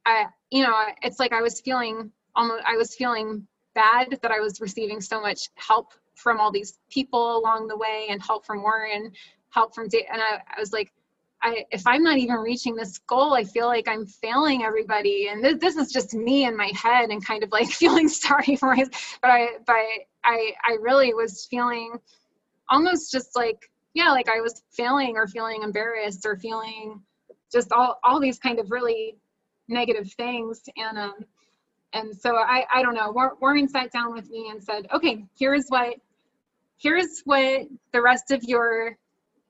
I, 0.07 0.27
you 0.51 0.62
know, 0.62 0.75
it's 1.03 1.19
like 1.19 1.33
I 1.33 1.43
was 1.43 1.61
feeling 1.61 2.11
almost, 2.37 2.64
I 2.67 2.77
was 2.77 2.95
feeling 2.95 3.47
bad 3.75 4.19
that 4.23 4.31
I 4.31 4.40
was 4.40 4.61
receiving 4.61 5.01
so 5.01 5.21
much 5.21 5.49
help 5.57 5.93
from 6.14 6.40
all 6.40 6.53
these 6.53 6.79
people 6.90 7.37
along 7.37 7.69
the 7.69 7.77
way 7.77 8.07
and 8.11 8.23
help 8.23 8.47
from 8.47 8.62
Warren, 8.62 9.12
help 9.51 9.75
from 9.75 9.88
Dave. 9.88 10.05
And 10.12 10.21
I, 10.21 10.37
I 10.57 10.61
was 10.61 10.73
like, 10.73 10.93
I, 11.43 11.64
if 11.71 11.87
I'm 11.87 12.03
not 12.03 12.17
even 12.17 12.37
reaching 12.37 12.75
this 12.75 12.99
goal, 12.99 13.35
I 13.35 13.45
feel 13.45 13.67
like 13.67 13.87
I'm 13.87 14.07
failing 14.07 14.64
everybody. 14.64 15.29
And 15.29 15.45
this, 15.45 15.59
this 15.59 15.77
is 15.77 15.93
just 15.93 16.14
me 16.14 16.47
in 16.47 16.57
my 16.57 16.71
head 16.75 17.11
and 17.11 17.25
kind 17.25 17.43
of 17.43 17.53
like 17.53 17.69
feeling 17.71 18.09
sorry 18.09 18.57
for 18.57 18.75
myself. 18.75 19.19
But 19.21 19.31
I, 19.31 19.49
but 19.67 19.77
I, 20.25 20.53
I 20.64 20.77
really 20.81 21.12
was 21.12 21.47
feeling 21.51 21.99
almost 22.71 23.12
just 23.12 23.37
like, 23.37 23.71
yeah, 23.93 24.11
like 24.11 24.29
I 24.29 24.40
was 24.40 24.62
failing 24.71 25.17
or 25.17 25.27
feeling 25.27 25.62
embarrassed 25.62 26.25
or 26.25 26.37
feeling 26.37 27.03
just 27.53 27.73
all, 27.73 27.99
all 28.03 28.21
these 28.21 28.38
kind 28.38 28.59
of 28.59 28.71
really 28.71 29.17
negative 29.68 30.12
things. 30.12 30.62
And, 30.77 30.98
um, 30.98 31.14
and 31.92 32.14
so 32.16 32.37
I, 32.37 32.64
I 32.72 32.83
don't 32.83 32.94
know, 32.94 33.12
Warren 33.40 33.68
sat 33.68 33.92
down 33.92 34.12
with 34.12 34.29
me 34.31 34.48
and 34.50 34.62
said, 34.62 34.87
okay, 34.92 35.24
here's 35.38 35.66
what, 35.68 35.94
here's 36.77 37.20
what 37.24 37.66
the 37.92 38.03
rest 38.03 38.31
of 38.31 38.42
your 38.44 38.96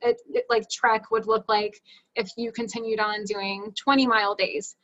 it, 0.05 0.21
it, 0.31 0.45
like 0.51 0.69
trek 0.69 1.11
would 1.11 1.27
look 1.27 1.49
like 1.49 1.81
if 2.15 2.29
you 2.37 2.53
continued 2.53 3.01
on 3.01 3.25
doing 3.25 3.73
20 3.75 4.07
mile 4.07 4.35
days. 4.35 4.77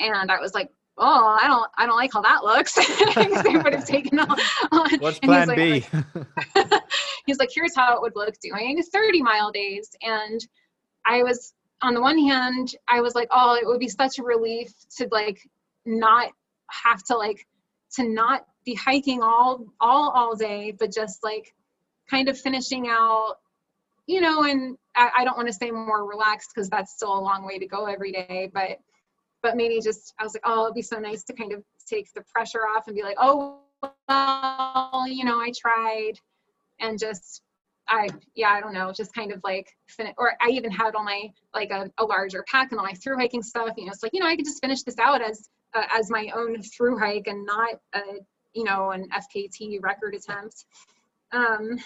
And 0.00 0.30
I 0.30 0.40
was 0.40 0.54
like, 0.54 0.70
oh, 0.98 1.38
I 1.40 1.46
don't, 1.46 1.70
I 1.76 1.86
don't 1.86 1.96
like 1.96 2.12
how 2.12 2.22
that 2.22 2.44
looks. 2.44 2.74
they 2.74 3.56
would 3.56 3.74
have 3.74 3.86
taken 3.86 4.18
on. 4.18 4.36
What's 4.98 5.18
plan 5.20 5.48
he's 5.48 5.82
like, 5.82 6.14
B? 6.14 6.20
he's 7.26 7.38
like, 7.38 7.50
here's 7.52 7.74
how 7.74 7.94
it 7.94 8.02
would 8.02 8.16
look 8.16 8.34
doing 8.40 8.82
30 8.82 9.22
mile 9.22 9.50
days. 9.50 9.90
And 10.02 10.44
I 11.06 11.22
was, 11.22 11.54
on 11.82 11.94
the 11.94 12.00
one 12.00 12.18
hand, 12.18 12.74
I 12.88 13.00
was 13.00 13.14
like, 13.14 13.28
oh, 13.30 13.56
it 13.60 13.66
would 13.66 13.80
be 13.80 13.88
such 13.88 14.18
a 14.18 14.22
relief 14.22 14.72
to 14.96 15.08
like 15.10 15.38
not 15.84 16.30
have 16.70 17.02
to 17.04 17.16
like, 17.16 17.46
to 17.96 18.08
not 18.08 18.46
be 18.64 18.74
hiking 18.74 19.22
all, 19.22 19.66
all, 19.80 20.10
all 20.10 20.34
day, 20.34 20.72
but 20.78 20.92
just 20.92 21.22
like 21.22 21.54
kind 22.08 22.28
of 22.28 22.38
finishing 22.38 22.88
out 22.88 23.36
you 24.06 24.20
know, 24.20 24.44
and 24.44 24.76
I, 24.94 25.10
I 25.18 25.24
don't 25.24 25.36
want 25.36 25.48
to 25.48 25.54
say 25.54 25.70
more 25.70 26.06
relaxed 26.06 26.52
because 26.54 26.68
that's 26.68 26.94
still 26.94 27.16
a 27.16 27.20
long 27.20 27.46
way 27.46 27.58
to 27.58 27.66
go 27.66 27.86
every 27.86 28.12
day, 28.12 28.50
but 28.52 28.78
but 29.42 29.56
maybe 29.56 29.80
just 29.80 30.14
I 30.18 30.24
was 30.24 30.34
like, 30.34 30.42
oh, 30.44 30.64
it'd 30.64 30.74
be 30.74 30.82
so 30.82 30.98
nice 30.98 31.22
to 31.24 31.34
kind 31.34 31.52
of 31.52 31.62
take 31.86 32.12
the 32.14 32.22
pressure 32.22 32.66
off 32.66 32.86
and 32.86 32.96
be 32.96 33.02
like, 33.02 33.16
oh, 33.18 33.58
well, 33.82 35.06
you 35.06 35.24
know, 35.24 35.38
I 35.38 35.52
tried, 35.56 36.14
and 36.80 36.98
just 36.98 37.42
I 37.88 38.08
yeah, 38.34 38.50
I 38.50 38.60
don't 38.60 38.72
know, 38.72 38.92
just 38.92 39.14
kind 39.14 39.32
of 39.32 39.40
like 39.44 39.68
finish. 39.86 40.14
Or 40.16 40.34
I 40.40 40.48
even 40.50 40.70
had 40.70 40.94
all 40.94 41.04
my 41.04 41.30
like 41.54 41.70
a, 41.70 41.90
a 41.98 42.04
larger 42.04 42.44
pack 42.50 42.70
and 42.70 42.80
all 42.80 42.86
my 42.86 42.94
through 42.94 43.18
hiking 43.18 43.42
stuff. 43.42 43.74
You 43.76 43.86
know, 43.86 43.92
it's 43.92 44.02
like 44.02 44.12
you 44.14 44.20
know, 44.20 44.26
I 44.26 44.36
could 44.36 44.44
just 44.44 44.62
finish 44.62 44.82
this 44.82 44.98
out 44.98 45.22
as 45.22 45.48
uh, 45.74 45.84
as 45.92 46.10
my 46.10 46.30
own 46.34 46.62
through 46.62 46.98
hike 46.98 47.26
and 47.26 47.44
not 47.44 47.80
a 47.94 48.00
you 48.54 48.64
know 48.64 48.90
an 48.92 49.08
FKT 49.10 49.82
record 49.82 50.14
attempt. 50.14 50.64
Um, 51.32 51.78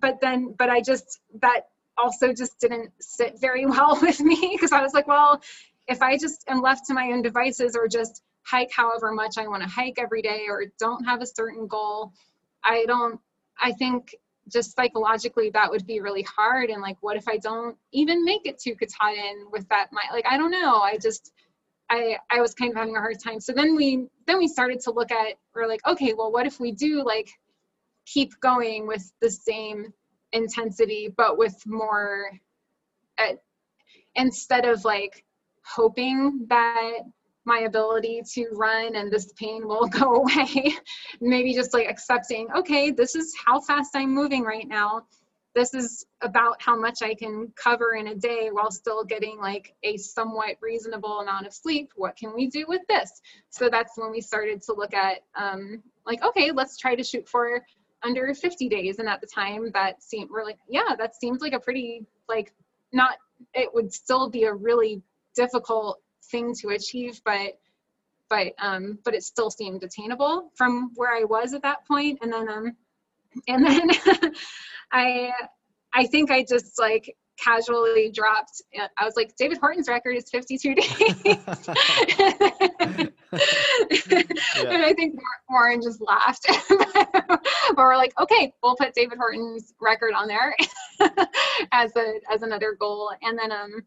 but 0.00 0.20
then 0.20 0.54
but 0.58 0.70
i 0.70 0.80
just 0.80 1.20
that 1.40 1.68
also 1.98 2.32
just 2.32 2.58
didn't 2.60 2.90
sit 3.00 3.38
very 3.40 3.66
well 3.72 3.98
with 4.00 4.20
me 4.20 4.50
because 4.54 4.72
i 4.72 4.82
was 4.82 4.94
like 4.94 5.06
well 5.06 5.40
if 5.88 6.00
i 6.02 6.16
just 6.16 6.44
am 6.48 6.60
left 6.60 6.86
to 6.86 6.94
my 6.94 7.10
own 7.12 7.22
devices 7.22 7.76
or 7.76 7.88
just 7.88 8.22
hike 8.44 8.70
however 8.72 9.12
much 9.12 9.38
i 9.38 9.46
want 9.46 9.62
to 9.62 9.68
hike 9.68 9.98
every 9.98 10.22
day 10.22 10.44
or 10.48 10.64
don't 10.78 11.04
have 11.04 11.20
a 11.20 11.26
certain 11.26 11.66
goal 11.66 12.12
i 12.64 12.84
don't 12.86 13.20
i 13.60 13.72
think 13.72 14.14
just 14.48 14.74
psychologically 14.76 15.50
that 15.50 15.70
would 15.70 15.86
be 15.86 16.00
really 16.00 16.22
hard. 16.22 16.70
And 16.70 16.82
like 16.82 16.96
what 17.00 17.16
if 17.16 17.28
i 17.28 17.36
don't 17.36 17.76
even 17.92 18.24
make 18.24 18.46
it 18.46 18.58
to 18.60 18.74
katahdin 18.74 19.46
with 19.50 19.68
that 19.68 19.88
my 19.92 20.02
like 20.12 20.26
i 20.28 20.36
don't 20.36 20.50
know. 20.50 20.78
I 20.78 20.98
just 20.98 21.32
i 21.90 22.16
i 22.30 22.40
was 22.40 22.54
kind 22.54 22.70
of 22.70 22.76
having 22.76 22.96
a 22.96 23.00
hard 23.00 23.20
time. 23.22 23.40
So 23.40 23.52
then 23.52 23.76
we 23.76 24.06
then 24.26 24.38
we 24.38 24.48
started 24.48 24.80
to 24.80 24.90
look 24.90 25.10
at 25.10 25.34
we're 25.54 25.68
like 25.68 25.86
okay 25.86 26.14
well 26.14 26.32
what 26.32 26.46
if 26.46 26.60
we 26.60 26.72
do 26.72 27.04
like 27.04 27.30
keep 28.06 28.32
going 28.40 28.86
with 28.86 29.12
the 29.20 29.30
same 29.30 29.92
intensity 30.32 31.12
but 31.16 31.38
with 31.38 31.54
more 31.66 32.30
uh, 33.18 33.34
instead 34.14 34.64
of 34.64 34.84
like 34.84 35.24
hoping 35.64 36.46
that 36.48 37.00
my 37.44 37.60
ability 37.60 38.22
to 38.34 38.48
run 38.52 38.94
and 38.94 39.10
this 39.10 39.32
pain 39.32 39.66
will 39.66 39.86
go 40.00 40.14
away. 40.16 40.76
Maybe 41.20 41.54
just 41.54 41.74
like 41.74 41.88
accepting 41.88 42.48
okay 42.56 42.90
this 42.90 43.14
is 43.14 43.34
how 43.44 43.60
fast 43.60 43.90
i'm 43.94 44.14
moving 44.14 44.42
right 44.44 44.68
now. 44.68 45.02
This 45.54 45.74
is 45.74 46.06
about 46.22 46.60
how 46.62 46.76
much 46.76 47.02
i 47.02 47.14
can 47.14 47.52
cover 47.56 47.94
in 47.94 48.08
a 48.08 48.14
day 48.14 48.48
while 48.50 48.70
still 48.70 49.04
getting 49.04 49.38
like 49.38 49.74
a 49.82 49.96
somewhat 49.96 50.56
reasonable 50.60 51.20
amount 51.20 51.46
of 51.46 51.52
sleep. 51.52 51.92
What 51.96 52.16
can 52.16 52.34
we 52.34 52.46
do 52.48 52.64
with 52.68 52.82
this? 52.88 53.20
So 53.50 53.68
that's 53.68 53.92
when 53.96 54.10
we 54.10 54.20
started 54.20 54.62
to 54.62 54.74
look 54.74 54.94
at 54.94 55.20
um, 55.34 55.82
like 56.06 56.24
okay 56.24 56.52
let's 56.52 56.76
try 56.76 56.94
to 56.94 57.04
shoot 57.04 57.28
for 57.28 57.62
under 58.04 58.34
50 58.34 58.68
days. 58.68 58.98
And 58.98 59.08
at 59.08 59.20
the 59.20 59.26
time 59.26 59.70
that 59.74 60.02
seemed 60.02 60.30
really 60.30 60.56
yeah 60.68 60.94
that 60.98 61.16
seems 61.16 61.40
like 61.40 61.52
a 61.52 61.60
pretty 61.60 62.06
like 62.28 62.52
not 62.92 63.16
it 63.54 63.68
would 63.74 63.92
still 63.92 64.30
be 64.30 64.44
a 64.44 64.54
really 64.54 65.02
difficult 65.34 66.00
thing 66.32 66.54
to 66.54 66.70
achieve 66.70 67.20
but 67.24 67.60
but 68.28 68.48
um 68.58 68.98
but 69.04 69.14
it 69.14 69.22
still 69.22 69.50
seemed 69.50 69.84
attainable 69.84 70.50
from 70.56 70.90
where 70.96 71.14
i 71.14 71.22
was 71.22 71.54
at 71.54 71.62
that 71.62 71.86
point. 71.86 72.18
and 72.22 72.32
then 72.32 72.48
um 72.48 72.76
and 73.48 73.64
then 73.64 73.90
i 74.92 75.30
i 75.94 76.06
think 76.06 76.30
i 76.30 76.42
just 76.42 76.78
like 76.80 77.14
casually 77.42 78.10
dropped. 78.10 78.62
I 78.96 79.04
was 79.04 79.14
like, 79.16 79.34
David 79.36 79.58
Horton's 79.58 79.88
record 79.88 80.16
is 80.16 80.30
52 80.30 80.74
days. 80.74 80.88
yeah. 81.24 81.38
And 84.68 84.84
I 84.84 84.92
think 84.94 85.18
Warren 85.48 85.80
just 85.82 86.00
laughed. 86.00 86.46
but 86.68 87.76
we're 87.76 87.96
like, 87.96 88.12
okay, 88.20 88.52
we'll 88.62 88.76
put 88.76 88.94
David 88.94 89.18
Horton's 89.18 89.74
record 89.80 90.12
on 90.14 90.28
there 90.28 90.54
as 91.72 91.94
a 91.96 92.20
as 92.30 92.42
another 92.42 92.76
goal. 92.78 93.10
And 93.22 93.38
then 93.38 93.52
um, 93.52 93.82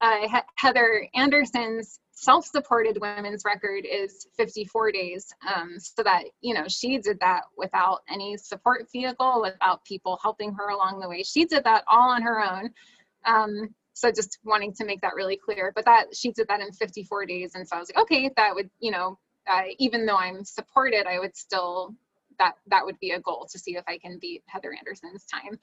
uh, 0.00 0.40
Heather 0.56 1.08
Anderson's 1.14 2.00
self-supported 2.12 2.98
women's 3.00 3.42
record 3.44 3.84
is 3.84 4.26
54 4.36 4.92
days 4.92 5.32
um, 5.52 5.78
so 5.78 6.02
that 6.02 6.24
you 6.40 6.54
know 6.54 6.64
she 6.68 6.98
did 6.98 7.18
that 7.20 7.42
without 7.56 8.02
any 8.08 8.36
support 8.36 8.86
vehicle 8.92 9.42
without 9.42 9.84
people 9.84 10.18
helping 10.22 10.54
her 10.54 10.68
along 10.68 11.00
the 11.00 11.08
way. 11.08 11.22
She 11.22 11.44
did 11.44 11.64
that 11.64 11.84
all 11.88 12.10
on 12.10 12.22
her 12.22 12.40
own 12.40 12.70
um, 13.26 13.74
so 13.94 14.10
just 14.10 14.38
wanting 14.44 14.72
to 14.74 14.84
make 14.84 15.00
that 15.02 15.14
really 15.14 15.36
clear. 15.36 15.72
But 15.74 15.84
that 15.84 16.14
she 16.14 16.32
did 16.32 16.48
that 16.48 16.60
in 16.60 16.72
54 16.72 17.26
days 17.26 17.52
and 17.54 17.66
so 17.66 17.76
i 17.76 17.78
was 17.78 17.90
like 17.94 18.02
okay 18.02 18.30
that 18.36 18.54
would 18.54 18.70
you 18.80 18.90
know 18.90 19.18
uh, 19.46 19.62
even 19.78 20.06
though 20.06 20.16
i'm 20.16 20.44
supported 20.44 21.06
i 21.06 21.18
would 21.18 21.36
still 21.36 21.94
that 22.38 22.54
that 22.66 22.84
would 22.84 22.98
be 23.00 23.10
a 23.10 23.20
goal 23.20 23.46
to 23.50 23.58
see 23.58 23.76
if 23.76 23.84
i 23.86 23.98
can 23.98 24.18
beat 24.20 24.42
heather 24.46 24.74
anderson's 24.76 25.24
time 25.26 25.58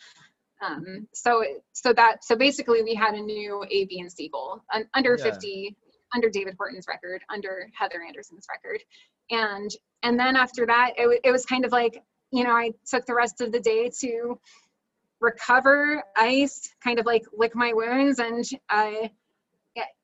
um, 0.61 1.07
so 1.13 1.43
so 1.73 1.93
that 1.93 2.23
so 2.23 2.35
basically 2.35 2.83
we 2.83 2.93
had 2.93 3.13
a 3.15 3.21
new 3.21 3.63
a 3.69 3.85
b 3.85 3.99
and 3.99 4.11
c 4.11 4.29
goal 4.29 4.61
under 4.93 5.17
yeah. 5.17 5.23
50 5.23 5.75
under 6.13 6.29
David 6.29 6.55
Horton's 6.57 6.87
record, 6.89 7.21
under 7.29 7.69
Heather 7.73 8.03
Anderson's 8.05 8.45
record. 8.49 8.81
And 9.29 9.71
and 10.03 10.19
then 10.19 10.35
after 10.35 10.65
that, 10.65 10.91
it, 10.97 11.21
it 11.23 11.31
was 11.31 11.45
kind 11.45 11.63
of 11.63 11.71
like, 11.71 12.03
you 12.31 12.43
know, 12.43 12.51
I 12.51 12.71
took 12.85 13.05
the 13.05 13.15
rest 13.15 13.39
of 13.39 13.53
the 13.53 13.61
day 13.61 13.89
to 14.01 14.37
recover, 15.21 16.03
ice, 16.17 16.69
kind 16.83 16.99
of 16.99 17.05
like 17.05 17.23
lick 17.31 17.55
my 17.55 17.71
wounds 17.71 18.19
and, 18.19 18.43
I 18.69 19.11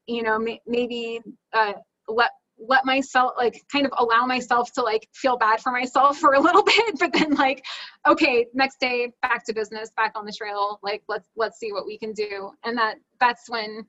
you 0.07 0.23
know, 0.23 0.39
maybe 0.65 1.21
uh, 1.53 1.73
let 2.07 2.31
let 2.59 2.85
myself 2.85 3.33
like 3.37 3.63
kind 3.71 3.85
of 3.85 3.91
allow 3.97 4.25
myself 4.25 4.71
to 4.73 4.81
like 4.81 5.07
feel 5.13 5.37
bad 5.37 5.61
for 5.61 5.71
myself 5.71 6.17
for 6.17 6.33
a 6.33 6.39
little 6.39 6.63
bit 6.65 6.97
but 6.99 7.13
then 7.13 7.33
like 7.35 7.63
okay 8.07 8.47
next 8.53 8.79
day 8.79 9.11
back 9.21 9.45
to 9.45 9.53
business 9.53 9.91
back 9.95 10.11
on 10.15 10.25
the 10.25 10.31
trail 10.31 10.79
like 10.81 11.03
let's 11.07 11.29
let's 11.35 11.59
see 11.59 11.71
what 11.71 11.85
we 11.85 11.97
can 11.97 12.13
do 12.13 12.51
and 12.63 12.77
that 12.77 12.95
that's 13.19 13.49
when 13.49 13.85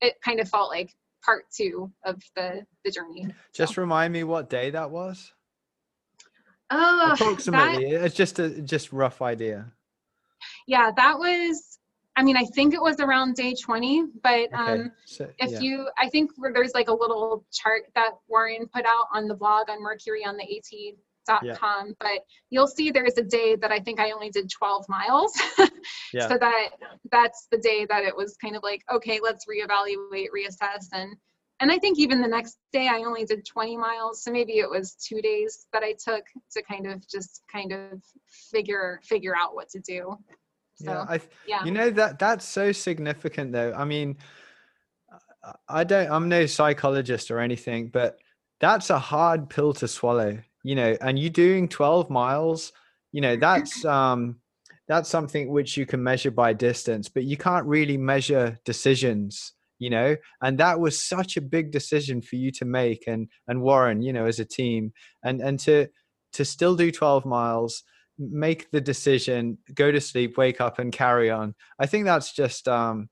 it 0.00 0.14
kind 0.22 0.40
of 0.40 0.48
felt 0.48 0.68
like 0.68 0.94
part 1.24 1.44
two 1.54 1.92
of 2.04 2.22
the 2.36 2.64
the 2.84 2.90
journey. 2.90 3.26
Just 3.52 3.74
so. 3.74 3.82
remind 3.82 4.12
me 4.12 4.24
what 4.24 4.50
day 4.50 4.70
that 4.70 4.90
was. 4.90 5.32
Oh, 6.70 7.10
approximately. 7.12 7.92
That, 7.92 8.04
it's 8.04 8.14
just 8.14 8.38
a 8.38 8.60
just 8.60 8.92
rough 8.92 9.22
idea. 9.22 9.72
Yeah, 10.66 10.90
that 10.96 11.18
was. 11.18 11.77
I 12.18 12.22
mean, 12.24 12.36
I 12.36 12.44
think 12.44 12.74
it 12.74 12.82
was 12.82 12.98
around 12.98 13.36
day 13.36 13.54
20, 13.54 14.06
but 14.24 14.52
okay. 14.52 14.54
um, 14.54 14.92
so, 15.04 15.30
if 15.38 15.52
yeah. 15.52 15.60
you, 15.60 15.88
I 15.96 16.08
think 16.08 16.32
there's 16.52 16.74
like 16.74 16.88
a 16.88 16.92
little 16.92 17.44
chart 17.52 17.82
that 17.94 18.10
Warren 18.26 18.66
put 18.66 18.84
out 18.84 19.06
on 19.14 19.28
the 19.28 19.34
blog 19.34 19.70
on 19.70 19.80
Mercury 19.80 20.24
on 20.26 20.36
the 20.36 20.42
AT 20.42 20.96
yeah. 21.42 21.54
com 21.54 21.94
but 22.00 22.24
you'll 22.48 22.66
see 22.66 22.90
there's 22.90 23.18
a 23.18 23.22
day 23.22 23.54
that 23.54 23.70
i 23.70 23.78
think 23.78 24.00
i 24.00 24.12
only 24.12 24.30
did 24.30 24.48
12 24.48 24.88
miles 24.88 25.38
yeah. 26.14 26.26
so 26.26 26.38
that 26.38 26.70
that's 27.12 27.48
the 27.50 27.58
day 27.58 27.84
that 27.84 28.02
it 28.02 28.16
was 28.16 28.34
kind 28.38 28.56
of 28.56 28.62
like 28.62 28.82
okay 28.90 29.20
let's 29.22 29.44
reevaluate 29.44 30.28
reassess 30.34 30.86
and 30.92 31.14
and 31.60 31.72
I 31.72 31.78
think 31.78 31.98
even 31.98 32.22
the 32.22 32.28
next 32.28 32.58
day 32.72 32.88
I 32.88 32.98
only 32.98 33.24
did 33.24 33.44
20 33.44 33.76
miles. 33.76 34.22
So 34.22 34.30
maybe 34.30 34.58
it 34.58 34.70
was 34.70 34.94
two 34.94 35.20
days 35.20 35.66
that 35.72 35.82
I 35.82 35.92
took 35.92 36.24
to 36.52 36.62
kind 36.62 36.86
of 36.86 37.06
just 37.08 37.42
kind 37.50 37.72
of 37.72 38.00
figure 38.26 39.00
figure 39.02 39.34
out 39.36 39.54
what 39.54 39.68
to 39.70 39.80
do. 39.80 40.16
So, 40.78 40.92
yeah, 40.92 41.06
I, 41.08 41.20
yeah. 41.46 41.64
You 41.64 41.72
know 41.72 41.90
that 41.90 42.18
that's 42.18 42.44
so 42.44 42.70
significant 42.72 43.52
though. 43.52 43.72
I 43.76 43.84
mean, 43.84 44.16
I 45.68 45.84
don't. 45.84 46.10
I'm 46.10 46.28
no 46.28 46.46
psychologist 46.46 47.30
or 47.30 47.40
anything, 47.40 47.88
but 47.88 48.18
that's 48.60 48.90
a 48.90 48.98
hard 48.98 49.50
pill 49.50 49.72
to 49.74 49.88
swallow. 49.88 50.38
You 50.62 50.74
know, 50.74 50.96
and 51.00 51.18
you 51.18 51.30
doing 51.30 51.68
12 51.68 52.10
miles. 52.10 52.72
You 53.12 53.22
know, 53.22 53.36
that's 53.36 53.84
um, 53.84 54.40
that's 54.86 55.08
something 55.08 55.48
which 55.48 55.76
you 55.76 55.84
can 55.84 56.02
measure 56.02 56.30
by 56.30 56.52
distance, 56.52 57.08
but 57.08 57.24
you 57.24 57.36
can't 57.36 57.66
really 57.66 57.96
measure 57.96 58.58
decisions 58.64 59.54
you 59.80 59.90
know 59.90 60.16
and 60.42 60.58
that 60.58 60.80
was 60.80 61.00
such 61.00 61.36
a 61.36 61.40
big 61.40 61.70
decision 61.70 62.20
for 62.20 62.34
you 62.36 62.50
to 62.50 62.64
make 62.64 63.04
and 63.06 63.28
and 63.46 63.62
warren 63.62 64.02
you 64.02 64.12
know 64.12 64.26
as 64.26 64.40
a 64.40 64.44
team 64.44 64.92
and 65.24 65.40
and 65.40 65.58
to 65.58 65.86
to 66.32 66.44
still 66.44 66.76
do 66.76 66.90
12 66.90 67.24
miles 67.24 67.84
make 68.18 68.70
the 68.70 68.80
decision 68.80 69.58
go 69.74 69.90
to 69.90 70.00
sleep 70.00 70.36
wake 70.36 70.60
up 70.60 70.78
and 70.78 70.92
carry 70.92 71.30
on. 71.30 71.54
I 71.78 71.86
think 71.86 72.04
that's 72.04 72.32
just 72.32 72.68
um 72.68 73.08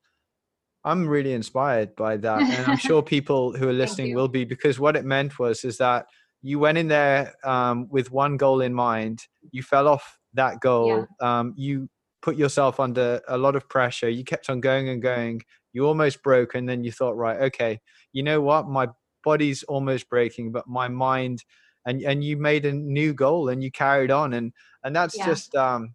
i'm 0.84 1.08
really 1.08 1.32
inspired 1.32 1.96
by 1.96 2.16
that 2.16 2.40
and 2.40 2.70
i'm 2.70 2.76
sure 2.78 3.02
people 3.16 3.52
who 3.52 3.68
are 3.68 3.72
listening 3.72 4.14
will 4.14 4.28
be 4.28 4.44
because 4.44 4.78
what 4.78 4.94
it 4.94 5.04
meant 5.04 5.36
was 5.36 5.64
is 5.64 5.78
that 5.78 6.06
you 6.42 6.60
went 6.60 6.78
in 6.78 6.86
there 6.86 7.34
um, 7.44 7.88
with 7.90 8.12
one 8.12 8.36
goal 8.36 8.60
in 8.60 8.72
mind 8.72 9.26
you 9.50 9.64
fell 9.64 9.88
off 9.88 10.16
that 10.34 10.60
goal 10.60 11.04
yeah. 11.20 11.38
um, 11.40 11.54
you 11.56 11.88
put 12.22 12.36
yourself 12.36 12.78
under 12.78 13.20
a 13.26 13.36
lot 13.36 13.56
of 13.56 13.68
pressure 13.68 14.08
you 14.08 14.22
kept 14.22 14.48
on 14.48 14.60
going 14.60 14.88
and 14.88 15.02
going 15.02 15.42
you 15.72 15.84
almost 15.84 16.22
broke 16.22 16.54
and 16.54 16.68
then 16.68 16.84
you 16.84 16.92
thought 16.92 17.16
right 17.16 17.40
okay 17.40 17.80
you 18.16 18.22
know 18.22 18.40
what? 18.40 18.66
My 18.66 18.88
body's 19.22 19.62
almost 19.64 20.08
breaking 20.08 20.50
but 20.50 20.66
my 20.66 20.88
mind 20.88 21.44
and 21.86 22.02
and 22.02 22.22
you 22.22 22.36
made 22.36 22.66
a 22.66 22.72
new 22.72 23.14
goal 23.14 23.48
and 23.48 23.62
you 23.62 23.70
carried 23.70 24.10
on 24.10 24.34
and 24.34 24.52
and 24.84 24.94
that's 24.94 25.16
yeah. 25.16 25.26
just 25.26 25.54
um 25.54 25.94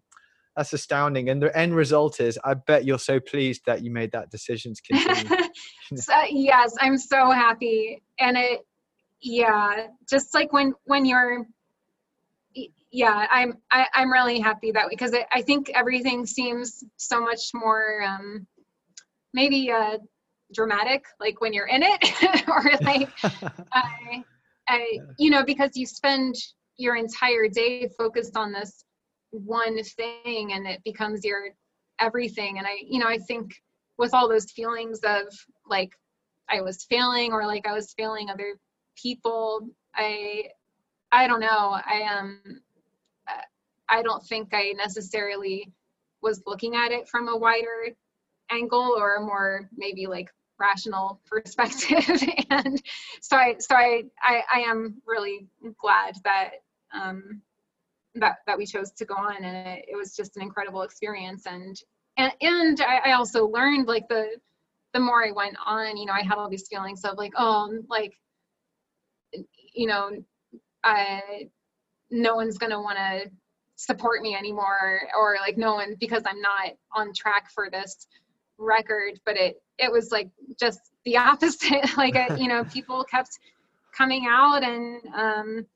that's 0.56 0.72
astounding 0.72 1.28
and 1.28 1.42
the 1.42 1.56
end 1.56 1.74
result 1.74 2.20
is 2.20 2.38
i 2.44 2.54
bet 2.54 2.84
you're 2.84 2.98
so 2.98 3.20
pleased 3.20 3.62
that 3.66 3.82
you 3.82 3.90
made 3.90 4.10
that 4.12 4.30
decision 4.30 4.74
to 4.74 4.82
continue 4.92 5.48
so, 5.96 6.14
yes 6.28 6.74
i'm 6.80 6.98
so 6.98 7.30
happy 7.30 8.02
and 8.18 8.36
it 8.36 8.66
yeah 9.20 9.86
just 10.10 10.34
like 10.34 10.52
when 10.52 10.74
when 10.84 11.04
you're 11.04 11.46
yeah 12.90 13.26
i'm 13.30 13.54
I, 13.70 13.80
am 13.80 13.86
i 13.94 14.02
am 14.02 14.12
really 14.12 14.40
happy 14.40 14.72
that 14.72 14.86
because 14.90 15.14
I, 15.14 15.24
I 15.32 15.42
think 15.42 15.70
everything 15.74 16.26
seems 16.26 16.82
so 16.96 17.20
much 17.20 17.50
more 17.54 18.02
um 18.02 18.46
maybe 19.34 19.70
uh, 19.70 19.98
dramatic, 20.52 21.04
like 21.20 21.40
when 21.40 21.52
you're 21.52 21.66
in 21.66 21.82
it, 21.82 22.44
or 22.48 22.62
like, 22.82 23.08
I, 23.72 24.24
I, 24.72 24.98
you 25.18 25.30
know, 25.30 25.44
because 25.44 25.70
you 25.74 25.86
spend 25.86 26.34
your 26.78 26.96
entire 26.96 27.46
day 27.46 27.88
focused 27.98 28.36
on 28.36 28.52
this 28.52 28.84
one 29.30 29.82
thing 29.82 30.52
and 30.52 30.66
it 30.66 30.82
becomes 30.82 31.24
your 31.24 31.50
everything. 32.00 32.56
And 32.56 32.66
I, 32.66 32.76
you 32.82 32.98
know, 32.98 33.06
I 33.06 33.18
think 33.18 33.52
with 33.98 34.14
all 34.14 34.28
those 34.28 34.50
feelings 34.50 35.00
of 35.04 35.24
like 35.68 35.92
I 36.50 36.62
was 36.62 36.84
failing 36.84 37.32
or 37.32 37.46
like 37.46 37.66
I 37.66 37.72
was 37.72 37.92
failing 37.98 38.30
other 38.30 38.56
people, 38.96 39.68
I, 39.94 40.44
I 41.12 41.26
don't 41.26 41.40
know. 41.40 41.78
I 41.86 42.00
am, 42.04 42.40
um, 42.46 42.60
I 43.90 44.02
don't 44.02 44.24
think 44.26 44.54
I 44.54 44.72
necessarily 44.72 45.70
was 46.22 46.42
looking 46.46 46.76
at 46.76 46.92
it 46.92 47.08
from 47.08 47.28
a 47.28 47.36
wider 47.36 47.88
angle 48.50 48.94
or 48.96 49.16
a 49.16 49.20
more 49.20 49.68
maybe 49.76 50.06
like 50.06 50.30
rational 50.62 51.20
perspective. 51.26 52.22
And 52.50 52.82
so 53.20 53.36
i 53.36 53.56
so 53.58 53.74
I, 53.74 54.02
I 54.22 54.42
i 54.54 54.58
am 54.60 55.00
really 55.06 55.46
glad 55.80 56.16
that 56.24 56.50
um 56.94 57.40
that 58.14 58.36
that 58.46 58.58
we 58.58 58.66
chose 58.66 58.90
to 58.92 59.04
go 59.04 59.14
on 59.14 59.42
and 59.42 59.56
it, 59.68 59.86
it 59.88 59.96
was 59.96 60.14
just 60.14 60.36
an 60.36 60.42
incredible 60.42 60.82
experience. 60.82 61.46
And 61.46 61.76
and 62.16 62.32
and 62.40 62.80
I, 62.80 63.10
I 63.10 63.12
also 63.12 63.46
learned 63.46 63.88
like 63.88 64.08
the 64.08 64.36
the 64.92 65.00
more 65.00 65.24
i 65.24 65.30
went 65.30 65.56
on 65.64 65.96
you 65.96 66.04
know 66.04 66.12
i 66.12 66.22
had 66.22 66.36
all 66.36 66.48
these 66.48 66.68
feelings 66.68 67.04
of 67.04 67.16
like 67.16 67.32
oh 67.36 67.78
like 67.88 68.12
you 69.72 69.86
know 69.86 70.10
i 70.84 71.48
no 72.10 72.34
one's 72.34 72.58
gonna 72.58 72.80
want 72.80 72.98
to 72.98 73.30
support 73.76 74.22
me 74.22 74.36
anymore 74.36 75.00
or 75.18 75.36
like 75.40 75.56
no 75.56 75.74
one 75.74 75.96
because 75.98 76.22
i'm 76.26 76.40
not 76.40 76.72
on 76.94 77.12
track 77.14 77.50
for 77.50 77.70
this 77.70 78.06
record, 78.58 79.20
but 79.24 79.36
it 79.36 79.62
it 79.78 79.90
was 79.90 80.10
like 80.10 80.30
just 80.58 80.80
the 81.04 81.16
opposite. 81.18 81.96
like 81.96 82.16
I, 82.16 82.36
you 82.36 82.48
know, 82.48 82.64
people 82.72 83.04
kept 83.04 83.38
coming 83.96 84.26
out, 84.28 84.62
and 84.62 85.00
um, 85.14 85.66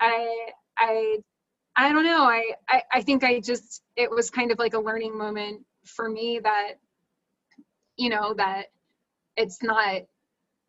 I 0.00 0.50
I 0.76 1.16
I 1.76 1.92
don't 1.92 2.04
know. 2.04 2.24
I, 2.24 2.52
I 2.68 2.82
I 2.94 3.02
think 3.02 3.24
I 3.24 3.40
just 3.40 3.82
it 3.96 4.10
was 4.10 4.30
kind 4.30 4.50
of 4.50 4.58
like 4.58 4.74
a 4.74 4.80
learning 4.80 5.16
moment 5.16 5.64
for 5.84 6.08
me 6.08 6.40
that 6.42 6.74
you 7.96 8.08
know 8.08 8.34
that 8.34 8.66
it's 9.36 9.62
not 9.62 10.02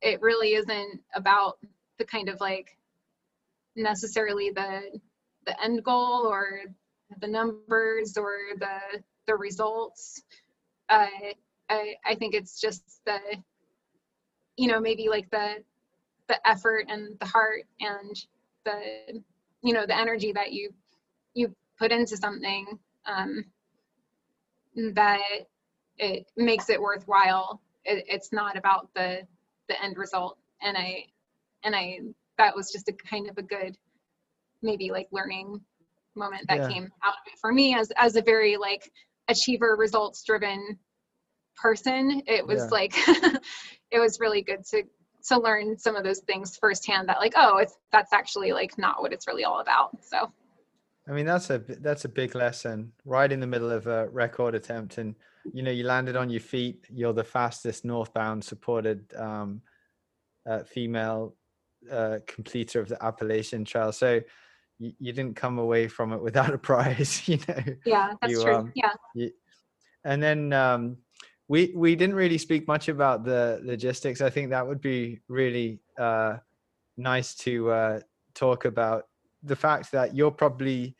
it 0.01 0.21
really 0.21 0.53
isn't 0.53 1.01
about 1.15 1.57
the 1.97 2.05
kind 2.05 2.29
of 2.29 2.39
like 2.39 2.77
necessarily 3.75 4.51
the 4.51 4.99
the 5.45 5.63
end 5.63 5.83
goal 5.83 6.27
or 6.27 6.61
the 7.19 7.27
numbers 7.27 8.17
or 8.17 8.37
the 8.59 9.01
the 9.27 9.35
results 9.35 10.21
uh, 10.89 11.07
I, 11.69 11.95
I 12.05 12.15
think 12.15 12.33
it's 12.33 12.59
just 12.59 13.01
the 13.05 13.19
you 14.57 14.67
know 14.67 14.79
maybe 14.79 15.09
like 15.09 15.29
the 15.31 15.63
the 16.27 16.47
effort 16.47 16.85
and 16.89 17.17
the 17.19 17.25
heart 17.25 17.63
and 17.79 18.15
the 18.63 19.21
you 19.61 19.73
know 19.73 19.85
the 19.85 19.97
energy 19.97 20.31
that 20.31 20.53
you 20.53 20.73
you 21.33 21.53
put 21.77 21.91
into 21.91 22.17
something 22.17 22.79
um, 23.05 23.45
that 24.93 25.19
it 25.97 26.25
makes 26.35 26.69
it 26.69 26.81
worthwhile 26.81 27.61
it, 27.83 28.03
it's 28.07 28.31
not 28.31 28.57
about 28.57 28.89
the 28.95 29.21
the 29.69 29.83
end 29.83 29.97
result 29.97 30.37
and 30.61 30.77
i 30.77 31.03
and 31.63 31.75
i 31.75 31.99
that 32.37 32.55
was 32.55 32.71
just 32.71 32.89
a 32.89 32.93
kind 32.93 33.29
of 33.29 33.37
a 33.37 33.41
good 33.41 33.77
maybe 34.61 34.91
like 34.91 35.07
learning 35.11 35.59
moment 36.15 36.43
that 36.47 36.57
yeah. 36.57 36.69
came 36.69 36.89
out 37.03 37.13
of 37.13 37.33
it 37.33 37.39
for 37.39 37.51
me 37.51 37.75
as 37.75 37.91
as 37.97 38.15
a 38.15 38.21
very 38.21 38.57
like 38.57 38.91
achiever 39.27 39.75
results 39.77 40.23
driven 40.23 40.77
person 41.55 42.21
it 42.27 42.45
was 42.45 42.59
yeah. 42.59 42.67
like 42.69 42.93
it 43.91 43.99
was 43.99 44.19
really 44.19 44.41
good 44.41 44.63
to 44.65 44.83
to 45.27 45.39
learn 45.39 45.77
some 45.77 45.95
of 45.95 46.03
those 46.03 46.19
things 46.19 46.57
firsthand 46.57 47.09
that 47.09 47.19
like 47.19 47.33
oh 47.35 47.57
it's 47.57 47.75
that's 47.91 48.13
actually 48.13 48.51
like 48.53 48.77
not 48.77 49.01
what 49.01 49.13
it's 49.13 49.27
really 49.27 49.43
all 49.43 49.59
about 49.59 49.97
so. 50.03 50.31
I 51.07 51.11
mean 51.11 51.25
that's 51.25 51.49
a 51.51 51.59
that's 51.59 52.05
a 52.05 52.09
big 52.09 52.33
lesson 52.33 52.91
right 53.05 53.31
in 53.31 53.39
the 53.39 53.47
middle 53.47 53.71
of 53.71 53.85
a 53.87 54.07
record 54.09 54.55
attempt 54.55 54.97
and 54.97 55.15
you 55.53 55.61
know 55.61 55.71
you 55.71 55.83
landed 55.83 56.15
on 56.15 56.29
your 56.29 56.41
feet 56.41 56.85
you're 56.89 57.13
the 57.13 57.23
fastest 57.23 57.85
northbound 57.85 58.43
supported 58.43 59.13
um, 59.15 59.61
uh, 60.47 60.63
female 60.63 61.35
uh, 61.91 62.19
completer 62.25 62.79
of 62.79 62.89
the 62.89 63.03
appalachian 63.03 63.63
trail 63.63 63.91
so 63.91 64.19
you, 64.79 64.93
you, 64.99 65.13
didn't 65.13 65.35
come 65.35 65.59
away 65.59 65.87
from 65.87 66.11
it 66.11 66.21
without 66.27 66.53
a 66.53 66.57
prize 66.57 67.21
you 67.27 67.37
know? 67.47 67.63
Yeah 67.85 68.13
that's 68.19 68.33
you, 68.33 68.41
true 68.41 68.55
um, 68.55 68.71
yeah. 68.75 68.93
you, 69.13 69.29
and 70.03 70.21
then 70.21 70.53
um, 70.53 70.97
we 71.47 71.71
we 71.75 71.95
didn't 71.95 72.15
really 72.15 72.37
speak 72.37 72.67
much 72.67 72.89
about 72.89 73.23
the 73.23 73.59
logistics. 73.63 74.21
I 74.21 74.29
think 74.29 74.49
that 74.49 74.65
would 74.65 74.81
be 74.81 75.21
really 75.27 75.79
uh, 75.97 76.37
nice 76.97 77.35
to 77.35 77.71
uh, 77.71 77.99
talk 78.33 78.65
about 78.65 79.07
the 79.43 79.55
fact 79.55 79.91
that 79.91 80.15
you're 80.15 80.31
probably. 80.31 80.95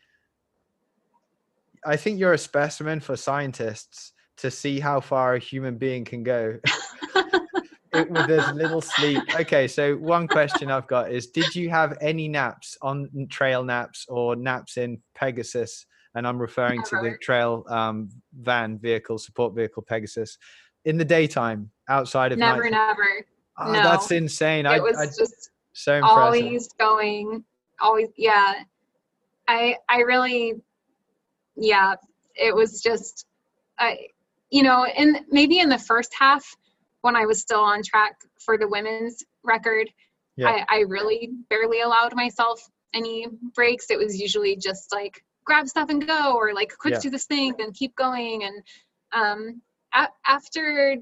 I 1.86 1.98
think 1.98 2.20
you're 2.20 2.34
a 2.34 2.38
specimen 2.38 3.00
for 3.00 3.16
scientists 3.16 4.14
to 4.38 4.50
see 4.50 4.80
how 4.80 5.00
far 5.00 5.36
a 5.36 5.40
human 5.40 5.78
being 5.78 6.04
can 6.04 6.24
go 6.24 6.60
with 7.94 8.30
as 8.30 8.52
little 8.54 8.82
sleep. 8.82 9.22
Okay, 9.40 9.68
so 9.68 9.96
one 9.96 10.28
question 10.28 10.70
I've 10.70 10.88
got 10.88 11.12
is: 11.12 11.28
Did 11.28 11.56
you 11.56 11.70
have 11.70 11.98
any 12.02 12.28
naps 12.28 12.78
on 12.82 13.10
trail 13.32 13.64
naps 13.64 14.06
or 14.08 14.36
naps 14.36 14.78
in 14.78 15.02
Pegasus? 15.16 15.88
And 16.16 16.26
I'm 16.28 16.40
referring 16.40 16.82
to 16.84 16.96
the 17.02 17.18
trail 17.22 17.66
um, 17.68 18.10
van 18.34 18.80
vehicle, 18.80 19.18
support 19.18 19.54
vehicle 19.54 19.84
Pegasus, 19.84 20.38
in 20.86 20.98
the 20.98 21.06
daytime 21.06 21.70
outside 21.90 22.32
of 22.32 22.40
never, 22.40 22.70
never. 22.70 23.26
Oh, 23.58 23.72
no. 23.72 23.84
that's 23.84 24.12
insane. 24.12 24.66
I, 24.66 24.78
it 24.78 24.84
was 24.84 24.98
I 24.98 25.06
just 25.06 25.52
so 25.74 25.96
impressive. 25.96 26.18
always 26.18 26.70
going, 26.80 27.44
always, 27.82 28.10
yeah. 28.18 28.64
I, 29.48 29.76
I 29.90 30.00
really, 30.00 30.56
yeah, 31.56 31.96
it 32.36 32.56
was 32.56 32.82
just, 32.82 33.26
I, 33.78 33.98
you 34.50 34.64
know, 34.64 34.86
in 34.98 35.26
maybe 35.30 35.60
in 35.60 35.70
the 35.70 35.78
first 35.78 36.14
half 36.18 36.46
when 37.02 37.16
I 37.16 37.26
was 37.26 37.40
still 37.40 37.60
on 37.60 37.82
track 37.84 38.16
for 38.40 38.58
the 38.58 38.68
women's 38.68 39.24
record, 39.44 39.90
Yeah. 40.38 40.64
I, 40.70 40.78
I 40.78 40.80
really 40.88 41.32
barely 41.50 41.82
allowed 41.82 42.16
myself 42.16 42.62
any 42.94 43.28
breaks. 43.54 43.90
It 43.90 43.98
was 43.98 44.20
usually 44.20 44.56
just 44.56 44.92
like 44.92 45.24
grab 45.46 45.68
stuff 45.68 45.90
and 45.90 46.06
go, 46.06 46.36
or 46.36 46.54
like 46.54 46.74
quick 46.78 46.94
Yeah. 46.96 47.00
do 47.00 47.10
this 47.10 47.26
thing 47.26 47.54
and 47.60 47.74
keep 47.74 47.96
going. 47.96 48.44
And 48.44 48.64
um, 49.12 49.62
a- 49.94 50.10
after 50.28 50.98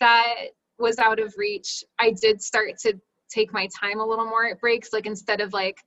that 0.00 0.34
was 0.78 0.98
out 0.98 1.18
of 1.18 1.34
reach, 1.36 1.84
I 1.98 2.12
did 2.12 2.40
start 2.42 2.78
to 2.80 2.94
take 3.28 3.52
my 3.52 3.68
time 3.78 4.00
a 4.00 4.06
little 4.06 4.24
more 4.26 4.46
at 4.46 4.60
breaks. 4.60 4.92
Like 4.92 5.06
instead 5.06 5.40
of 5.40 5.52
like 5.52 5.78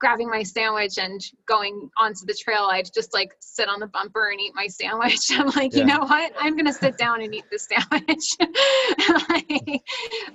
grabbing 0.00 0.30
my 0.30 0.42
sandwich 0.44 0.96
and 0.98 1.20
going 1.46 1.90
onto 1.98 2.24
the 2.24 2.34
trail, 2.34 2.68
I'd 2.70 2.88
just 2.94 3.12
like 3.12 3.34
sit 3.40 3.68
on 3.68 3.80
the 3.80 3.88
bumper 3.88 4.30
and 4.30 4.40
eat 4.40 4.52
my 4.54 4.66
sandwich. 4.68 5.18
I'm 5.32 5.48
like, 5.48 5.72
Yeah. 5.74 5.80
you 5.80 5.84
know 5.86 6.00
what? 6.00 6.32
I'm 6.38 6.56
gonna 6.56 6.72
sit 6.72 6.96
down 6.96 7.20
and 7.22 7.34
eat 7.34 7.44
this 7.50 7.68
sandwich. 7.68 8.36
Like, 9.28 9.82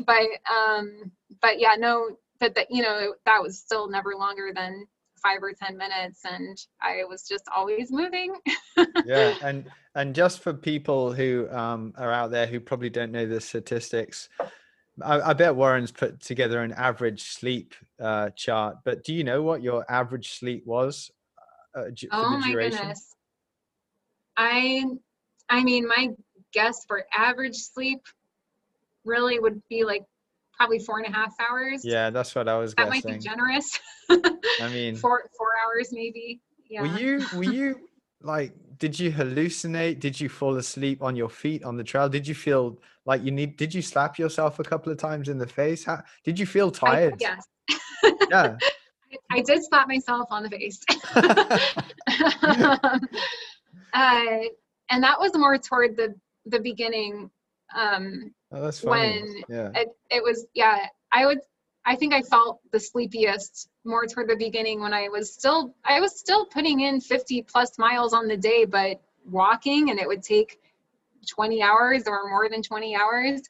but 0.06 0.21
um, 0.53 1.12
but 1.41 1.60
yeah, 1.60 1.75
no, 1.77 2.10
but 2.39 2.56
that 2.56 2.67
you 2.69 2.82
know 2.84 3.13
that 3.25 3.41
was 3.41 3.58
still 3.60 3.89
never 3.89 4.13
longer 4.15 4.51
than 4.56 4.86
five 5.23 5.41
or 5.41 5.53
ten 5.53 5.77
minutes, 5.77 6.21
and 6.25 6.57
I 6.81 7.03
was 7.07 7.23
just 7.27 7.45
always 7.55 7.91
moving. 7.91 8.36
yeah 9.05 9.33
and 9.43 9.69
and 9.95 10.15
just 10.15 10.41
for 10.41 10.53
people 10.53 11.13
who 11.13 11.49
um, 11.49 11.93
are 11.97 12.12
out 12.12 12.31
there 12.31 12.47
who 12.47 12.59
probably 12.59 12.89
don't 12.89 13.12
know 13.12 13.25
the 13.25 13.41
statistics 13.41 14.29
I, 15.01 15.21
I 15.21 15.33
bet 15.33 15.55
warren's 15.55 15.91
put 15.91 16.21
together 16.21 16.62
an 16.62 16.73
average 16.73 17.23
sleep 17.23 17.73
uh, 18.01 18.29
chart 18.31 18.77
but 18.83 19.03
do 19.03 19.13
you 19.13 19.23
know 19.23 19.41
what 19.41 19.62
your 19.62 19.86
average 19.89 20.31
sleep 20.31 20.65
was 20.65 21.12
uh, 21.75 21.83
for 21.86 22.07
Oh 22.12 22.31
the 22.31 22.38
my 22.38 22.53
goodness. 22.53 23.15
I 24.38 24.86
I 25.49 25.63
mean 25.63 25.88
my 25.88 26.09
guess 26.53 26.86
for 26.88 27.05
average 27.15 27.57
sleep 27.57 28.01
really 29.05 29.39
would 29.39 29.62
be 29.69 29.83
like 29.83 30.03
probably 30.57 30.79
four 30.79 30.99
and 30.99 31.07
a 31.07 31.11
half 31.17 31.33
hours. 31.39 31.83
yeah 31.83 32.09
that's 32.09 32.33
what 32.35 32.47
i 32.47 32.57
was 32.57 32.73
That 32.75 32.89
might 32.89 33.03
be 33.03 33.17
generous. 33.17 33.79
i 34.09 34.69
mean 34.71 34.95
four 35.03 35.23
four 35.37 35.49
hours 35.65 35.89
maybe. 35.91 36.41
Yeah. 36.69 36.81
were 36.81 36.97
you 36.97 37.25
were 37.35 37.43
you 37.43 37.89
like 38.21 38.53
did 38.77 38.99
you 38.99 39.11
hallucinate 39.11 39.99
did 39.99 40.19
you 40.19 40.29
fall 40.29 40.55
asleep 40.57 41.01
on 41.01 41.15
your 41.15 41.29
feet 41.29 41.63
on 41.63 41.77
the 41.77 41.83
trail 41.83 42.09
did 42.09 42.27
you 42.27 42.35
feel 42.35 42.79
like 43.05 43.23
you 43.23 43.31
need 43.31 43.57
did 43.57 43.73
you 43.73 43.81
slap 43.81 44.17
yourself 44.17 44.59
a 44.59 44.63
couple 44.63 44.91
of 44.91 44.97
times 44.97 45.27
in 45.29 45.37
the 45.37 45.47
face 45.47 45.83
How, 45.83 46.01
did 46.23 46.39
you 46.39 46.45
feel 46.45 46.67
I, 46.67 46.71
tired 46.71 47.15
yes. 47.19 47.45
yeah 48.29 48.57
I 49.31 49.41
did 49.41 49.63
slap 49.63 49.87
myself 49.87 50.27
on 50.31 50.43
the 50.43 50.49
face. 50.49 50.79
um, 52.43 52.99
uh, 53.93 54.37
and 54.89 55.03
that 55.03 55.19
was 55.19 55.35
more 55.35 55.57
toward 55.57 55.95
the 55.97 56.15
the 56.45 56.59
beginning. 56.59 57.29
Um, 57.75 58.33
oh, 58.53 58.61
that's 58.61 58.79
funny. 58.79 59.21
when 59.21 59.43
yeah. 59.49 59.71
it, 59.75 59.89
it 60.09 60.23
was 60.23 60.45
yeah 60.53 60.85
i 61.11 61.25
would 61.25 61.39
i 61.85 61.95
think 61.95 62.13
i 62.13 62.21
felt 62.21 62.59
the 62.71 62.79
sleepiest 62.79 63.69
more 63.83 64.05
toward 64.05 64.29
the 64.29 64.35
beginning 64.35 64.79
when 64.79 64.93
i 64.93 65.09
was 65.09 65.33
still 65.33 65.75
i 65.83 65.99
was 65.99 66.17
still 66.17 66.45
putting 66.45 66.81
in 66.81 67.01
50 67.01 67.43
plus 67.43 67.77
miles 67.77 68.13
on 68.13 68.27
the 68.27 68.37
day 68.37 68.65
but 68.65 69.01
walking 69.25 69.89
and 69.89 69.99
it 69.99 70.07
would 70.07 70.23
take 70.23 70.59
20 71.27 71.61
hours 71.61 72.03
or 72.07 72.29
more 72.29 72.49
than 72.49 72.61
20 72.61 72.95
hours. 72.95 73.41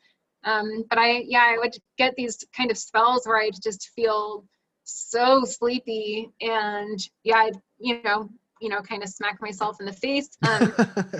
Um, 0.45 0.83
but 0.89 0.99
i 0.99 1.23
yeah 1.25 1.53
i 1.53 1.57
would 1.57 1.73
get 1.97 2.15
these 2.17 2.43
kind 2.55 2.69
of 2.69 2.77
spells 2.77 3.25
where 3.25 3.37
i'd 3.37 3.53
just 3.63 3.91
feel 3.95 4.43
so 4.83 5.45
sleepy 5.45 6.29
and 6.41 6.99
yeah 7.23 7.37
i'd 7.37 7.55
you 7.79 8.03
know 8.03 8.29
you 8.63 8.69
know 8.69 8.81
kind 8.81 9.03
of 9.03 9.09
smack 9.09 9.41
myself 9.41 9.77
in 9.81 9.85
the 9.85 9.93
face 9.93 10.29
um, 10.47 10.73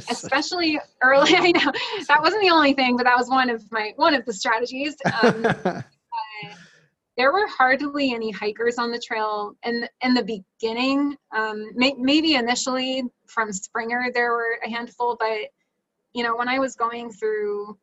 especially 0.10 0.80
early 1.04 1.36
i 1.36 1.52
know 1.52 1.72
that 2.08 2.22
wasn't 2.22 2.42
the 2.42 2.50
only 2.50 2.74
thing 2.74 2.96
but 2.96 3.04
that 3.04 3.18
was 3.18 3.30
one 3.30 3.50
of 3.50 3.70
my 3.72 3.92
one 3.98 4.16
of 4.16 4.26
the 4.26 4.34
strategies 4.34 4.96
um, 5.22 5.46
there 7.18 7.32
were 7.32 7.48
hardly 7.48 8.14
any 8.14 8.32
hikers 8.32 8.78
on 8.80 8.92
the 8.92 9.00
trail 9.06 9.56
in 9.66 9.88
in 10.02 10.14
the 10.14 10.24
beginning 10.24 11.16
um, 11.36 11.70
may, 11.76 11.94
maybe 12.00 12.36
initially 12.36 13.04
from 13.28 13.52
springer 13.52 14.08
there 14.14 14.32
were 14.32 14.58
a 14.66 14.70
handful 14.70 15.18
but 15.20 15.50
you 16.14 16.24
know 16.24 16.36
when 16.36 16.48
i 16.48 16.58
was 16.58 16.76
going 16.76 17.12
through 17.12 17.78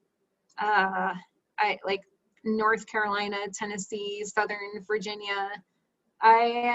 uh, 0.59 1.13
i 1.59 1.79
like 1.85 2.01
north 2.45 2.87
carolina 2.87 3.37
tennessee 3.53 4.25
southern 4.25 4.83
virginia 4.87 5.51
i 6.23 6.75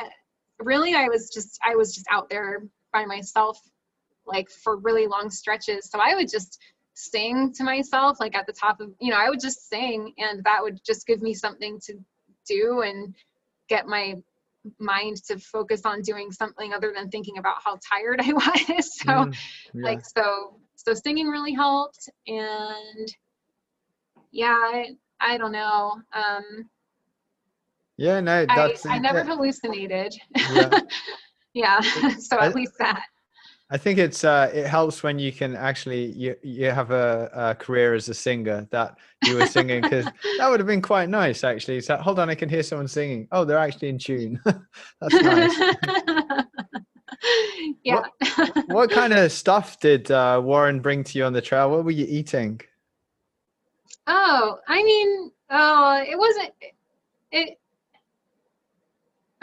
really 0.59 0.93
i 0.93 1.07
was 1.07 1.31
just 1.33 1.59
i 1.65 1.75
was 1.75 1.93
just 1.93 2.05
out 2.11 2.29
there 2.29 2.63
by 2.95 3.05
myself 3.05 3.59
like 4.25 4.49
for 4.49 4.77
really 4.77 5.05
long 5.05 5.29
stretches 5.29 5.89
so 5.91 5.99
i 5.99 6.15
would 6.15 6.29
just 6.29 6.59
sing 6.93 7.51
to 7.53 7.63
myself 7.63 8.21
like 8.21 8.35
at 8.35 8.47
the 8.47 8.53
top 8.53 8.79
of 8.79 8.89
you 9.01 9.11
know 9.11 9.17
i 9.17 9.29
would 9.29 9.41
just 9.41 9.67
sing 9.67 10.13
and 10.17 10.41
that 10.45 10.59
would 10.61 10.79
just 10.85 11.05
give 11.05 11.21
me 11.21 11.33
something 11.33 11.77
to 11.85 11.93
do 12.47 12.81
and 12.81 13.13
get 13.67 13.85
my 13.85 14.15
mind 14.79 15.17
to 15.27 15.37
focus 15.37 15.81
on 15.85 16.01
doing 16.01 16.31
something 16.31 16.73
other 16.73 16.93
than 16.95 17.09
thinking 17.09 17.37
about 17.37 17.57
how 17.63 17.77
tired 17.87 18.21
i 18.23 18.31
was 18.33 18.97
so 18.97 19.11
Mm, 19.25 19.35
yeah. 19.73 19.83
like 19.89 20.01
so 20.17 20.57
so 20.75 20.93
singing 20.93 21.27
really 21.27 21.53
helped 21.53 22.09
and 22.27 23.07
yeah 24.31 24.57
i, 24.73 24.87
I 25.19 25.37
don't 25.37 25.51
know 25.51 25.95
um 26.13 26.69
yeah 27.97 28.21
no 28.21 28.45
I, 28.49 28.55
that's 28.55 28.85
I 28.85 28.99
never 28.99 29.23
hallucinated 29.25 30.13
Yeah. 30.53 30.79
yeah 31.55 31.79
so 32.19 32.37
I- 32.37 32.47
at 32.47 32.55
least 32.55 32.73
that 32.77 33.01
I 33.71 33.79
think 33.79 33.97
it's 33.97 34.23
uh, 34.23 34.51
it 34.53 34.67
helps 34.67 35.01
when 35.01 35.17
you 35.17 35.31
can 35.31 35.55
actually 35.55 36.11
you 36.11 36.35
you 36.43 36.69
have 36.69 36.91
a, 36.91 37.31
a 37.33 37.55
career 37.55 37.95
as 37.95 38.07
a 38.09 38.13
singer 38.13 38.67
that 38.69 38.95
you 39.23 39.37
were 39.37 39.47
singing 39.47 39.81
because 39.81 40.05
that 40.37 40.47
would 40.47 40.59
have 40.59 40.67
been 40.67 40.83
quite 40.83 41.09
nice 41.09 41.43
actually. 41.43 41.81
So 41.81 41.97
hold 41.97 42.19
on, 42.19 42.29
I 42.29 42.35
can 42.35 42.47
hear 42.47 42.61
someone 42.61 42.87
singing. 42.87 43.27
Oh, 43.31 43.43
they're 43.43 43.57
actually 43.57 43.89
in 43.89 43.97
tune. 43.97 44.39
That's 45.01 45.15
nice. 45.15 45.75
yeah 47.83 48.03
what 48.67 48.91
kind 48.91 49.13
of 49.13 49.31
stuff 49.31 49.79
did 49.79 50.11
uh, 50.11 50.39
Warren 50.43 50.79
bring 50.79 51.03
to 51.03 51.17
you 51.17 51.25
on 51.25 51.33
the 51.33 51.41
trail? 51.41 51.71
What 51.71 51.85
were 51.85 51.91
you 51.91 52.05
eating? 52.07 52.61
Oh, 54.07 54.59
I 54.67 54.83
mean, 54.83 55.31
oh, 55.49 56.03
it 56.07 56.17
wasn't. 56.17 56.51
It. 57.31 57.57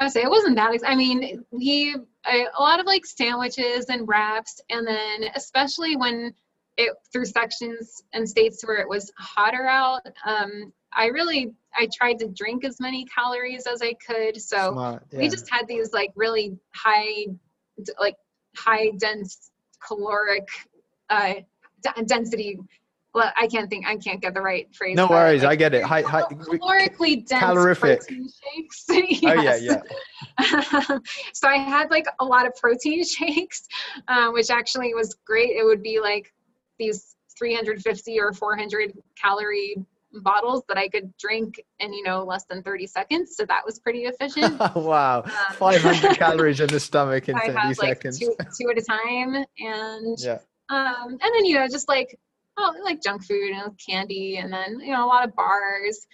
I 0.03 0.07
would 0.07 0.12
say 0.12 0.23
it 0.23 0.31
wasn't 0.31 0.57
that. 0.57 0.75
Ex- 0.75 0.83
I 0.85 0.97
mean, 0.97 1.45
he 1.57 1.95
a, 2.27 2.47
a 2.59 2.61
lot 2.61 2.81
of 2.81 2.87
like 2.87 3.07
sandwiches 3.07 3.87
and 3.88 4.09
wraps, 4.09 4.61
and 4.69 4.85
then 4.85 5.31
especially 5.37 5.95
when 5.95 6.35
it 6.77 6.93
through 7.12 7.27
sections 7.27 8.03
and 8.12 8.29
states 8.29 8.67
where 8.67 8.79
it 8.79 8.88
was 8.88 9.12
hotter 9.17 9.65
out. 9.69 10.01
Um, 10.27 10.73
I 10.93 11.07
really 11.07 11.53
I 11.77 11.88
tried 11.95 12.19
to 12.19 12.27
drink 12.27 12.65
as 12.65 12.81
many 12.81 13.05
calories 13.05 13.69
as 13.69 13.81
I 13.81 13.95
could. 14.05 14.43
So 14.43 14.73
Smart. 14.73 15.05
we 15.12 15.29
just 15.29 15.49
had 15.49 15.69
these 15.69 15.93
like 15.93 16.11
really 16.17 16.59
high, 16.75 17.27
like 18.01 18.17
high 18.57 18.91
dense 18.99 19.53
caloric 19.87 20.49
uh, 21.11 21.35
d- 21.81 22.03
density. 22.07 22.59
Well, 23.14 23.31
I 23.38 23.46
can't 23.46 23.68
think. 23.68 23.87
I 23.87 23.96
can't 23.96 24.20
get 24.22 24.33
the 24.33 24.40
right 24.40 24.75
phrase. 24.75 24.96
No 24.96 25.07
worries, 25.07 25.42
like, 25.42 25.51
I 25.53 25.57
get 25.57 25.75
it. 25.75 25.83
High- 25.83 26.01
high- 26.03 26.22
calorically 26.22 27.27
dense 27.27 27.42
calorific. 27.44 27.98
protein 28.07 28.29
shakes. 28.29 28.87
Oh 29.25 29.33
yeah, 29.42 29.57
yeah. 29.57 29.81
so 31.35 31.48
I 31.48 31.57
had 31.59 31.90
like 31.90 32.07
a 32.20 32.25
lot 32.25 32.46
of 32.46 32.55
protein 32.57 33.05
shakes, 33.16 33.68
uh, 34.09 34.31
which 34.31 34.51
actually 34.51 34.94
was 34.94 35.16
great. 35.27 35.51
It 35.51 35.65
would 35.65 35.83
be 35.83 36.00
like 36.00 36.33
these 36.79 37.17
350 37.38 38.19
or 38.21 38.33
400 38.33 38.92
calorie 39.21 39.77
bottles 40.23 40.63
that 40.69 40.77
I 40.77 40.88
could 40.88 41.15
drink 41.17 41.63
in 41.81 41.92
you 41.92 42.02
know 42.02 42.23
less 42.25 42.44
than 42.44 42.63
30 42.63 42.87
seconds. 42.87 43.37
So 43.37 43.44
that 43.46 43.60
was 43.65 43.79
pretty 43.79 44.04
efficient. 44.04 44.58
wow, 44.75 45.23
Um, 45.25 45.31
500 45.56 46.17
calories 46.17 46.60
in 46.60 46.69
the 46.69 46.81
stomach 46.81 47.29
in 47.29 47.35
I 47.37 47.40
30 47.48 47.52
had 47.58 47.79
like 47.79 47.88
seconds. 47.96 48.19
two, 48.19 48.35
two 48.58 48.71
at 48.71 48.79
a 48.79 48.83
time, 48.83 49.44
and 49.58 50.19
Yeah. 50.19 50.38
um, 50.71 51.08
and 51.10 51.21
then 51.21 51.44
you 51.44 51.56
know 51.58 51.69
just 51.69 51.88
like 51.88 52.19
oh 52.59 52.75
like 52.85 53.03
junk 53.03 53.25
food 53.25 53.50
and 53.53 53.73
candy, 53.79 54.37
and 54.37 54.53
then 54.53 54.81
you 54.81 54.92
know 54.92 55.05
a 55.05 55.09
lot 55.09 55.27
of 55.27 55.35
bars. 55.35 56.07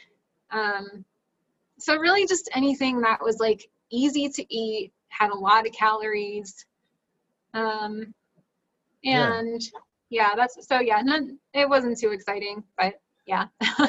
Um, 0.50 1.04
so 1.78 1.96
really 1.96 2.26
just 2.26 2.48
anything 2.54 3.00
that 3.02 3.22
was 3.22 3.38
like 3.38 3.68
easy 3.90 4.28
to 4.28 4.54
eat, 4.54 4.92
had 5.08 5.30
a 5.30 5.34
lot 5.36 5.66
of 5.66 5.72
calories. 5.72 6.64
Um, 7.54 8.14
and 9.04 9.60
yeah, 10.10 10.34
that's 10.36 10.66
so 10.66 10.80
yeah, 10.80 11.00
none, 11.02 11.38
it 11.54 11.68
wasn't 11.68 11.98
too 11.98 12.10
exciting, 12.10 12.64
but 12.76 12.94
yeah, 13.26 13.46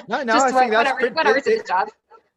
No, 0.07 0.23
no, 0.23 0.35
I 0.37 0.51
think 0.51 0.71
that's 0.71 0.91
whatever, 0.91 0.99
pretty. 0.99 1.15
whatever 1.15 1.37
it- 1.45 1.67
job. 1.67 1.89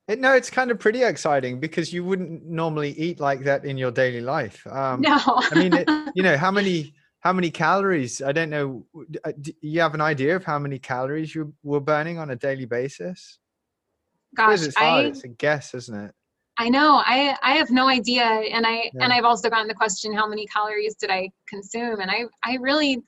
It, 0.09 0.19
no, 0.19 0.35
it's 0.35 0.51
kind 0.51 0.73
of 0.73 0.81
pretty 0.81 1.05
exciting 1.05 1.61
because 1.61 1.93
you 1.93 2.05
wouldn't 2.05 2.45
normally 2.45 2.91
eat 2.91 3.21
like 3.21 3.45
that 3.45 3.65
in 3.65 3.79
your 3.79 3.93
daily 3.93 4.21
life. 4.21 4.67
Um, 4.67 5.01
no, 5.09 5.17
I 5.25 5.55
mean, 5.55 5.73
it, 5.73 5.89
you 6.17 6.25
know, 6.25 6.37
how 6.37 6.51
many 6.51 6.93
how 7.23 7.33
many 7.33 7.51
calories? 7.51 8.21
I 8.23 8.33
don't 8.33 8.51
know. 8.51 8.87
w- 8.93 9.09
d- 9.11 9.19
uh, 9.25 9.33
Do 9.41 9.53
you 9.63 9.81
have 9.81 9.95
an 9.95 10.01
idea 10.01 10.37
of 10.37 10.45
how 10.45 10.59
many 10.59 10.79
calories 10.79 11.35
you 11.35 11.55
were 11.63 11.81
burning 11.81 12.19
on 12.19 12.31
a 12.31 12.37
daily 12.37 12.67
basis? 12.67 13.39
gosh, 14.35 14.63
it's 14.63 14.77
hard. 14.77 15.07
I 15.07 15.09
It's 15.09 15.25
a 15.25 15.29
guess, 15.29 15.75
isn't 15.75 15.95
it? 16.07 16.15
I 16.59 16.69
know. 16.69 17.03
I 17.05 17.37
I 17.43 17.53
have 17.55 17.71
no 17.71 17.89
idea, 17.89 18.25
and 18.25 18.67
I 18.67 18.91
Yeah. 18.93 19.05
and 19.05 19.13
I've 19.13 19.25
also 19.25 19.49
gotten 19.51 19.69
the 19.69 19.75
question, 19.75 20.13
how 20.15 20.27
many 20.27 20.47
calories 20.47 20.95
did 20.97 21.11
I 21.11 21.31
consume? 21.49 22.01
And 22.01 22.11
I 22.11 22.25
I 22.45 22.57
really 22.61 23.03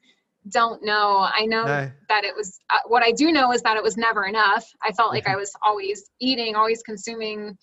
don't 0.50 0.82
know. 0.84 1.28
I 1.32 1.46
know 1.46 1.66
No. 1.66 1.90
that 2.08 2.24
it 2.24 2.34
was. 2.36 2.58
Uh, 2.70 2.78
what 2.86 3.02
I 3.02 3.12
do 3.12 3.32
know 3.32 3.52
is 3.52 3.62
that 3.62 3.76
it 3.76 3.82
was 3.82 3.96
never 3.96 4.26
enough. 4.26 4.64
I 4.82 4.92
felt 4.92 5.10
like 5.10 5.24
Mm-hmm. 5.24 5.32
I 5.34 5.36
was 5.36 5.52
always 5.62 6.10
eating, 6.20 6.54
always 6.56 6.82
consuming, 6.82 7.56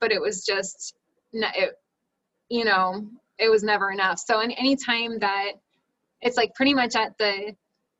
but 0.00 0.12
it 0.12 0.20
was 0.20 0.44
just, 0.44 0.96
it, 1.32 1.74
you 2.48 2.64
know, 2.64 3.08
it 3.38 3.48
was 3.50 3.62
never 3.62 3.90
enough. 3.90 4.18
So 4.18 4.40
in 4.40 4.50
any 4.52 4.76
time 4.76 5.18
that 5.20 5.52
it's 6.24 6.36
like 6.36 6.54
pretty 6.54 6.74
much 6.74 6.96
at 6.96 7.16
the 7.18 7.54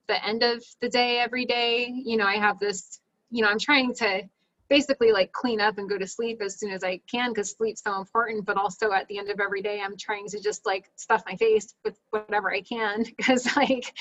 the 0.09 0.27
end 0.27 0.43
of 0.43 0.63
the 0.81 0.89
day 0.89 1.19
every 1.19 1.47
day, 1.47 1.89
you 1.89 2.17
know, 2.17 2.27
I 2.27 2.35
have 2.35 2.59
this, 2.59 3.01
you 3.31 3.43
know, 3.43 3.49
I'm 3.49 3.59
trying 3.59 3.95
to 3.95 4.23
basically 4.69 5.13
like 5.13 5.33
clean 5.33 5.61
up 5.61 5.79
and 5.79 5.89
go 5.89 5.97
to 5.97 6.07
sleep 6.07 6.43
as 6.43 6.59
soon 6.59 6.73
as 6.73 6.83
I 6.83 7.01
can 7.11 7.31
because 7.31 7.53
sleep's 7.53 7.83
so 7.83 7.99
important. 7.99 8.45
But 8.45 8.57
also 8.57 8.93
at 8.93 9.07
the 9.09 9.19
end 9.19 9.31
of 9.31 9.41
every 9.41 9.63
day, 9.63 9.81
I'm 9.81 9.97
trying 9.97 10.27
to 10.29 10.41
just 10.41 10.67
like 10.67 10.91
stuff 10.97 11.23
my 11.27 11.37
face 11.37 11.75
with 11.85 11.99
whatever 12.11 12.53
I 12.53 12.61
can 12.61 13.05
because 13.17 13.57
like 13.57 13.95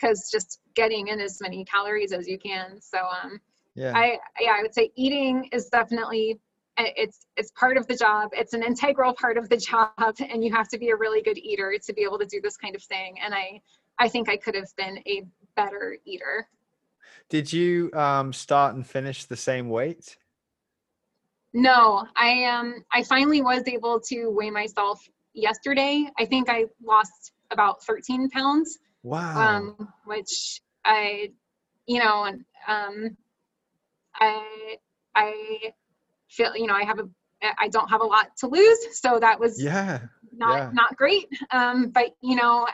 because 0.00 0.28
just 0.30 0.60
getting 0.74 1.08
in 1.08 1.20
as 1.20 1.40
many 1.40 1.64
calories 1.64 2.12
as 2.12 2.26
you 2.26 2.38
can. 2.38 2.80
So 2.80 2.98
um, 2.98 3.40
Yeah. 3.74 3.92
I 3.94 4.18
yeah, 4.40 4.54
I 4.58 4.62
would 4.62 4.74
say 4.74 4.90
eating 4.96 5.48
is 5.52 5.66
definitely 5.66 6.40
it's 6.76 7.26
it's 7.36 7.50
part 7.52 7.76
of 7.76 7.86
the 7.86 7.96
job. 7.96 8.30
It's 8.32 8.52
an 8.52 8.62
integral 8.62 9.14
part 9.14 9.36
of 9.38 9.48
the 9.48 9.56
job, 9.70 9.90
and 9.98 10.44
you 10.44 10.52
have 10.52 10.68
to 10.68 10.78
be 10.78 10.90
a 10.90 10.96
really 10.96 11.22
good 11.22 11.38
eater 11.38 11.74
to 11.84 11.92
be 11.92 12.02
able 12.02 12.18
to 12.18 12.26
do 12.26 12.40
this 12.40 12.56
kind 12.56 12.74
of 12.74 12.82
thing. 12.82 13.16
And 13.22 13.34
I 13.34 13.60
I 13.98 14.08
think 14.08 14.28
I 14.28 14.36
could 14.36 14.54
have 14.54 14.74
been 14.76 14.98
a 15.06 15.24
better 15.56 15.96
eater. 16.04 16.48
Did 17.28 17.52
you 17.52 17.90
um, 17.94 18.32
start 18.32 18.74
and 18.74 18.86
finish 18.86 19.24
the 19.24 19.36
same 19.36 19.68
weight? 19.68 20.16
No, 21.52 22.06
I 22.16 22.44
um 22.44 22.84
I 22.92 23.02
finally 23.04 23.40
was 23.40 23.62
able 23.68 24.00
to 24.08 24.28
weigh 24.30 24.50
myself 24.50 25.00
yesterday. 25.32 26.06
I 26.18 26.24
think 26.24 26.48
I 26.50 26.64
lost 26.82 27.32
about 27.50 27.82
13 27.84 28.28
pounds, 28.30 28.78
Wow. 29.02 29.38
um, 29.38 29.88
which 30.04 30.60
I, 30.84 31.30
you 31.86 32.00
know, 32.00 32.30
um, 32.66 33.16
I 34.16 34.76
I 35.14 35.72
feel 36.34 36.56
you 36.56 36.66
know 36.66 36.74
I 36.74 36.84
have 36.84 36.98
a 36.98 37.08
I 37.58 37.68
don't 37.68 37.88
have 37.88 38.00
a 38.00 38.04
lot 38.04 38.36
to 38.38 38.46
lose, 38.46 38.98
so 38.98 39.18
that 39.20 39.38
was 39.38 39.62
yeah. 39.62 40.00
not 40.32 40.56
yeah. 40.56 40.70
not 40.72 40.96
great. 40.96 41.28
Um, 41.50 41.90
but 41.90 42.16
you 42.22 42.36
know, 42.36 42.66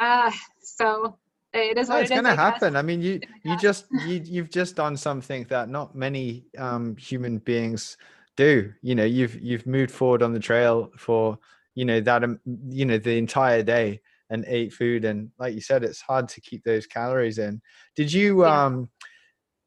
uh, 0.00 0.30
so 0.60 1.18
it 1.52 1.78
is 1.78 1.88
No, 1.88 1.96
it's 1.96 2.10
it 2.10 2.14
is. 2.14 2.22
gonna 2.22 2.30
I 2.30 2.36
guess. 2.36 2.44
happen. 2.44 2.76
I 2.76 2.82
mean, 2.82 3.00
you 3.00 3.20
you 3.44 3.56
just 3.56 3.86
you 4.06 4.20
you've 4.24 4.50
just 4.50 4.76
done 4.76 4.96
something 4.96 5.44
that 5.48 5.68
not 5.68 5.94
many 5.94 6.46
um, 6.58 6.96
human 6.96 7.38
beings 7.38 7.96
do. 8.36 8.72
You 8.82 8.94
know, 8.94 9.04
you've 9.04 9.40
you've 9.42 9.66
moved 9.66 9.90
forward 9.90 10.22
on 10.22 10.32
the 10.32 10.40
trail 10.40 10.90
for 10.96 11.38
you 11.74 11.84
know 11.84 12.00
that 12.00 12.24
um, 12.24 12.40
you 12.68 12.84
know 12.84 12.98
the 12.98 13.18
entire 13.18 13.62
day 13.62 14.00
and 14.30 14.44
ate 14.48 14.72
food 14.72 15.04
and 15.04 15.30
like 15.38 15.54
you 15.54 15.60
said, 15.60 15.84
it's 15.84 16.00
hard 16.00 16.28
to 16.28 16.40
keep 16.40 16.64
those 16.64 16.86
calories 16.86 17.38
in. 17.38 17.60
Did 17.94 18.12
you? 18.12 18.42
Yeah. 18.44 18.64
um 18.64 18.88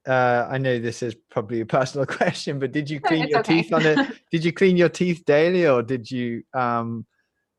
uh, 0.09 0.47
I 0.49 0.57
know 0.57 0.79
this 0.79 1.03
is 1.03 1.15
probably 1.29 1.61
a 1.61 1.65
personal 1.77 2.05
question, 2.05 2.59
but 2.59 2.71
did 2.71 2.89
you 2.89 2.99
clean 2.99 3.27
your 3.27 3.39
okay. 3.39 3.61
teeth 3.61 3.73
on 3.73 3.85
it? 3.85 3.99
Did 4.31 4.43
you 4.43 4.51
clean 4.51 4.75
your 4.77 4.89
teeth 4.89 5.23
daily, 5.25 5.67
or 5.67 5.81
did 5.81 6.09
you 6.09 6.43
um 6.53 7.05